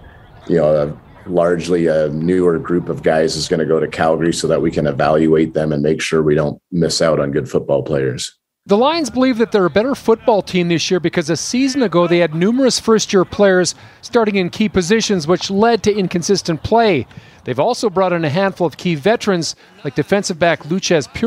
you 0.49 0.57
know, 0.57 0.75
a, 0.75 1.29
largely 1.29 1.87
a 1.87 2.09
newer 2.09 2.59
group 2.59 2.89
of 2.89 3.01
guys 3.01 3.37
is 3.37 3.47
going 3.47 3.61
to 3.61 3.65
go 3.65 3.79
to 3.79 3.87
Calgary 3.87 4.33
so 4.33 4.45
that 4.47 4.61
we 4.61 4.71
can 4.71 4.87
evaluate 4.87 5.53
them 5.53 5.71
and 5.71 5.81
make 5.81 6.01
sure 6.01 6.21
we 6.21 6.35
don't 6.35 6.61
miss 6.71 7.01
out 7.01 7.19
on 7.19 7.31
good 7.31 7.49
football 7.49 7.81
players. 7.81 8.37
The 8.65 8.77
Lions 8.77 9.09
believe 9.09 9.37
that 9.37 9.51
they're 9.51 9.65
a 9.65 9.71
better 9.71 9.95
football 9.95 10.41
team 10.41 10.67
this 10.67 10.91
year 10.91 10.99
because 10.99 11.29
a 11.29 11.37
season 11.37 11.81
ago 11.81 12.07
they 12.07 12.19
had 12.19 12.35
numerous 12.35 12.79
first 12.79 13.11
year 13.11 13.25
players 13.25 13.73
starting 14.01 14.35
in 14.35 14.49
key 14.49 14.69
positions, 14.69 15.27
which 15.27 15.49
led 15.49 15.81
to 15.83 15.95
inconsistent 15.95 16.61
play. 16.61 17.07
They've 17.43 17.59
also 17.59 17.89
brought 17.89 18.13
in 18.13 18.23
a 18.23 18.29
handful 18.29 18.67
of 18.67 18.77
key 18.77 18.95
veterans 18.95 19.55
like 19.83 19.95
defensive 19.95 20.37
back 20.37 20.63
Loucheiz 20.63 21.07
Purifoy. 21.07 21.25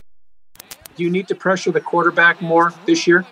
Do 0.96 1.02
you 1.02 1.10
need 1.10 1.26
to 1.28 1.34
pressure 1.34 1.72
the 1.72 1.80
quarterback 1.80 2.40
more 2.40 2.72
this 2.86 3.06
year? 3.06 3.26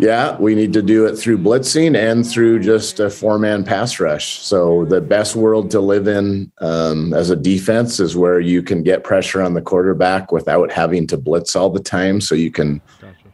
Yeah, 0.00 0.36
we 0.38 0.54
need 0.54 0.72
to 0.74 0.82
do 0.82 1.06
it 1.06 1.16
through 1.16 1.38
blitzing 1.38 1.96
and 1.96 2.24
through 2.24 2.60
just 2.60 3.00
a 3.00 3.10
four 3.10 3.36
man 3.36 3.64
pass 3.64 3.98
rush. 3.98 4.38
So, 4.38 4.84
the 4.84 5.00
best 5.00 5.34
world 5.34 5.72
to 5.72 5.80
live 5.80 6.06
in 6.06 6.52
um, 6.58 7.12
as 7.12 7.30
a 7.30 7.36
defense 7.36 7.98
is 7.98 8.16
where 8.16 8.38
you 8.38 8.62
can 8.62 8.84
get 8.84 9.02
pressure 9.02 9.42
on 9.42 9.54
the 9.54 9.60
quarterback 9.60 10.30
without 10.30 10.70
having 10.70 11.08
to 11.08 11.16
blitz 11.16 11.56
all 11.56 11.68
the 11.68 11.80
time. 11.80 12.20
So, 12.20 12.36
you 12.36 12.52
can 12.52 12.80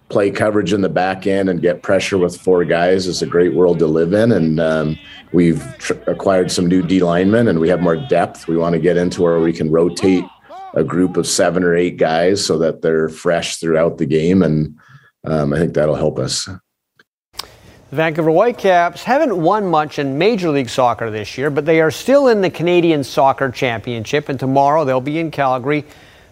play 0.08 0.30
coverage 0.30 0.72
in 0.72 0.80
the 0.80 0.88
back 0.88 1.26
end 1.26 1.48
and 1.48 1.62
get 1.62 1.82
pressure 1.82 2.18
with 2.18 2.40
four 2.40 2.64
guys 2.64 3.06
is 3.06 3.22
a 3.22 3.26
great 3.26 3.54
world 3.54 3.78
to 3.78 3.86
live 3.86 4.12
in. 4.12 4.32
And 4.32 4.60
um, 4.60 4.98
we've 5.32 5.62
tr- 5.78 5.94
acquired 6.06 6.50
some 6.50 6.66
new 6.66 6.82
D 6.82 7.00
linemen 7.00 7.48
and 7.48 7.58
we 7.58 7.68
have 7.68 7.80
more 7.80 7.96
depth. 7.96 8.46
We 8.46 8.56
want 8.56 8.74
to 8.74 8.78
get 8.78 8.96
into 8.96 9.22
where 9.22 9.40
we 9.40 9.52
can 9.52 9.70
rotate 9.70 10.24
a 10.74 10.84
group 10.84 11.16
of 11.16 11.26
seven 11.26 11.62
or 11.64 11.74
eight 11.74 11.96
guys 11.96 12.44
so 12.44 12.58
that 12.58 12.82
they're 12.82 13.08
fresh 13.08 13.56
throughout 13.56 13.98
the 13.98 14.06
game. 14.06 14.42
And 14.42 14.78
um, 15.24 15.52
I 15.52 15.58
think 15.58 15.74
that'll 15.74 15.94
help 15.94 16.18
us. 16.18 16.48
The 17.34 17.96
Vancouver 17.96 18.30
Whitecaps 18.30 19.04
haven't 19.04 19.40
won 19.40 19.66
much 19.66 20.00
in 20.00 20.18
Major 20.18 20.50
League 20.50 20.68
Soccer 20.68 21.10
this 21.10 21.38
year, 21.38 21.48
but 21.48 21.64
they 21.64 21.80
are 21.80 21.92
still 21.92 22.26
in 22.26 22.40
the 22.40 22.50
Canadian 22.50 23.04
Soccer 23.04 23.50
Championship, 23.50 24.28
and 24.28 24.38
tomorrow 24.38 24.84
they'll 24.84 25.00
be 25.00 25.20
in 25.20 25.30
Calgary 25.30 25.84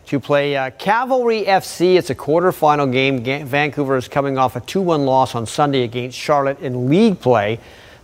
to 0.07 0.20
play 0.20 0.57
uh, 0.57 0.70
Cavalry 0.70 1.44
FC. 1.44 1.96
It's 1.96 2.11
a 2.11 2.14
quarterfinal 2.14 2.92
game. 2.92 3.22
Ga- 3.22 3.44
Vancouver 3.44 3.96
is 3.96 4.09
coming 4.09 4.38
off 4.38 4.57
a 4.57 4.61
2 4.61 4.80
1 4.80 5.05
loss 5.07 5.34
on 5.34 5.46
Sunday 5.46 5.82
against 5.82 6.18
Charlotte 6.18 6.61
in 6.61 6.88
league 6.88 7.20
play. 7.20 7.59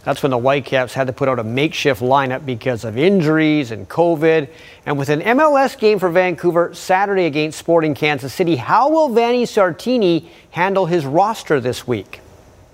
That's 0.05 0.22
when 0.22 0.30
the 0.30 0.38
Whitecaps 0.38 0.94
had 0.94 1.09
to 1.09 1.12
put 1.12 1.28
out 1.28 1.38
a 1.38 1.44
makeshift 1.44 2.01
lineup 2.01 2.46
because 2.46 2.84
of 2.84 2.96
injuries 2.96 3.72
and 3.72 3.86
COVID. 3.88 4.49
And 4.86 4.96
with 4.96 5.11
an 5.11 5.20
MLS 5.20 5.78
game 5.78 5.99
for 5.99 6.09
Vancouver 6.09 6.72
Saturday 6.72 7.26
against 7.26 7.59
Sporting 7.59 7.94
Kansas 7.94 8.32
City, 8.32 8.57
how 8.57 8.88
will 8.88 9.11
Vanni 9.11 9.44
Sartini 9.44 10.26
handle 10.51 10.86
his 10.86 11.05
roster 11.05 11.61
this 11.61 11.86
week? 11.86 12.20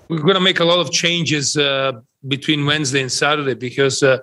We're 0.09 0.19
going 0.19 0.35
to 0.35 0.41
make 0.41 0.61
a 0.61 0.65
lot 0.65 0.79
of 0.79 0.93
changes 0.93 1.57
uh, 1.57 1.93
between 2.29 2.67
Wednesday 2.67 3.01
and 3.01 3.11
Saturday 3.11 3.55
because, 3.55 4.03
uh, 4.03 4.19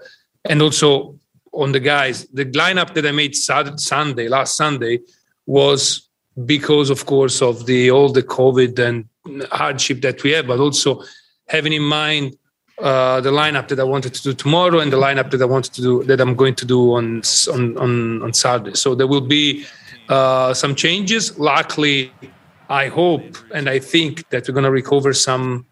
and 0.46 0.62
also 0.62 1.20
on 1.54 1.72
the 1.72 1.80
guys, 1.80 2.26
the 2.28 2.46
lineup 2.46 2.94
that 2.94 3.06
I 3.06 3.12
made 3.12 3.36
Sunday, 3.36 4.28
last 4.28 4.56
Sunday, 4.56 5.00
was 5.46 6.10
because, 6.46 6.90
of 6.90 7.06
course, 7.06 7.42
of 7.42 7.66
the 7.66 7.92
all 7.92 8.10
the 8.10 8.24
COVID 8.24 8.80
and 8.80 9.06
hardship 9.52 10.02
that 10.02 10.24
we 10.24 10.32
have, 10.32 10.48
but 10.48 10.60
also 10.60 11.04
having 11.48 11.74
in 11.74 11.84
mind 11.84 12.38
uh, 12.80 13.22
the 13.22 13.32
lineup 13.32 13.68
that 13.68 13.80
I 13.80 13.84
wanted 13.84 14.14
to 14.14 14.24
do 14.24 14.34
tomorrow 14.34 14.80
and 14.80 14.92
the 14.92 14.98
lineup 14.98 15.30
that 15.32 15.42
I 15.42 15.46
wanted 15.46 15.74
to 15.74 15.82
do 15.82 16.04
that 16.04 16.22
I'm 16.22 16.36
going 16.36 16.56
to 16.56 16.66
do 16.66 16.94
on 16.94 17.22
on 17.54 17.78
on, 17.78 18.22
on 18.24 18.34
Saturday. 18.34 18.76
So 18.76 18.96
there 18.96 19.08
will 19.08 19.28
be 19.28 19.66
uh, 20.10 20.54
some 20.54 20.74
changes. 20.76 21.38
Luckily, 21.38 22.12
I 22.70 22.88
hope 22.88 23.38
and 23.54 23.70
I 23.70 23.80
think 23.80 24.30
that 24.30 24.48
we're 24.48 24.54
going 24.54 24.64
to 24.64 24.72
recover 24.72 25.14
some 25.14 25.66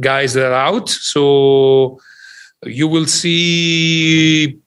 guys 0.00 0.34
that 0.34 0.46
are 0.46 0.54
out. 0.54 0.88
So 0.88 1.98
you 2.64 2.88
will 2.88 3.06
see, 3.06 4.58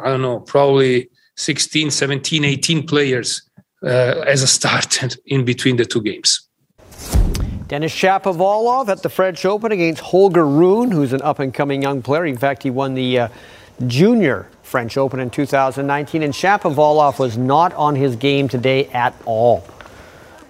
I 0.00 0.08
don't 0.08 0.22
know, 0.22 0.40
probably 0.40 1.10
16, 1.36 1.90
17, 1.90 2.44
18 2.44 2.86
players 2.86 3.42
uh, 3.82 4.24
as 4.26 4.42
a 4.42 4.46
start 4.46 5.16
in 5.26 5.44
between 5.44 5.76
the 5.76 5.84
two 5.84 6.02
games. 6.02 6.48
Denis 7.68 7.94
Shapovalov 7.94 8.88
at 8.88 9.02
the 9.02 9.08
French 9.08 9.44
Open 9.46 9.72
against 9.72 10.02
Holger 10.02 10.46
Rune, 10.46 10.90
who's 10.90 11.12
an 11.12 11.22
up 11.22 11.38
and 11.38 11.54
coming 11.54 11.80
young 11.80 12.02
player. 12.02 12.26
In 12.26 12.36
fact, 12.36 12.62
he 12.62 12.70
won 12.70 12.94
the 12.94 13.18
uh, 13.18 13.28
junior 13.86 14.48
French 14.62 14.96
Open 14.96 15.20
in 15.20 15.30
2019, 15.30 16.22
and 16.22 16.34
Shapovalov 16.34 17.18
was 17.18 17.38
not 17.38 17.72
on 17.74 17.96
his 17.96 18.16
game 18.16 18.48
today 18.48 18.86
at 18.88 19.14
all. 19.24 19.64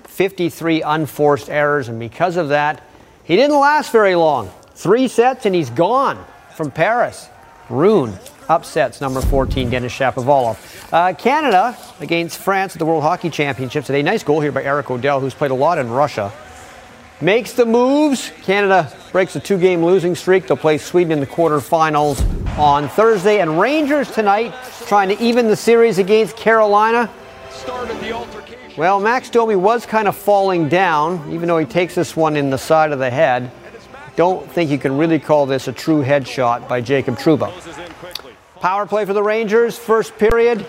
53 0.04 0.82
unforced 0.82 1.48
errors, 1.48 1.88
and 1.88 1.98
because 1.98 2.36
of 2.36 2.48
that, 2.48 2.82
he 3.24 3.36
didn't 3.36 3.58
last 3.58 3.92
very 3.92 4.14
long. 4.14 4.50
Three 4.74 5.06
sets, 5.06 5.46
and 5.46 5.54
he's 5.54 5.70
gone 5.70 6.24
from 6.56 6.70
Paris. 6.70 7.28
Rune 7.70 8.18
upsets 8.48 9.00
number 9.00 9.20
14, 9.20 9.70
Denis 9.70 9.92
Shapovalov. 9.92 10.92
Uh, 10.92 11.14
Canada 11.14 11.76
against 12.00 12.38
France 12.38 12.74
at 12.74 12.78
the 12.78 12.86
World 12.86 13.02
Hockey 13.02 13.30
Championships 13.30 13.86
today. 13.86 14.02
Nice 14.02 14.22
goal 14.22 14.40
here 14.40 14.52
by 14.52 14.62
Eric 14.62 14.90
O'Dell, 14.90 15.20
who's 15.20 15.34
played 15.34 15.50
a 15.50 15.54
lot 15.54 15.78
in 15.78 15.90
Russia 15.90 16.32
makes 17.22 17.52
the 17.52 17.64
moves. 17.64 18.32
Canada 18.42 18.92
breaks 19.12 19.36
a 19.36 19.40
two 19.40 19.58
game 19.58 19.84
losing 19.84 20.14
streak. 20.14 20.46
They'll 20.46 20.56
play 20.56 20.76
Sweden 20.76 21.12
in 21.12 21.20
the 21.20 21.26
quarterfinals 21.26 22.20
on 22.58 22.88
Thursday. 22.88 23.40
And 23.40 23.58
Rangers 23.58 24.10
tonight 24.10 24.54
trying 24.86 25.08
to 25.08 25.22
even 25.22 25.48
the 25.48 25.56
series 25.56 25.98
against 25.98 26.36
Carolina. 26.36 27.08
Well, 28.76 29.00
Max 29.00 29.30
Domi 29.30 29.56
was 29.56 29.86
kind 29.86 30.08
of 30.08 30.16
falling 30.16 30.68
down, 30.68 31.30
even 31.32 31.46
though 31.46 31.58
he 31.58 31.66
takes 31.66 31.94
this 31.94 32.16
one 32.16 32.36
in 32.36 32.50
the 32.50 32.58
side 32.58 32.90
of 32.90 32.98
the 32.98 33.10
head. 33.10 33.50
Don't 34.16 34.50
think 34.50 34.70
you 34.70 34.78
can 34.78 34.98
really 34.98 35.18
call 35.18 35.46
this 35.46 35.68
a 35.68 35.72
true 35.72 36.02
headshot 36.02 36.68
by 36.68 36.80
Jacob 36.80 37.16
Trouba. 37.16 37.50
Power 38.62 38.86
play 38.86 39.04
for 39.04 39.12
the 39.12 39.24
Rangers, 39.24 39.76
first 39.76 40.16
period. 40.18 40.64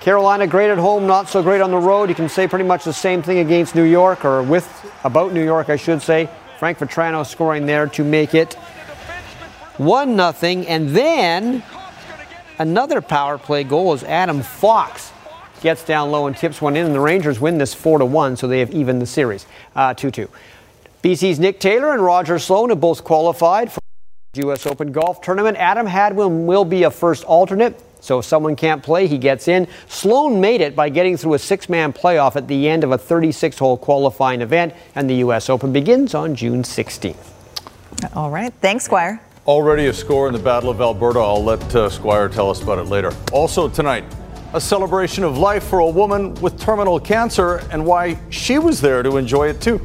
Carolina 0.00 0.44
great 0.48 0.70
at 0.70 0.78
home, 0.78 1.06
not 1.06 1.28
so 1.28 1.40
great 1.40 1.60
on 1.60 1.70
the 1.70 1.78
road. 1.78 2.08
You 2.08 2.16
can 2.16 2.28
say 2.28 2.48
pretty 2.48 2.64
much 2.64 2.82
the 2.82 2.92
same 2.92 3.22
thing 3.22 3.38
against 3.38 3.76
New 3.76 3.84
York, 3.84 4.24
or 4.24 4.42
with 4.42 4.68
about 5.04 5.32
New 5.32 5.44
York, 5.44 5.68
I 5.68 5.76
should 5.76 6.02
say. 6.02 6.28
Frank 6.58 6.78
Vatrano 6.78 7.24
scoring 7.24 7.64
there 7.64 7.86
to 7.90 8.02
make 8.02 8.34
it 8.34 8.54
one 9.76 10.16
nothing, 10.16 10.66
and 10.66 10.88
then 10.88 11.62
another 12.58 13.00
power 13.00 13.38
play 13.38 13.62
goal 13.62 13.92
as 13.92 14.02
Adam 14.02 14.42
Fox 14.42 15.12
gets 15.60 15.84
down 15.84 16.10
low 16.10 16.26
and 16.26 16.36
tips 16.36 16.60
one 16.60 16.74
in, 16.74 16.86
and 16.86 16.94
the 16.94 16.98
Rangers 16.98 17.38
win 17.38 17.56
this 17.56 17.72
four 17.72 18.00
to 18.00 18.04
one, 18.04 18.36
so 18.36 18.48
they 18.48 18.58
have 18.58 18.72
evened 18.72 19.00
the 19.00 19.06
series 19.06 19.46
uh, 19.76 19.94
two 19.94 20.10
two. 20.10 20.28
BC's 21.04 21.38
Nick 21.38 21.60
Taylor 21.60 21.92
and 21.92 22.02
Roger 22.02 22.40
Sloan 22.40 22.70
have 22.70 22.80
both 22.80 23.04
qualified 23.04 23.70
for 23.70 23.78
U.S. 24.38 24.66
Open 24.66 24.92
golf 24.92 25.20
tournament. 25.20 25.56
Adam 25.56 25.86
Hadwin 25.86 26.46
will 26.46 26.64
be 26.64 26.84
a 26.84 26.90
first 26.90 27.24
alternate. 27.24 27.80
So 28.00 28.20
if 28.20 28.24
someone 28.24 28.56
can't 28.56 28.82
play, 28.82 29.06
he 29.06 29.18
gets 29.18 29.48
in. 29.48 29.66
Sloan 29.88 30.40
made 30.40 30.60
it 30.60 30.76
by 30.76 30.88
getting 30.88 31.16
through 31.16 31.34
a 31.34 31.38
six 31.38 31.68
man 31.68 31.92
playoff 31.92 32.36
at 32.36 32.48
the 32.48 32.68
end 32.68 32.84
of 32.84 32.92
a 32.92 32.98
36 32.98 33.58
hole 33.58 33.76
qualifying 33.76 34.40
event, 34.40 34.74
and 34.94 35.08
the 35.08 35.16
U.S. 35.16 35.50
Open 35.50 35.72
begins 35.72 36.14
on 36.14 36.34
June 36.34 36.62
16th. 36.62 37.16
All 38.14 38.30
right. 38.30 38.52
Thanks, 38.60 38.84
Squire. 38.84 39.20
Already 39.46 39.86
a 39.86 39.92
score 39.92 40.26
in 40.26 40.34
the 40.34 40.38
Battle 40.38 40.70
of 40.70 40.80
Alberta. 40.80 41.18
I'll 41.18 41.42
let 41.42 41.74
uh, 41.74 41.88
Squire 41.88 42.28
tell 42.28 42.50
us 42.50 42.62
about 42.62 42.78
it 42.78 42.84
later. 42.84 43.12
Also, 43.32 43.68
tonight, 43.68 44.04
a 44.54 44.60
celebration 44.60 45.24
of 45.24 45.36
life 45.36 45.64
for 45.64 45.80
a 45.80 45.88
woman 45.88 46.34
with 46.36 46.58
terminal 46.58 47.00
cancer 47.00 47.66
and 47.70 47.84
why 47.84 48.18
she 48.30 48.58
was 48.58 48.80
there 48.80 49.02
to 49.02 49.16
enjoy 49.16 49.48
it 49.48 49.60
too. 49.60 49.80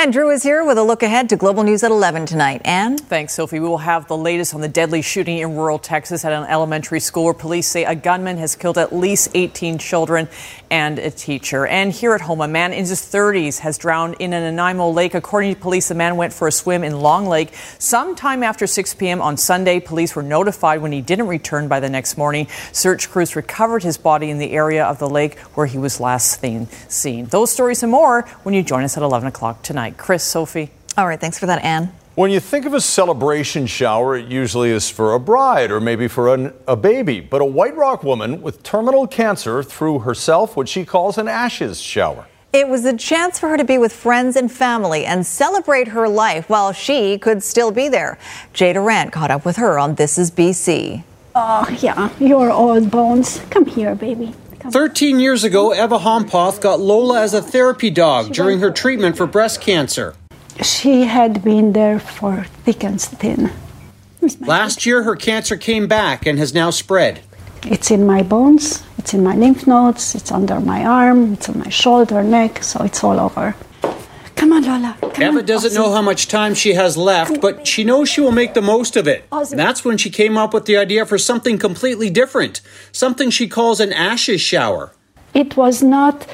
And 0.00 0.12
Drew 0.12 0.30
is 0.30 0.44
here 0.44 0.64
with 0.64 0.78
a 0.78 0.84
look 0.84 1.02
ahead 1.02 1.28
to 1.30 1.36
Global 1.36 1.64
News 1.64 1.82
at 1.82 1.90
11 1.90 2.24
tonight. 2.24 2.62
Ann? 2.64 2.98
Thanks, 2.98 3.34
Sophie. 3.34 3.58
We 3.58 3.66
will 3.66 3.78
have 3.78 4.06
the 4.06 4.16
latest 4.16 4.54
on 4.54 4.60
the 4.60 4.68
deadly 4.68 5.02
shooting 5.02 5.38
in 5.38 5.56
rural 5.56 5.80
Texas 5.80 6.24
at 6.24 6.32
an 6.32 6.44
elementary 6.44 7.00
school 7.00 7.24
where 7.24 7.34
police 7.34 7.66
say 7.66 7.84
a 7.84 7.96
gunman 7.96 8.38
has 8.38 8.54
killed 8.54 8.78
at 8.78 8.94
least 8.94 9.30
18 9.34 9.76
children 9.78 10.28
and 10.70 10.98
a 10.98 11.10
teacher. 11.10 11.66
And 11.66 11.92
here 11.92 12.14
at 12.14 12.20
home, 12.20 12.40
a 12.40 12.48
man 12.48 12.72
in 12.72 12.86
his 12.86 13.00
30s 13.00 13.58
has 13.60 13.78
drowned 13.78 14.16
in 14.18 14.32
an 14.32 14.42
Nanaimo 14.42 14.90
lake. 14.90 15.14
According 15.14 15.54
to 15.54 15.60
police, 15.60 15.88
the 15.88 15.94
man 15.94 16.16
went 16.16 16.32
for 16.32 16.48
a 16.48 16.52
swim 16.52 16.84
in 16.84 17.00
Long 17.00 17.26
Lake 17.26 17.54
sometime 17.78 18.42
after 18.42 18.66
6 18.66 18.94
p.m. 18.94 19.20
on 19.20 19.36
Sunday. 19.36 19.80
Police 19.80 20.14
were 20.14 20.22
notified 20.22 20.80
when 20.80 20.92
he 20.92 21.00
didn't 21.00 21.28
return 21.28 21.68
by 21.68 21.80
the 21.80 21.88
next 21.88 22.16
morning. 22.16 22.46
Search 22.72 23.10
crews 23.10 23.36
recovered 23.36 23.82
his 23.82 23.96
body 23.98 24.30
in 24.30 24.38
the 24.38 24.52
area 24.52 24.84
of 24.84 24.98
the 24.98 25.08
lake 25.08 25.38
where 25.54 25.66
he 25.66 25.78
was 25.78 26.00
last 26.00 26.40
seen. 26.88 27.26
Those 27.26 27.50
stories 27.50 27.82
and 27.82 27.92
more 27.92 28.22
when 28.42 28.54
you 28.54 28.62
join 28.62 28.84
us 28.84 28.96
at 28.96 29.02
11 29.02 29.28
o'clock 29.28 29.62
tonight. 29.62 29.96
Chris, 29.96 30.22
Sophie. 30.22 30.70
All 30.96 31.06
right, 31.06 31.20
thanks 31.20 31.38
for 31.38 31.46
that, 31.46 31.64
Ann. 31.64 31.97
When 32.18 32.32
you 32.32 32.40
think 32.40 32.66
of 32.66 32.74
a 32.74 32.80
celebration 32.80 33.68
shower, 33.68 34.16
it 34.16 34.26
usually 34.26 34.70
is 34.70 34.90
for 34.90 35.14
a 35.14 35.20
bride 35.20 35.70
or 35.70 35.78
maybe 35.78 36.08
for 36.08 36.34
an, 36.34 36.52
a 36.66 36.74
baby. 36.74 37.20
But 37.20 37.40
a 37.40 37.44
White 37.44 37.76
Rock 37.76 38.02
woman 38.02 38.42
with 38.42 38.64
terminal 38.64 39.06
cancer 39.06 39.62
threw 39.62 40.00
herself 40.00 40.56
what 40.56 40.68
she 40.68 40.84
calls 40.84 41.16
an 41.16 41.28
ashes 41.28 41.80
shower. 41.80 42.26
It 42.52 42.66
was 42.66 42.84
a 42.84 42.96
chance 42.96 43.38
for 43.38 43.48
her 43.50 43.56
to 43.56 43.62
be 43.62 43.78
with 43.78 43.92
friends 43.92 44.34
and 44.34 44.50
family 44.50 45.06
and 45.06 45.24
celebrate 45.24 45.86
her 45.86 46.08
life 46.08 46.50
while 46.50 46.72
she 46.72 47.18
could 47.18 47.44
still 47.44 47.70
be 47.70 47.88
there. 47.88 48.18
Jay 48.52 48.72
Durant 48.72 49.12
caught 49.12 49.30
up 49.30 49.44
with 49.44 49.54
her 49.54 49.78
on 49.78 49.94
This 49.94 50.18
Is 50.18 50.32
BC. 50.32 51.04
Oh, 51.36 51.68
yeah, 51.78 52.10
your 52.18 52.50
old 52.50 52.90
bones. 52.90 53.40
Come 53.48 53.66
here, 53.66 53.94
baby. 53.94 54.34
13 54.58 55.20
years 55.20 55.44
ago, 55.44 55.72
Eva 55.72 56.00
Hompoth 56.00 56.60
got 56.60 56.80
Lola 56.80 57.22
as 57.22 57.32
a 57.32 57.40
therapy 57.40 57.90
dog 57.90 58.32
during 58.32 58.58
her 58.58 58.72
treatment 58.72 59.16
for 59.16 59.28
breast 59.28 59.60
cancer. 59.60 60.16
She 60.62 61.04
had 61.04 61.44
been 61.44 61.72
there 61.72 61.98
for 62.00 62.44
thick 62.64 62.82
and 62.84 63.00
thin. 63.00 63.50
Last 64.40 64.84
year, 64.84 65.04
her 65.04 65.16
cancer 65.16 65.56
came 65.56 65.86
back 65.86 66.26
and 66.26 66.38
has 66.38 66.52
now 66.52 66.70
spread. 66.70 67.20
It's 67.62 67.90
in 67.90 68.06
my 68.06 68.22
bones, 68.22 68.84
it's 68.98 69.14
in 69.14 69.22
my 69.22 69.34
lymph 69.34 69.66
nodes, 69.66 70.14
it's 70.14 70.30
under 70.32 70.60
my 70.60 70.84
arm, 70.84 71.34
it's 71.34 71.48
on 71.48 71.58
my 71.58 71.68
shoulder, 71.68 72.22
neck, 72.22 72.62
so 72.62 72.84
it's 72.84 73.02
all 73.02 73.18
over. 73.18 73.54
Come 74.36 74.52
on, 74.52 74.62
Lola. 74.62 74.96
Come 75.00 75.22
Eva 75.22 75.38
on, 75.38 75.46
doesn't 75.46 75.74
know 75.74 75.92
how 75.92 76.02
much 76.02 76.28
time 76.28 76.54
she 76.54 76.74
has 76.74 76.96
left, 76.96 77.40
but 77.40 77.66
she 77.66 77.82
knows 77.82 78.08
she 78.08 78.20
will 78.20 78.32
make 78.32 78.54
the 78.54 78.62
most 78.62 78.96
of 78.96 79.08
it. 79.08 79.24
And 79.32 79.58
that's 79.58 79.84
when 79.84 79.98
she 79.98 80.10
came 80.10 80.36
up 80.38 80.54
with 80.54 80.66
the 80.66 80.76
idea 80.76 81.04
for 81.04 81.18
something 81.18 81.58
completely 81.58 82.10
different, 82.10 82.60
something 82.92 83.30
she 83.30 83.48
calls 83.48 83.80
an 83.80 83.92
ashes 83.92 84.40
shower. 84.40 84.92
It 85.34 85.56
was 85.56 85.82
not 85.82 86.26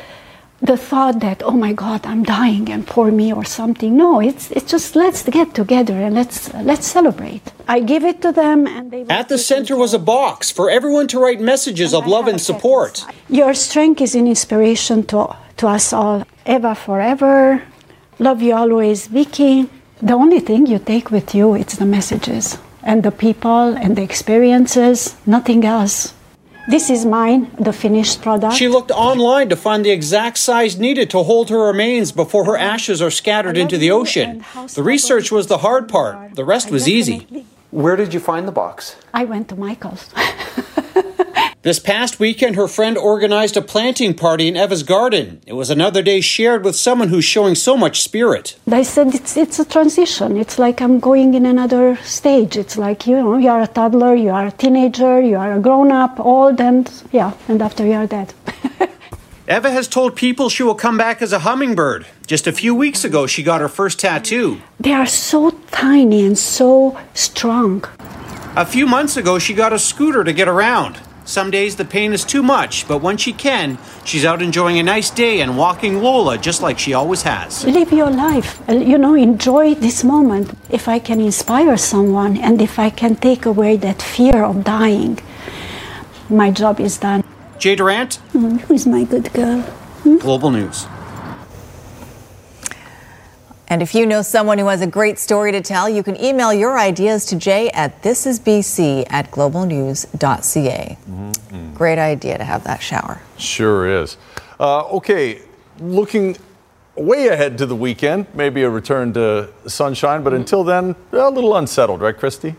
the 0.64 0.76
thought 0.78 1.20
that 1.20 1.42
oh 1.42 1.56
my 1.66 1.72
god 1.74 2.06
i'm 2.06 2.22
dying 2.22 2.70
and 2.70 2.86
pour 2.86 3.10
me 3.10 3.32
or 3.32 3.44
something. 3.44 3.96
No 3.96 4.20
it's 4.20 4.50
it's 4.50 4.70
just 4.70 4.96
let's 4.96 5.22
get 5.28 5.54
together 5.54 5.96
and 6.04 6.14
let's 6.14 6.52
let's 6.54 6.86
celebrate. 6.86 7.44
I 7.68 7.80
give 7.80 8.04
it 8.04 8.22
to 8.22 8.32
them 8.32 8.66
and 8.66 8.90
they 8.90 9.02
At 9.20 9.28
the 9.28 9.38
center 9.38 9.76
was 9.76 9.92
a 9.92 9.98
box 9.98 10.50
for 10.50 10.70
everyone 10.70 11.06
to 11.08 11.20
write 11.20 11.40
messages 11.40 11.92
of 11.92 12.06
love 12.06 12.26
and 12.28 12.40
support. 12.40 13.04
your 13.28 13.52
strength 13.54 14.00
is 14.00 14.14
an 14.14 14.26
inspiration 14.26 15.04
to 15.10 15.18
to 15.60 15.68
us 15.68 15.92
all 15.92 16.24
eva 16.46 16.74
forever. 16.74 17.62
Love 18.18 18.40
you 18.46 18.54
always 18.54 19.06
vicky. 19.06 19.68
The 20.00 20.14
only 20.14 20.40
thing 20.40 20.66
you 20.66 20.78
take 20.78 21.10
with 21.10 21.34
you 21.34 21.54
it's 21.54 21.76
the 21.76 21.90
messages 21.98 22.58
and 22.82 23.02
the 23.02 23.12
people 23.26 23.76
and 23.82 23.96
the 23.96 24.02
experiences 24.10 25.16
nothing 25.26 25.64
else 25.64 26.14
this 26.68 26.90
is 26.90 27.04
mine 27.04 27.50
the 27.58 27.72
finished 27.72 28.22
product 28.22 28.56
She 28.56 28.68
looked 28.68 28.90
online 28.90 29.48
to 29.50 29.56
find 29.56 29.84
the 29.84 29.90
exact 29.90 30.38
size 30.38 30.78
needed 30.78 31.10
to 31.10 31.22
hold 31.22 31.50
her 31.50 31.58
remains 31.66 32.12
before 32.12 32.44
her 32.46 32.56
ashes 32.56 33.02
are 33.02 33.10
scattered 33.10 33.56
into 33.56 33.76
the 33.78 33.90
ocean. 33.90 34.44
The 34.74 34.82
research 34.82 35.30
was 35.30 35.46
the 35.46 35.58
hard 35.58 35.88
part, 35.88 36.34
the 36.34 36.44
rest 36.44 36.70
was 36.70 36.88
easy. 36.88 37.46
Where 37.70 37.96
did 37.96 38.14
you 38.14 38.20
find 38.20 38.46
the 38.48 38.52
box? 38.52 38.96
i 39.12 39.24
went 39.24 39.48
to 39.48 39.56
michael's 39.56 40.10
This 41.64 41.78
past 41.78 42.20
weekend, 42.20 42.56
her 42.56 42.68
friend 42.68 42.98
organized 42.98 43.56
a 43.56 43.62
planting 43.62 44.12
party 44.12 44.48
in 44.48 44.54
Eva's 44.54 44.82
garden. 44.82 45.40
It 45.46 45.54
was 45.54 45.70
another 45.70 46.02
day 46.02 46.20
shared 46.20 46.62
with 46.62 46.76
someone 46.76 47.08
who's 47.08 47.24
showing 47.24 47.54
so 47.54 47.74
much 47.74 48.02
spirit. 48.02 48.58
I 48.70 48.82
said 48.82 49.14
it's 49.14 49.34
it's 49.34 49.58
a 49.58 49.64
transition. 49.64 50.36
It's 50.36 50.58
like 50.58 50.82
I'm 50.82 51.00
going 51.00 51.32
in 51.32 51.46
another 51.46 51.96
stage. 52.04 52.58
It's 52.58 52.76
like 52.76 53.06
you 53.06 53.16
know 53.16 53.38
you 53.38 53.48
are 53.48 53.62
a 53.62 53.66
toddler, 53.66 54.14
you 54.14 54.28
are 54.28 54.48
a 54.48 54.52
teenager, 54.52 55.22
you 55.22 55.38
are 55.38 55.54
a 55.54 55.58
grown 55.58 55.90
up, 55.90 56.20
old, 56.20 56.60
and 56.60 56.84
yeah, 57.12 57.32
and 57.48 57.62
after 57.62 57.86
you 57.86 57.94
are 57.94 58.06
dead. 58.06 58.34
Eva 59.48 59.70
has 59.70 59.88
told 59.88 60.16
people 60.16 60.50
she 60.50 60.62
will 60.62 60.74
come 60.74 60.98
back 60.98 61.22
as 61.22 61.32
a 61.32 61.38
hummingbird. 61.38 62.06
Just 62.26 62.46
a 62.46 62.52
few 62.52 62.74
weeks 62.74 63.04
ago, 63.04 63.26
she 63.26 63.42
got 63.42 63.62
her 63.62 63.70
first 63.70 64.00
tattoo. 64.00 64.60
They 64.78 64.92
are 64.92 65.06
so 65.06 65.52
tiny 65.70 66.26
and 66.26 66.36
so 66.36 67.00
strong. 67.14 67.86
A 68.54 68.66
few 68.66 68.86
months 68.86 69.16
ago, 69.16 69.38
she 69.38 69.54
got 69.54 69.72
a 69.72 69.78
scooter 69.78 70.24
to 70.24 70.32
get 70.34 70.46
around. 70.46 71.00
Some 71.26 71.50
days 71.50 71.76
the 71.76 71.84
pain 71.86 72.12
is 72.12 72.22
too 72.24 72.42
much, 72.42 72.86
but 72.86 72.98
when 72.98 73.16
she 73.16 73.32
can, 73.32 73.78
she's 74.04 74.24
out 74.26 74.42
enjoying 74.42 74.78
a 74.78 74.82
nice 74.82 75.08
day 75.10 75.40
and 75.40 75.56
walking 75.56 76.02
Lola 76.02 76.36
just 76.36 76.60
like 76.60 76.78
she 76.78 76.92
always 76.92 77.22
has. 77.22 77.64
Live 77.64 77.92
your 77.92 78.10
life. 78.10 78.60
You 78.68 78.98
know, 78.98 79.14
enjoy 79.14 79.74
this 79.74 80.04
moment. 80.04 80.52
If 80.68 80.86
I 80.86 80.98
can 80.98 81.20
inspire 81.20 81.78
someone 81.78 82.36
and 82.36 82.60
if 82.60 82.78
I 82.78 82.90
can 82.90 83.16
take 83.16 83.46
away 83.46 83.76
that 83.78 84.02
fear 84.02 84.44
of 84.44 84.64
dying, 84.64 85.18
my 86.28 86.50
job 86.50 86.78
is 86.78 86.98
done. 86.98 87.24
Jay 87.58 87.74
Durant, 87.74 88.18
Mm, 88.34 88.60
Who's 88.62 88.86
my 88.86 89.04
good 89.04 89.32
girl? 89.32 89.64
Global 90.18 90.50
News. 90.50 90.86
And 93.68 93.80
if 93.82 93.94
you 93.94 94.04
know 94.06 94.22
someone 94.22 94.58
who 94.58 94.66
has 94.66 94.82
a 94.82 94.86
great 94.86 95.18
story 95.18 95.52
to 95.52 95.60
tell, 95.60 95.88
you 95.88 96.02
can 96.02 96.22
email 96.22 96.52
your 96.52 96.78
ideas 96.78 97.24
to 97.26 97.36
Jay 97.36 97.70
at 97.70 98.02
thisisbc 98.02 99.06
at 99.10 99.30
globalnews.ca. 99.30 100.98
Great 101.74 101.98
idea 101.98 102.38
to 102.38 102.44
have 102.44 102.64
that 102.64 102.82
shower. 102.82 103.20
Sure 103.38 104.02
is. 104.02 104.16
Uh, 104.60 104.84
okay, 104.88 105.40
looking 105.80 106.36
way 106.94 107.28
ahead 107.28 107.58
to 107.58 107.66
the 107.66 107.74
weekend, 107.74 108.26
maybe 108.34 108.62
a 108.62 108.70
return 108.70 109.12
to 109.14 109.48
sunshine, 109.66 110.22
but 110.22 110.32
until 110.32 110.62
then, 110.62 110.94
a 111.12 111.30
little 111.30 111.56
unsettled, 111.56 112.00
right, 112.00 112.16
Christy? 112.16 112.54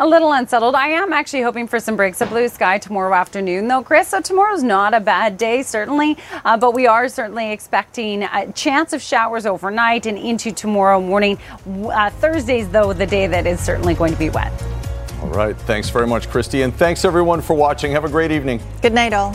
A 0.00 0.06
little 0.06 0.32
unsettled. 0.32 0.76
I 0.76 0.90
am 0.90 1.12
actually 1.12 1.42
hoping 1.42 1.66
for 1.66 1.80
some 1.80 1.96
breaks 1.96 2.20
of 2.20 2.28
blue 2.28 2.48
sky 2.48 2.78
tomorrow 2.78 3.12
afternoon, 3.14 3.66
though, 3.66 3.82
Chris. 3.82 4.06
So 4.06 4.20
tomorrow's 4.20 4.62
not 4.62 4.94
a 4.94 5.00
bad 5.00 5.36
day, 5.36 5.62
certainly, 5.62 6.16
uh, 6.44 6.56
but 6.56 6.72
we 6.72 6.86
are 6.86 7.08
certainly 7.08 7.50
expecting 7.50 8.22
a 8.22 8.52
chance 8.52 8.92
of 8.92 9.02
showers 9.02 9.44
overnight 9.44 10.06
and 10.06 10.16
into 10.16 10.52
tomorrow 10.52 11.00
morning. 11.00 11.36
Uh, 11.66 12.10
Thursday's, 12.10 12.68
though, 12.68 12.92
the 12.92 13.06
day 13.06 13.26
that 13.26 13.44
is 13.44 13.58
certainly 13.58 13.94
going 13.94 14.12
to 14.12 14.18
be 14.20 14.30
wet. 14.30 14.52
All 15.20 15.30
right, 15.30 15.56
thanks 15.62 15.90
very 15.90 16.06
much, 16.06 16.30
Christy, 16.30 16.62
and 16.62 16.72
thanks 16.72 17.04
everyone 17.04 17.40
for 17.40 17.54
watching. 17.54 17.90
Have 17.90 18.04
a 18.04 18.08
great 18.08 18.30
evening. 18.30 18.60
Good 18.80 18.92
night, 18.92 19.12
all. 19.12 19.34